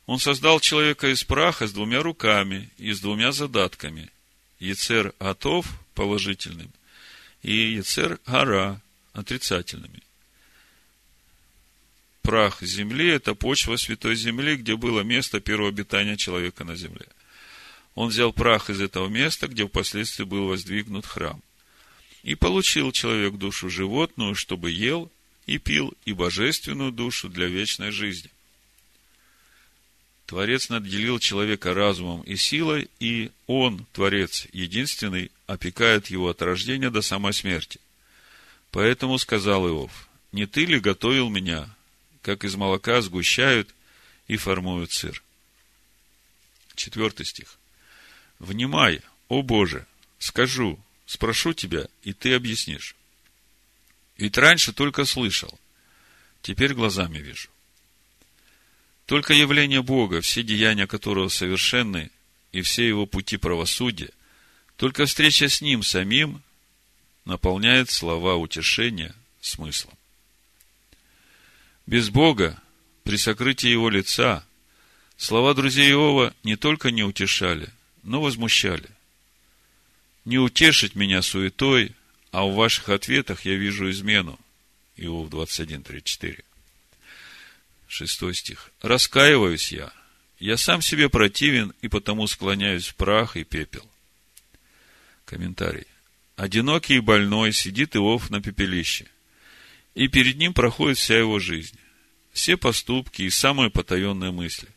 Он 0.07 0.17
создал 0.17 0.59
человека 0.59 1.13
из 1.13 1.23
праха 1.23 1.67
с 1.67 1.71
двумя 1.71 2.01
руками 2.01 2.71
и 2.79 2.91
с 2.91 2.99
двумя 2.99 3.31
задатками. 3.31 4.09
Ецер 4.59 5.13
Атов 5.19 5.67
положительным 5.93 6.71
и 7.43 7.75
Ецер 7.75 8.19
Гара 8.25 8.81
отрицательными. 9.15 10.01
Прах 12.21 12.61
земли– 12.61 13.07
это 13.09 13.35
почва 13.35 13.77
святой 13.77 14.15
земли, 14.15 14.55
где 14.55 14.75
было 14.75 15.01
место 15.01 15.39
первого 15.39 15.69
обитания 15.69 16.17
человека 16.17 16.63
на 16.63 16.75
земле. 16.75 17.07
Он 17.93 18.09
взял 18.09 18.33
прах 18.33 18.69
из 18.69 18.81
этого 18.81 19.07
места, 19.07 19.47
где 19.47 19.67
впоследствии 19.67 20.23
был 20.23 20.47
воздвигнут 20.47 21.05
храм. 21.05 21.41
И 22.23 22.35
получил 22.35 22.91
человек 22.91 23.35
душу 23.35 23.69
животную, 23.69 24.35
чтобы 24.35 24.71
ел 24.71 25.11
и 25.45 25.59
пил, 25.59 25.93
и 26.05 26.13
божественную 26.13 26.91
душу 26.91 27.29
для 27.29 27.45
вечной 27.45 27.91
жизни. 27.91 28.31
Творец 30.25 30.69
наделил 30.69 31.19
человека 31.19 31.75
разумом 31.75 32.21
и 32.23 32.35
силой, 32.35 32.89
и 32.99 33.29
он, 33.45 33.85
Творец, 33.93 34.47
единственный, 34.51 35.31
опекает 35.45 36.07
его 36.07 36.29
от 36.29 36.41
рождения 36.41 36.89
до 36.89 37.03
самой 37.03 37.33
смерти. 37.33 37.79
Поэтому 38.75 39.17
сказал 39.17 39.65
Иов, 39.69 40.09
не 40.33 40.47
ты 40.47 40.65
ли 40.65 40.81
готовил 40.81 41.29
меня, 41.29 41.73
как 42.21 42.43
из 42.43 42.55
молока 42.55 43.01
сгущают 43.01 43.73
и 44.27 44.35
формуют 44.35 44.91
сыр? 44.91 45.23
Четвертый 46.75 47.25
стих. 47.25 47.57
Внимай, 48.37 48.99
о 49.29 49.43
Боже, 49.43 49.87
скажу, 50.19 50.77
спрошу 51.05 51.53
тебя, 51.53 51.87
и 52.03 52.11
ты 52.11 52.33
объяснишь. 52.33 52.97
Ведь 54.17 54.37
раньше 54.37 54.73
только 54.73 55.05
слышал, 55.05 55.57
теперь 56.41 56.73
глазами 56.73 57.19
вижу. 57.19 57.47
Только 59.05 59.33
явление 59.33 59.83
Бога, 59.83 60.19
все 60.19 60.43
деяния 60.43 60.85
которого 60.85 61.29
совершенны, 61.29 62.11
и 62.51 62.59
все 62.61 62.85
его 62.85 63.05
пути 63.05 63.37
правосудия, 63.37 64.11
только 64.75 65.05
встреча 65.05 65.47
с 65.47 65.61
Ним 65.61 65.81
самим 65.81 66.43
наполняет 67.25 67.89
слова 67.89 68.35
утешения 68.35 69.13
смыслом. 69.41 69.93
Без 71.85 72.09
Бога, 72.09 72.59
при 73.03 73.17
сокрытии 73.17 73.67
Его 73.67 73.89
лица, 73.89 74.43
слова 75.17 75.53
друзей 75.53 75.91
Иова 75.91 76.33
не 76.43 76.55
только 76.55 76.91
не 76.91 77.03
утешали, 77.03 77.69
но 78.03 78.21
возмущали. 78.21 78.89
Не 80.23 80.39
утешить 80.39 80.95
меня 80.95 81.21
суетой, 81.21 81.93
а 82.31 82.45
в 82.45 82.55
ваших 82.55 82.89
ответах 82.89 83.45
я 83.45 83.55
вижу 83.55 83.89
измену. 83.91 84.39
Иов 84.97 85.29
21, 85.29 85.83
34. 85.83 86.43
Шестой 87.87 88.33
стих. 88.33 88.71
Раскаиваюсь 88.81 89.71
я. 89.71 89.91
Я 90.39 90.57
сам 90.57 90.81
себе 90.81 91.09
противен, 91.09 91.73
и 91.81 91.87
потому 91.87 92.27
склоняюсь 92.27 92.87
в 92.87 92.95
прах 92.95 93.37
и 93.37 93.43
пепел. 93.43 93.87
Комментарий. 95.25 95.87
Одинокий 96.35 96.95
и 96.95 96.99
больной 96.99 97.53
сидит 97.53 97.95
Иов 97.95 98.29
на 98.29 98.41
пепелище, 98.41 99.07
и 99.93 100.09
перед 100.09 100.37
ним 100.37 100.53
проходит 100.53 100.97
вся 100.97 101.17
его 101.17 101.39
жизнь, 101.39 101.77
все 102.33 102.57
поступки 102.57 103.21
и 103.21 103.29
самые 103.29 103.69
потаенные 103.69 104.31
мысли. 104.31 104.67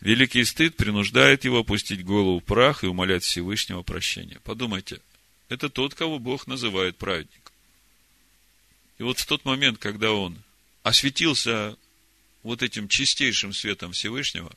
Великий 0.00 0.44
стыд 0.44 0.76
принуждает 0.76 1.44
его 1.44 1.58
опустить 1.58 2.02
голову 2.02 2.40
в 2.40 2.44
прах 2.44 2.82
и 2.82 2.86
умолять 2.86 3.22
Всевышнего 3.22 3.82
прощения. 3.82 4.40
Подумайте, 4.44 5.02
это 5.50 5.68
тот, 5.68 5.94
кого 5.94 6.18
Бог 6.18 6.46
называет 6.46 6.96
праведником. 6.96 7.52
И 8.98 9.02
вот 9.02 9.18
в 9.18 9.26
тот 9.26 9.44
момент, 9.44 9.78
когда 9.78 10.12
он 10.12 10.38
осветился 10.82 11.76
вот 12.42 12.62
этим 12.62 12.88
чистейшим 12.88 13.52
светом 13.52 13.92
Всевышнего, 13.92 14.50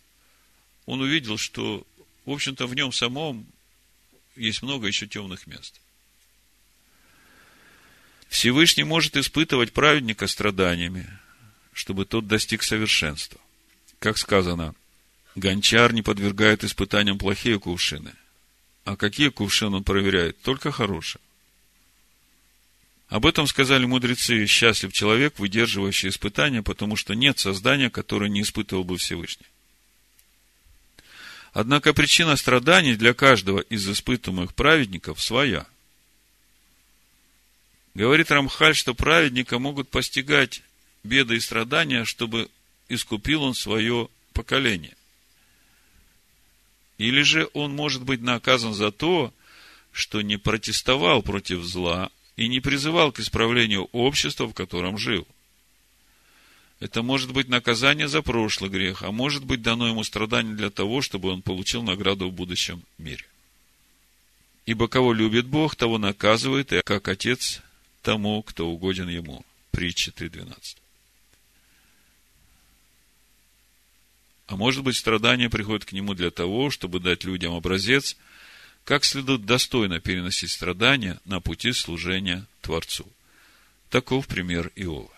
он 0.86 1.02
увидел, 1.02 1.38
что, 1.38 1.86
в 2.26 2.32
общем-то, 2.32 2.66
в 2.66 2.76
нем 2.76 2.94
самом 2.94 3.46
есть 4.38 4.62
много 4.62 4.88
еще 4.88 5.08
темных 5.08 5.46
мест. 5.48 5.82
Всевышний 8.34 8.84
может 8.84 9.16
испытывать 9.16 9.74
праведника 9.74 10.26
страданиями, 10.26 11.08
чтобы 11.72 12.04
тот 12.04 12.28
достиг 12.28 12.64
совершенства. 12.64 13.40
Как 14.00 14.18
сказано, 14.18 14.74
гончар 15.36 15.94
не 15.94 16.02
подвергает 16.02 16.64
испытаниям 16.64 17.20
плохие 17.20 17.60
кувшины. 17.60 18.12
А 18.86 18.96
какие 18.96 19.30
кувшины 19.30 19.78
он 19.78 19.84
проверяет? 19.84 20.42
Только 20.42 20.72
хорошие. 20.72 21.22
Об 23.08 23.28
этом 23.28 23.46
сказали 23.46 23.86
мудрецы, 23.86 24.48
счастлив 24.48 24.92
человек, 24.92 25.38
выдерживающий 25.38 26.10
испытания, 26.10 26.64
потому 26.64 26.96
что 26.96 27.14
нет 27.14 27.38
создания, 27.38 27.92
которое 27.92 28.32
не 28.32 28.42
испытывал 28.42 28.84
бы 28.84 28.98
Всевышний. 28.98 29.46
Однако 31.54 31.94
причина 31.94 32.36
страданий 32.36 32.96
для 32.96 33.14
каждого 33.14 33.60
из 33.60 33.88
испытываемых 33.88 34.56
праведников 34.56 35.22
своя. 35.22 35.68
Говорит 37.96 38.32
Рамхаль, 38.32 38.76
что 38.76 38.96
праведника 38.96 39.60
могут 39.60 39.90
постигать 39.90 40.64
беды 41.04 41.36
и 41.36 41.40
страдания, 41.40 42.06
чтобы 42.06 42.50
искупил 42.90 43.44
он 43.44 43.54
свое 43.54 44.10
поколение. 44.34 44.96
Или 46.98 47.22
же 47.22 47.50
он 47.54 47.76
может 47.76 48.04
быть 48.04 48.22
наказан 48.22 48.74
за 48.74 48.92
то, 48.92 49.34
что 49.92 50.22
не 50.22 50.38
протестовал 50.38 51.22
против 51.22 51.64
зла 51.64 52.10
и 52.36 52.48
не 52.48 52.60
призывал 52.60 53.12
к 53.12 53.20
исправлению 53.20 53.90
общества, 53.92 54.48
в 54.48 54.54
котором 54.54 54.98
жил. 54.98 55.28
Это 56.80 57.04
может 57.04 57.32
быть 57.32 57.48
наказание 57.48 58.08
за 58.08 58.22
прошлый 58.24 58.72
грех, 58.72 59.04
а 59.04 59.12
может 59.12 59.46
быть 59.46 59.62
дано 59.62 59.88
ему 59.88 60.04
страдание 60.04 60.56
для 60.56 60.72
того, 60.72 61.02
чтобы 61.02 61.30
он 61.30 61.44
получил 61.44 61.84
награду 61.84 62.30
в 62.30 62.34
будущем 62.34 62.84
мире. 62.98 63.26
Ибо 64.66 64.88
кого 64.88 65.14
любит 65.14 65.46
Бог, 65.46 65.76
того 65.76 65.98
наказывает, 65.98 66.74
и 66.74 66.82
как 66.84 67.08
отец 67.08 67.62
тому, 68.04 68.44
кто 68.44 68.70
угоден 68.70 69.10
ему. 69.10 69.44
Притча 69.72 70.12
3.12. 70.12 70.78
А 74.46 74.56
может 74.56 74.84
быть, 74.84 74.98
страдания 74.98 75.50
приходят 75.50 75.86
к 75.86 75.94
нему 75.94 76.14
для 76.14 76.30
того, 76.30 76.70
чтобы 76.70 77.00
дать 77.00 77.24
людям 77.24 77.54
образец, 77.54 78.16
как 78.84 79.06
следует 79.06 79.46
достойно 79.46 80.00
переносить 80.00 80.52
страдания 80.52 81.20
на 81.26 81.40
пути 81.40 81.72
служения 81.72 82.46
Творцу. 82.62 83.08
Таков 83.90 84.28
пример 84.28 84.72
Иова. 84.76 85.12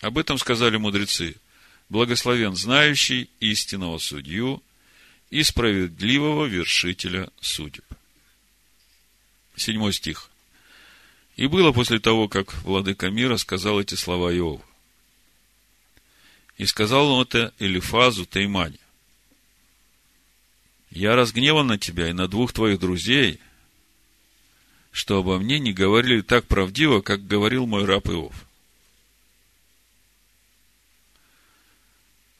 Об 0.00 0.16
этом 0.16 0.38
сказали 0.38 0.76
мудрецы. 0.76 1.36
Благословен 1.88 2.54
знающий 2.56 3.28
истинного 3.40 3.98
судью 3.98 4.62
и 5.30 5.42
справедливого 5.42 6.46
вершителя 6.46 7.30
судеб. 7.40 7.84
Седьмой 9.56 9.92
стих. 9.92 10.30
И 11.36 11.48
было 11.48 11.72
после 11.72 12.00
того, 12.00 12.28
как 12.28 12.54
владыка 12.64 13.10
мира 13.10 13.36
сказал 13.36 13.80
эти 13.80 13.94
слова 13.94 14.32
Иову. 14.32 14.64
И 16.56 16.64
сказал 16.64 17.10
он 17.10 17.26
это 17.26 17.52
Элифазу 17.58 18.24
Таймане. 18.24 18.78
Я 20.90 21.14
разгневан 21.14 21.66
на 21.66 21.78
тебя 21.78 22.08
и 22.08 22.14
на 22.14 22.26
двух 22.26 22.54
твоих 22.54 22.80
друзей, 22.80 23.38
что 24.92 25.18
обо 25.18 25.38
мне 25.38 25.58
не 25.58 25.74
говорили 25.74 26.22
так 26.22 26.46
правдиво, 26.46 27.02
как 27.02 27.26
говорил 27.26 27.66
мой 27.66 27.84
раб 27.84 28.08
Иов. 28.08 28.46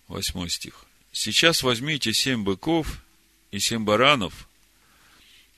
Восьмой 0.08 0.48
стих. 0.48 0.86
Сейчас 1.12 1.62
возьмите 1.62 2.14
семь 2.14 2.44
быков 2.44 3.04
и 3.50 3.58
семь 3.58 3.84
баранов, 3.84 4.48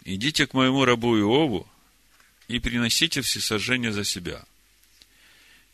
идите 0.04 0.48
к 0.48 0.54
моему 0.54 0.84
рабу 0.84 1.16
Иову 1.16 1.68
и 2.48 2.58
приносите 2.58 3.20
всесожжение 3.20 3.92
за 3.92 4.04
себя. 4.04 4.44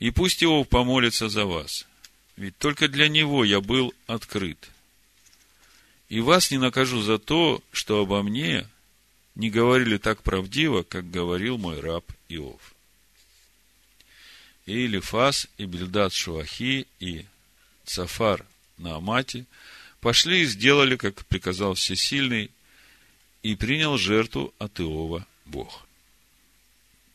И 0.01 0.11
пусть 0.11 0.43
Иов 0.43 0.69
помолится 0.69 1.29
за 1.29 1.47
вас, 1.47 1.87
ведь 2.37 2.59
только 2.59 2.89
для 2.89 3.09
него 3.09 3.45
я 3.45 3.61
был 3.61 3.95
открыт. 4.07 4.71
И 6.09 6.21
вас 6.21 6.51
не 6.51 6.59
накажу 6.59 7.01
за 7.01 7.19
то, 7.19 7.63
что 7.73 8.01
обо 8.01 8.23
мне 8.23 8.69
не 9.35 9.51
говорили 9.51 9.97
так 9.97 10.23
правдиво, 10.23 10.83
как 10.83 11.11
говорил 11.11 11.59
мой 11.59 11.81
раб 11.81 12.05
Иов. 12.29 12.75
И 14.67 14.87
Илифас, 14.87 15.47
и 15.59 15.67
Бельдат 15.67 16.13
Шуахи, 16.13 16.87
и 16.99 17.27
Цафар 17.85 18.45
на 18.79 18.97
Амате, 18.97 19.47
пошли 20.01 20.43
и 20.43 20.47
сделали, 20.47 20.97
как 20.97 21.25
приказал 21.27 21.75
Всесильный, 21.75 22.51
и 23.43 23.55
принял 23.57 23.99
жертву 23.99 24.55
от 24.59 24.81
Иова 24.81 25.27
Бог. 25.45 25.84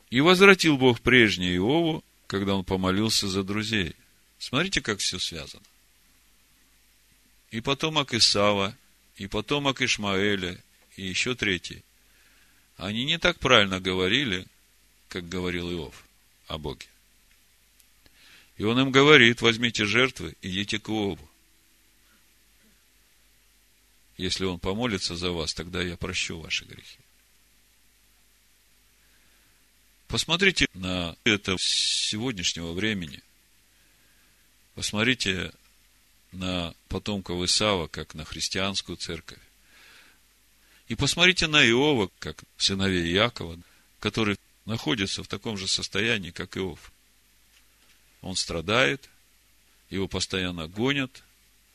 И 0.10 0.22
возвратил 0.22 0.78
Бог 0.78 1.02
прежнее 1.02 1.56
Иову, 1.56 2.04
когда 2.28 2.56
он 2.56 2.64
помолился 2.64 3.28
за 3.28 3.44
друзей. 3.44 3.96
Смотрите, 4.40 4.82
как 4.82 5.00
все 5.00 5.20
связано. 5.20 5.64
И 7.52 7.62
потомок 7.62 8.14
Исава, 8.14 8.76
и 9.18 9.28
потомок 9.28 9.82
Ишмаэля, 9.82 10.62
и 10.96 11.06
еще 11.06 11.36
третий. 11.36 11.84
Они 12.78 13.06
не 13.06 13.18
так 13.18 13.40
правильно 13.40 13.80
говорили, 13.80 14.48
как 15.10 15.28
говорил 15.28 15.72
Иов 15.72 16.04
о 16.48 16.58
Боге. 16.58 16.88
И 18.58 18.64
он 18.64 18.80
им 18.80 18.92
говорит, 18.92 19.42
возьмите 19.42 19.86
жертвы, 19.86 20.36
идите 20.42 20.80
к 20.80 20.90
Иову. 20.90 21.30
Если 24.18 24.46
он 24.46 24.60
помолится 24.60 25.16
за 25.16 25.32
вас, 25.32 25.54
тогда 25.54 25.82
я 25.82 25.98
прощу 25.98 26.40
ваши 26.40 26.66
грехи. 26.66 27.00
Посмотрите 30.10 30.68
на 30.74 31.16
это 31.24 31.56
сегодняшнего 31.58 32.74
времени. 32.74 33.24
Посмотрите 34.76 35.54
на 36.34 36.74
потомков 36.90 37.42
Исава, 37.44 37.88
как 37.88 38.14
на 38.14 38.26
христианскую 38.26 38.98
церковь. 38.98 39.40
И 40.90 40.96
посмотрите 40.96 41.48
на 41.48 41.66
Иова, 41.66 42.10
как 42.20 42.44
сыновей 42.58 43.10
Якова, 43.10 43.58
который 44.02 44.38
находится 44.66 45.24
в 45.24 45.30
таком 45.30 45.58
же 45.58 45.70
состоянии, 45.70 46.32
как 46.32 46.58
Иов. 46.58 46.92
Он 48.22 48.36
страдает, 48.36 49.10
его 49.90 50.10
постоянно 50.10 50.68
гонят, 50.68 51.24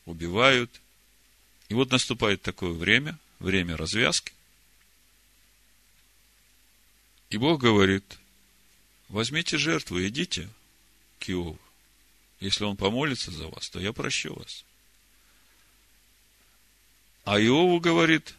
убивают– 0.05 0.69
и 1.69 1.73
вот 1.73 1.91
наступает 1.91 2.41
такое 2.41 2.71
время, 2.71 3.17
время 3.39 3.75
развязки. 3.75 4.33
И 7.29 7.37
Бог 7.37 7.59
говорит, 7.59 8.19
возьмите 9.09 9.57
жертву, 9.57 10.01
идите 10.01 10.49
к 11.19 11.29
Иову. 11.29 11.59
Если 12.39 12.63
он 12.63 12.77
помолится 12.77 13.31
за 13.31 13.47
вас, 13.47 13.69
то 13.69 13.79
я 13.79 13.93
прощу 13.93 14.33
вас. 14.33 14.65
А 17.23 17.39
Иову 17.39 17.79
говорит, 17.79 18.35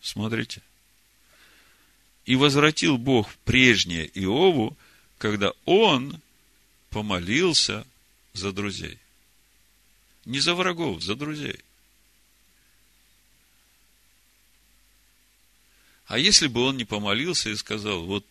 смотрите, 0.00 0.62
и 2.24 2.36
возвратил 2.36 2.98
Бог 2.98 3.32
прежнее 3.44 4.06
Иову, 4.14 4.76
когда 5.18 5.52
он 5.64 6.20
помолился 6.90 7.86
за 8.32 8.52
друзей. 8.52 8.98
Не 10.24 10.38
за 10.38 10.54
врагов, 10.54 11.02
за 11.02 11.16
друзей. 11.16 11.58
А 16.06 16.18
если 16.18 16.48
бы 16.48 16.62
он 16.62 16.76
не 16.76 16.84
помолился 16.84 17.50
и 17.50 17.56
сказал, 17.56 18.04
вот 18.04 18.24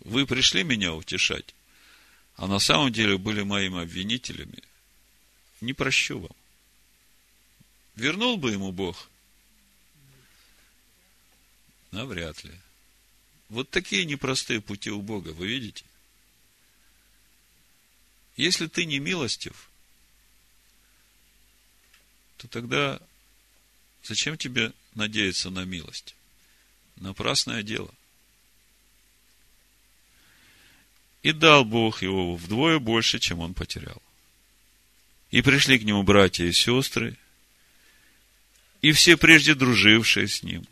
вы 0.00 0.26
пришли 0.26 0.64
меня 0.64 0.94
утешать, 0.94 1.54
а 2.36 2.46
на 2.46 2.58
самом 2.58 2.92
деле 2.92 3.18
были 3.18 3.42
моими 3.42 3.82
обвинителями, 3.82 4.62
не 5.60 5.72
прощу 5.72 6.20
вам. 6.20 6.36
Вернул 7.96 8.36
бы 8.36 8.52
ему 8.52 8.72
Бог? 8.72 9.08
Навряд 11.90 12.42
ли. 12.44 12.52
Вот 13.48 13.68
такие 13.68 14.04
непростые 14.04 14.60
пути 14.60 14.90
у 14.90 15.02
Бога, 15.02 15.30
вы 15.30 15.48
видите? 15.48 15.84
Если 18.36 18.68
ты 18.68 18.86
не 18.86 19.00
милостив, 19.00 19.68
то 22.38 22.48
тогда 22.48 23.02
зачем 24.04 24.38
тебе 24.38 24.72
надеяться 24.94 25.50
на 25.50 25.64
милость? 25.64 26.14
Напрасное 26.96 27.62
дело. 27.62 27.92
И 31.22 31.32
дал 31.32 31.64
Бог 31.64 32.02
его 32.02 32.34
вдвое 32.34 32.78
больше, 32.78 33.18
чем 33.18 33.40
он 33.40 33.54
потерял. 33.54 34.00
И 35.30 35.42
пришли 35.42 35.78
к 35.78 35.84
нему 35.84 36.02
братья 36.02 36.44
и 36.44 36.52
сестры, 36.52 37.16
и 38.82 38.92
все 38.92 39.16
прежде 39.16 39.54
дружившие 39.54 40.26
с 40.26 40.42
ним, 40.42 40.64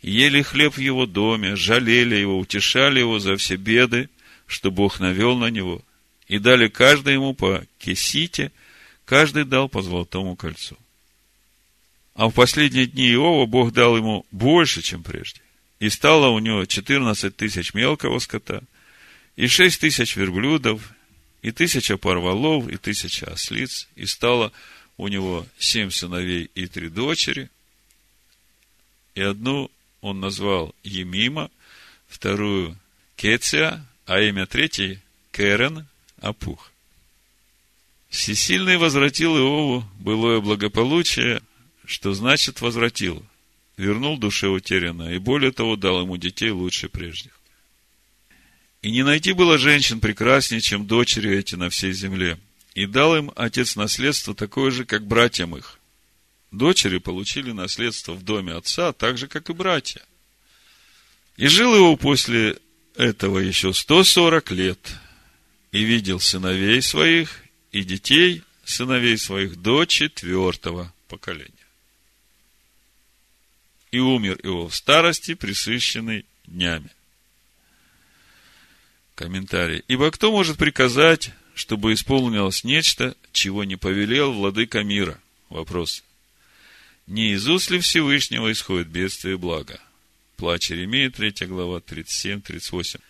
ели 0.00 0.42
хлеб 0.42 0.76
в 0.76 0.80
его 0.80 1.06
доме, 1.06 1.56
жалели 1.56 2.16
его, 2.16 2.38
утешали 2.38 3.00
его 3.00 3.18
за 3.18 3.36
все 3.36 3.56
беды, 3.56 4.08
что 4.46 4.70
Бог 4.70 4.98
навел 4.98 5.36
на 5.36 5.46
него, 5.46 5.82
и 6.26 6.38
дали 6.38 6.68
каждый 6.68 7.14
ему 7.14 7.34
по 7.34 7.64
кесите, 7.78 8.50
каждый 9.04 9.44
дал 9.44 9.68
по 9.68 9.82
золотому 9.82 10.34
кольцу. 10.34 10.76
А 12.14 12.28
в 12.28 12.32
последние 12.32 12.86
дни 12.86 13.10
Иова 13.12 13.46
Бог 13.46 13.72
дал 13.72 13.96
ему 13.96 14.26
больше, 14.30 14.82
чем 14.82 15.02
прежде. 15.02 15.40
И 15.80 15.88
стало 15.88 16.28
у 16.28 16.38
него 16.38 16.64
14 16.64 17.34
тысяч 17.34 17.74
мелкого 17.74 18.18
скота, 18.18 18.62
и 19.36 19.46
6 19.46 19.80
тысяч 19.80 20.16
верблюдов, 20.16 20.92
и 21.42 21.50
тысяча 21.50 21.96
парволов, 21.96 22.68
и 22.68 22.76
тысяча 22.76 23.26
ослиц, 23.26 23.88
и 23.96 24.06
стало 24.06 24.52
у 24.96 25.08
него 25.08 25.46
семь 25.58 25.90
сыновей 25.90 26.50
и 26.54 26.66
три 26.66 26.88
дочери, 26.88 27.50
и 29.14 29.22
одну 29.22 29.70
он 30.00 30.20
назвал 30.20 30.74
Емима, 30.84 31.50
вторую 32.08 32.78
Кеция, 33.16 33.84
а 34.06 34.20
имя 34.20 34.46
третьей 34.46 35.00
Керен 35.32 35.86
Апух. 36.20 36.70
Всесильный 38.08 38.76
возвратил 38.76 39.36
Иову 39.36 39.84
былое 39.98 40.40
благополучие, 40.40 41.42
что 41.84 42.12
значит 42.14 42.60
возвратил? 42.60 43.24
Вернул 43.76 44.18
душе 44.18 44.48
утерянное, 44.48 45.14
и 45.14 45.18
более 45.18 45.50
того, 45.50 45.76
дал 45.76 46.02
ему 46.02 46.16
детей 46.18 46.50
лучше 46.50 46.88
прежних. 46.88 47.32
И 48.82 48.90
не 48.90 49.04
найти 49.04 49.32
было 49.32 49.58
женщин 49.58 50.00
прекраснее, 50.00 50.60
чем 50.60 50.86
дочери 50.86 51.36
эти 51.36 51.54
на 51.54 51.70
всей 51.70 51.92
земле. 51.92 52.38
И 52.74 52.86
дал 52.86 53.16
им 53.16 53.32
отец 53.36 53.76
наследство 53.76 54.34
такое 54.34 54.70
же, 54.70 54.84
как 54.84 55.06
братьям 55.06 55.56
их. 55.56 55.78
Дочери 56.50 56.98
получили 56.98 57.52
наследство 57.52 58.12
в 58.12 58.24
доме 58.24 58.54
отца, 58.54 58.92
так 58.92 59.18
же, 59.18 59.28
как 59.28 59.50
и 59.50 59.52
братья. 59.52 60.02
И 61.36 61.46
жил 61.46 61.74
его 61.74 61.96
после 61.96 62.58
этого 62.96 63.38
еще 63.38 63.72
140 63.72 64.50
лет, 64.50 64.94
и 65.70 65.82
видел 65.82 66.20
сыновей 66.20 66.82
своих 66.82 67.42
и 67.70 67.84
детей 67.84 68.42
сыновей 68.64 69.16
своих 69.16 69.60
до 69.62 69.86
четвертого 69.86 70.92
поколения 71.08 71.62
и 73.92 73.98
умер 73.98 74.40
его 74.42 74.68
в 74.68 74.74
старости, 74.74 75.34
присыщенный 75.34 76.24
днями. 76.46 76.90
Комментарий. 79.14 79.84
Ибо 79.88 80.10
кто 80.10 80.30
может 80.30 80.56
приказать, 80.56 81.32
чтобы 81.54 81.92
исполнилось 81.92 82.64
нечто, 82.64 83.14
чего 83.32 83.64
не 83.64 83.76
повелел 83.76 84.32
владыка 84.32 84.82
мира? 84.82 85.20
Вопрос. 85.48 86.02
Не 87.06 87.32
из 87.32 87.46
уст 87.48 87.70
ли 87.70 87.78
Всевышнего 87.78 88.50
исходит 88.52 88.88
бедствие 88.88 89.34
и 89.34 89.38
благо? 89.38 89.80
Плач 90.36 90.70
Еремея, 90.70 91.10
3 91.10 91.46
глава, 91.46 91.78
37-38. 91.78 93.00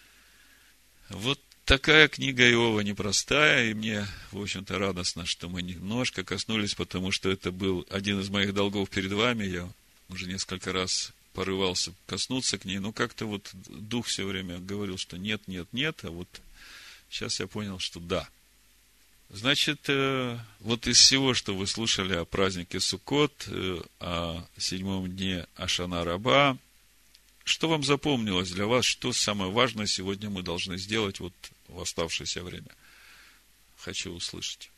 Вот 1.10 1.40
такая 1.64 2.08
книга 2.08 2.50
Иова 2.50 2.80
непростая, 2.80 3.70
и 3.70 3.74
мне, 3.74 4.06
в 4.32 4.40
общем-то, 4.40 4.78
радостно, 4.78 5.24
что 5.24 5.48
мы 5.48 5.62
немножко 5.62 6.24
коснулись, 6.24 6.74
потому 6.74 7.12
что 7.12 7.30
это 7.30 7.52
был 7.52 7.86
один 7.90 8.20
из 8.20 8.28
моих 8.28 8.54
долгов 8.54 8.90
перед 8.90 9.12
вами. 9.12 9.44
Я 9.44 9.68
уже 10.08 10.26
несколько 10.26 10.72
раз 10.72 11.12
порывался 11.32 11.92
коснуться 12.06 12.58
к 12.58 12.64
ней, 12.64 12.78
но 12.78 12.92
как-то 12.92 13.26
вот 13.26 13.50
дух 13.54 14.06
все 14.06 14.24
время 14.26 14.58
говорил, 14.58 14.98
что 14.98 15.16
нет, 15.16 15.48
нет, 15.48 15.68
нет, 15.72 16.04
а 16.04 16.10
вот 16.10 16.28
сейчас 17.10 17.40
я 17.40 17.46
понял, 17.46 17.78
что 17.78 18.00
да. 18.00 18.28
Значит, 19.30 19.84
э, 19.88 20.38
вот 20.60 20.86
из 20.86 20.98
всего, 20.98 21.32
что 21.32 21.56
вы 21.56 21.66
слушали 21.66 22.14
о 22.14 22.26
празднике 22.26 22.80
Суккот, 22.80 23.46
э, 23.46 23.80
о 24.00 24.46
седьмом 24.58 25.10
дне 25.10 25.46
Ашана 25.56 26.04
Раба, 26.04 26.58
что 27.44 27.68
вам 27.68 27.82
запомнилось 27.82 28.50
для 28.50 28.66
вас, 28.66 28.84
что 28.84 29.12
самое 29.12 29.50
важное 29.50 29.86
сегодня 29.86 30.28
мы 30.28 30.42
должны 30.42 30.76
сделать 30.76 31.18
вот 31.18 31.34
в 31.68 31.80
оставшееся 31.80 32.42
время? 32.42 32.68
Хочу 33.78 34.12
услышать. 34.12 34.70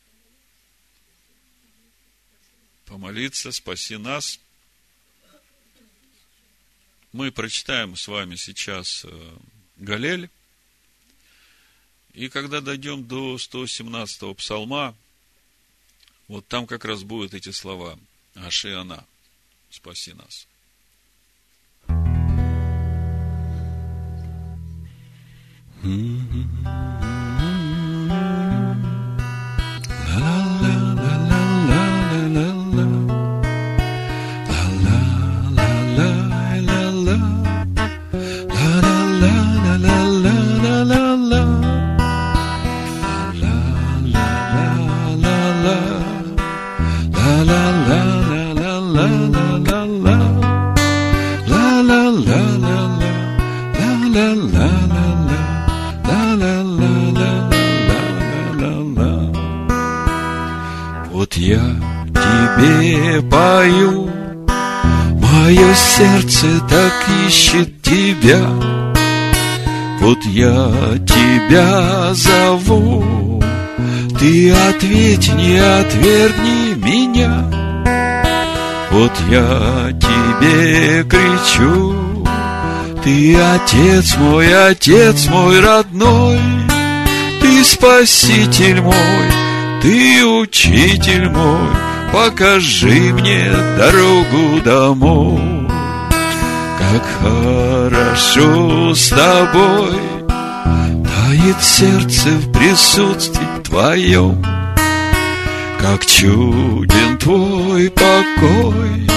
Помолиться, 2.85 3.51
спаси 3.51 3.97
нас– 3.97 4.39
мы 7.15 7.31
прочитаем 7.31 7.95
с 7.95 8.09
вами 8.09 8.35
сейчас 8.35 9.05
э, 9.05 9.37
Галель. 9.77 10.29
И 12.13 12.27
когда 12.27 12.59
дойдем 12.59 13.07
до 13.07 13.37
117-го 13.37 14.33
псалма, 14.33 14.93
вот 16.27 16.45
там 16.47 16.67
как 16.67 16.83
раз 16.83 17.03
будут 17.03 17.33
эти 17.33 17.51
слова. 17.51 17.97
Аши 18.35 18.73
она, 18.73 19.05
спаси 19.69 20.11
нас. 20.11 20.45
сердце 25.83 26.44
ответь, 74.75 75.33
не 75.33 75.57
отвергни 75.57 76.73
меня. 76.75 77.65
Вот 78.91 79.11
я 79.29 79.91
тебе 79.99 81.03
кричу 81.03 82.23
Ты 83.03 83.35
отец 83.35 84.15
мой, 84.17 84.69
отец 84.69 85.27
мой 85.27 85.59
родной 85.59 86.39
Ты 87.41 87.63
спаситель 87.65 88.81
мой, 88.81 88.95
ты 89.81 90.25
учитель 90.25 91.29
мой 91.29 91.69
Покажи 92.13 93.13
мне 93.13 93.51
дорогу 93.77 94.61
домой. 94.63 95.67
Как 96.79 97.03
хорошо 97.19 98.93
с 98.93 99.09
тобой, 99.09 99.99
Тает 100.27 101.61
сердце 101.61 102.29
в 102.29 102.51
присутствии 102.53 103.63
Твоем, 103.63 104.41
Как 105.79 106.05
чуден 106.05 107.17
Твой 107.17 107.89
покой, 107.89 109.07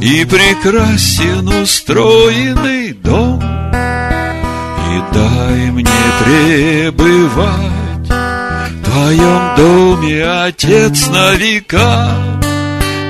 И 0.00 0.24
прекрасен 0.24 1.48
устроенный 1.48 2.92
дом, 2.92 3.40
И 3.40 5.14
дай 5.14 5.70
мне 5.70 5.84
пребывать 6.24 8.08
В 8.08 8.84
Твоем 8.84 9.56
доме, 9.56 10.24
Отец 10.24 11.08
на 11.08 11.34
века, 11.34 12.14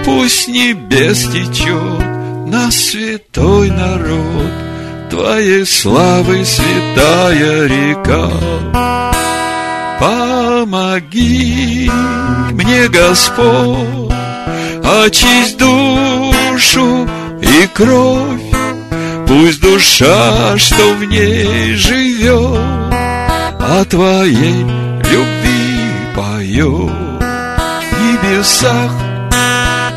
Пусть 0.04 0.48
небес 0.48 1.28
течет 1.28 2.06
на 2.46 2.70
святой 2.70 3.70
народ— 3.70 4.52
Твоей 5.12 5.66
славы 5.66 6.42
святая 6.42 7.66
река. 7.66 8.30
Помоги 10.02 11.88
мне, 12.50 12.88
Господь, 12.88 14.12
очисть 14.84 15.56
душу 15.56 17.08
и 17.40 17.68
кровь, 17.72 18.42
Пусть 19.28 19.60
душа, 19.62 20.58
что 20.58 20.94
в 20.94 21.04
ней 21.04 21.76
живет, 21.76 22.58
О 23.60 23.84
Твоей 23.88 24.64
любви 24.64 25.86
поет. 26.16 26.90
В 27.20 28.00
небесах 28.02 28.90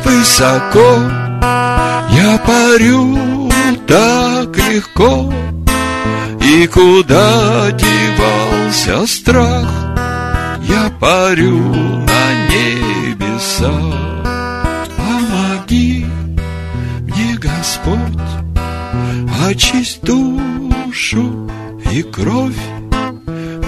высоко 0.04 1.02
я 2.12 2.40
парю 2.46 3.50
так 3.88 4.56
легко, 4.70 5.34
И 6.40 6.68
куда 6.68 7.72
девался 7.72 9.04
страх, 9.08 9.85
Я 10.68 10.90
парю 11.00 11.58
на 11.58 12.34
небеса. 12.50 13.72
Помоги 14.96 16.06
мне, 17.02 17.36
Господь, 17.38 18.00
очисть 19.46 20.02
душу 20.02 21.50
и 21.92 22.02
кровь, 22.02 22.56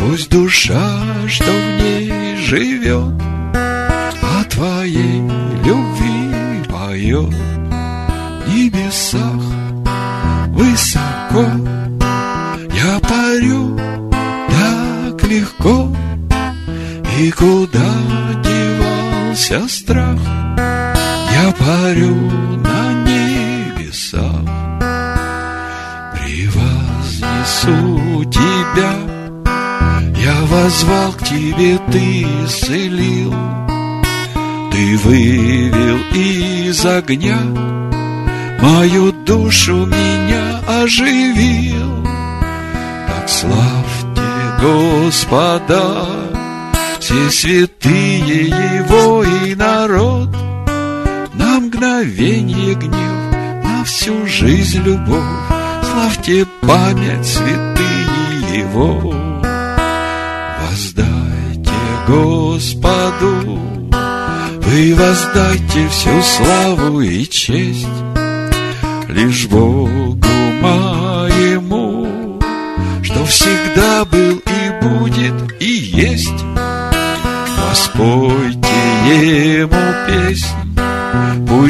Пусть 0.01 0.31
душа, 0.31 1.01
что 1.29 1.45
в 1.45 1.83
ней 1.83 2.37
живет, 2.37 3.15
О 3.55 4.45
Твоей 4.49 5.21
любви 5.65 6.65
поет. 6.69 7.35
В 8.47 8.55
небесах 8.55 9.43
высоко 10.49 11.45
Я 12.73 12.99
парю 13.01 13.79
так 14.49 15.25
легко 15.29 15.93
И 17.19 17.33
куда 17.33 17.91
девался 18.45 19.69
страх? 19.69 20.19
Я 21.33 21.53
парю 21.59 22.15
на 22.15 22.93
небесах. 23.03 24.45
Превознесу 26.15 27.75
тебя. 28.31 28.93
Я 30.17 30.37
возвал 30.47 31.13
к 31.13 31.25
тебе, 31.25 31.79
ты 31.91 32.23
исцелил. 32.45 33.35
Ты 34.71 34.97
вывел 34.99 35.99
из 36.15 36.87
огня. 36.87 37.41
Мою 38.61 39.11
душу 39.11 39.87
меня 39.87 40.61
оживил. 40.69 42.05
Так 43.09 43.29
славьте 43.29 44.23
Господа, 44.61 46.28
все 47.09 47.31
святые 47.31 48.49
Его 48.49 49.25
и 49.25 49.55
народ. 49.55 50.29
На 51.33 51.59
мгновение 51.59 52.75
гнев, 52.75 53.65
на 53.65 53.83
всю 53.85 54.27
жизнь 54.27 54.83
любовь, 54.83 55.23
Славьте 55.91 56.47
память 56.61 57.27
святые 57.27 58.59
Его. 58.59 59.15
Воздайте 60.61 61.73
Господу, 62.07 63.59
вы 64.61 64.95
воздайте 64.95 65.89
всю 65.89 66.23
славу 66.23 67.01
и 67.01 67.25
честь, 67.25 67.89
лишь 69.09 69.47
Богу 69.47 70.19
моему, 70.61 70.98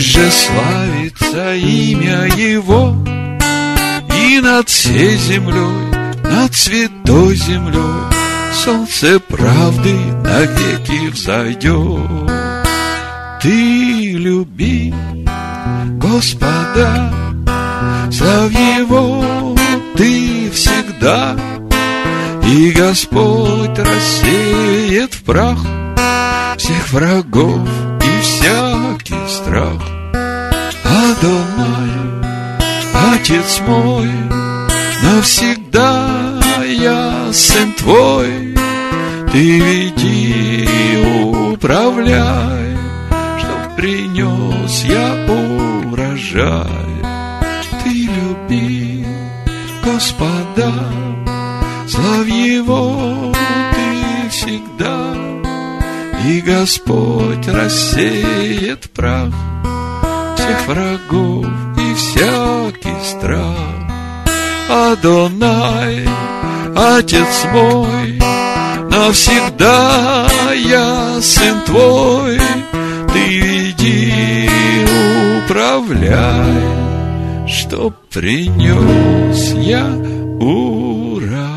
же 0.09 0.31
славится 0.31 1.55
имя 1.55 2.25
его, 2.35 2.97
и 4.17 4.41
над 4.41 4.67
всей 4.67 5.17
землей, 5.19 5.93
над 6.25 6.55
святой 6.55 7.37
землей, 7.37 8.07
солнце 8.55 9.21
правды 9.21 9.95
навеки 10.25 11.09
взойдет. 11.11 12.31
Ты 13.43 14.13
люби 14.15 14.95
Господа, 15.99 17.13
Славь 18.11 18.53
Его 18.53 19.55
ты 19.95 20.51
всегда, 20.51 21.37
И 22.47 22.71
Господь 22.71 23.79
рассеет 23.79 25.13
в 25.13 25.23
прах 25.25 25.59
Всех 26.57 26.93
врагов 26.93 27.69
и 28.03 28.23
всякий 28.23 29.29
страх. 29.29 29.98
Адонай, 31.19 31.91
Отец 33.13 33.61
мой, 33.67 34.09
Навсегда 35.03 36.41
я 36.65 37.33
сын 37.33 37.73
твой, 37.73 38.55
Ты 39.33 39.59
веди 39.59 40.65
и 40.65 41.53
управляй, 41.53 42.77
Чтоб 43.39 43.77
принес 43.77 44.85
я 44.85 45.27
урожай. 45.29 46.89
Люби 47.85 49.05
Господа, 49.83 50.73
славь 51.89 52.29
Его 52.29 53.33
ты 53.75 54.31
всегда, 54.31 55.15
И 56.29 56.41
Господь 56.43 57.49
рассеет 57.49 58.91
прах 58.91 59.33
всех 60.39 60.67
врагов 60.67 61.47
и 61.77 61.95
всякий 61.95 63.05
страх. 63.05 63.57
Адонай, 64.71 66.09
Отец 66.77 67.45
мой, 67.53 68.21
навсегда 68.91 70.29
я 70.55 71.21
сын 71.21 71.61
твой, 71.67 72.39
ты 73.13 73.39
веди, 73.41 74.49
управляй 75.45 76.79
что 77.49 77.93
принес 78.13 79.53
я 79.55 79.87
урожай. 80.41 81.49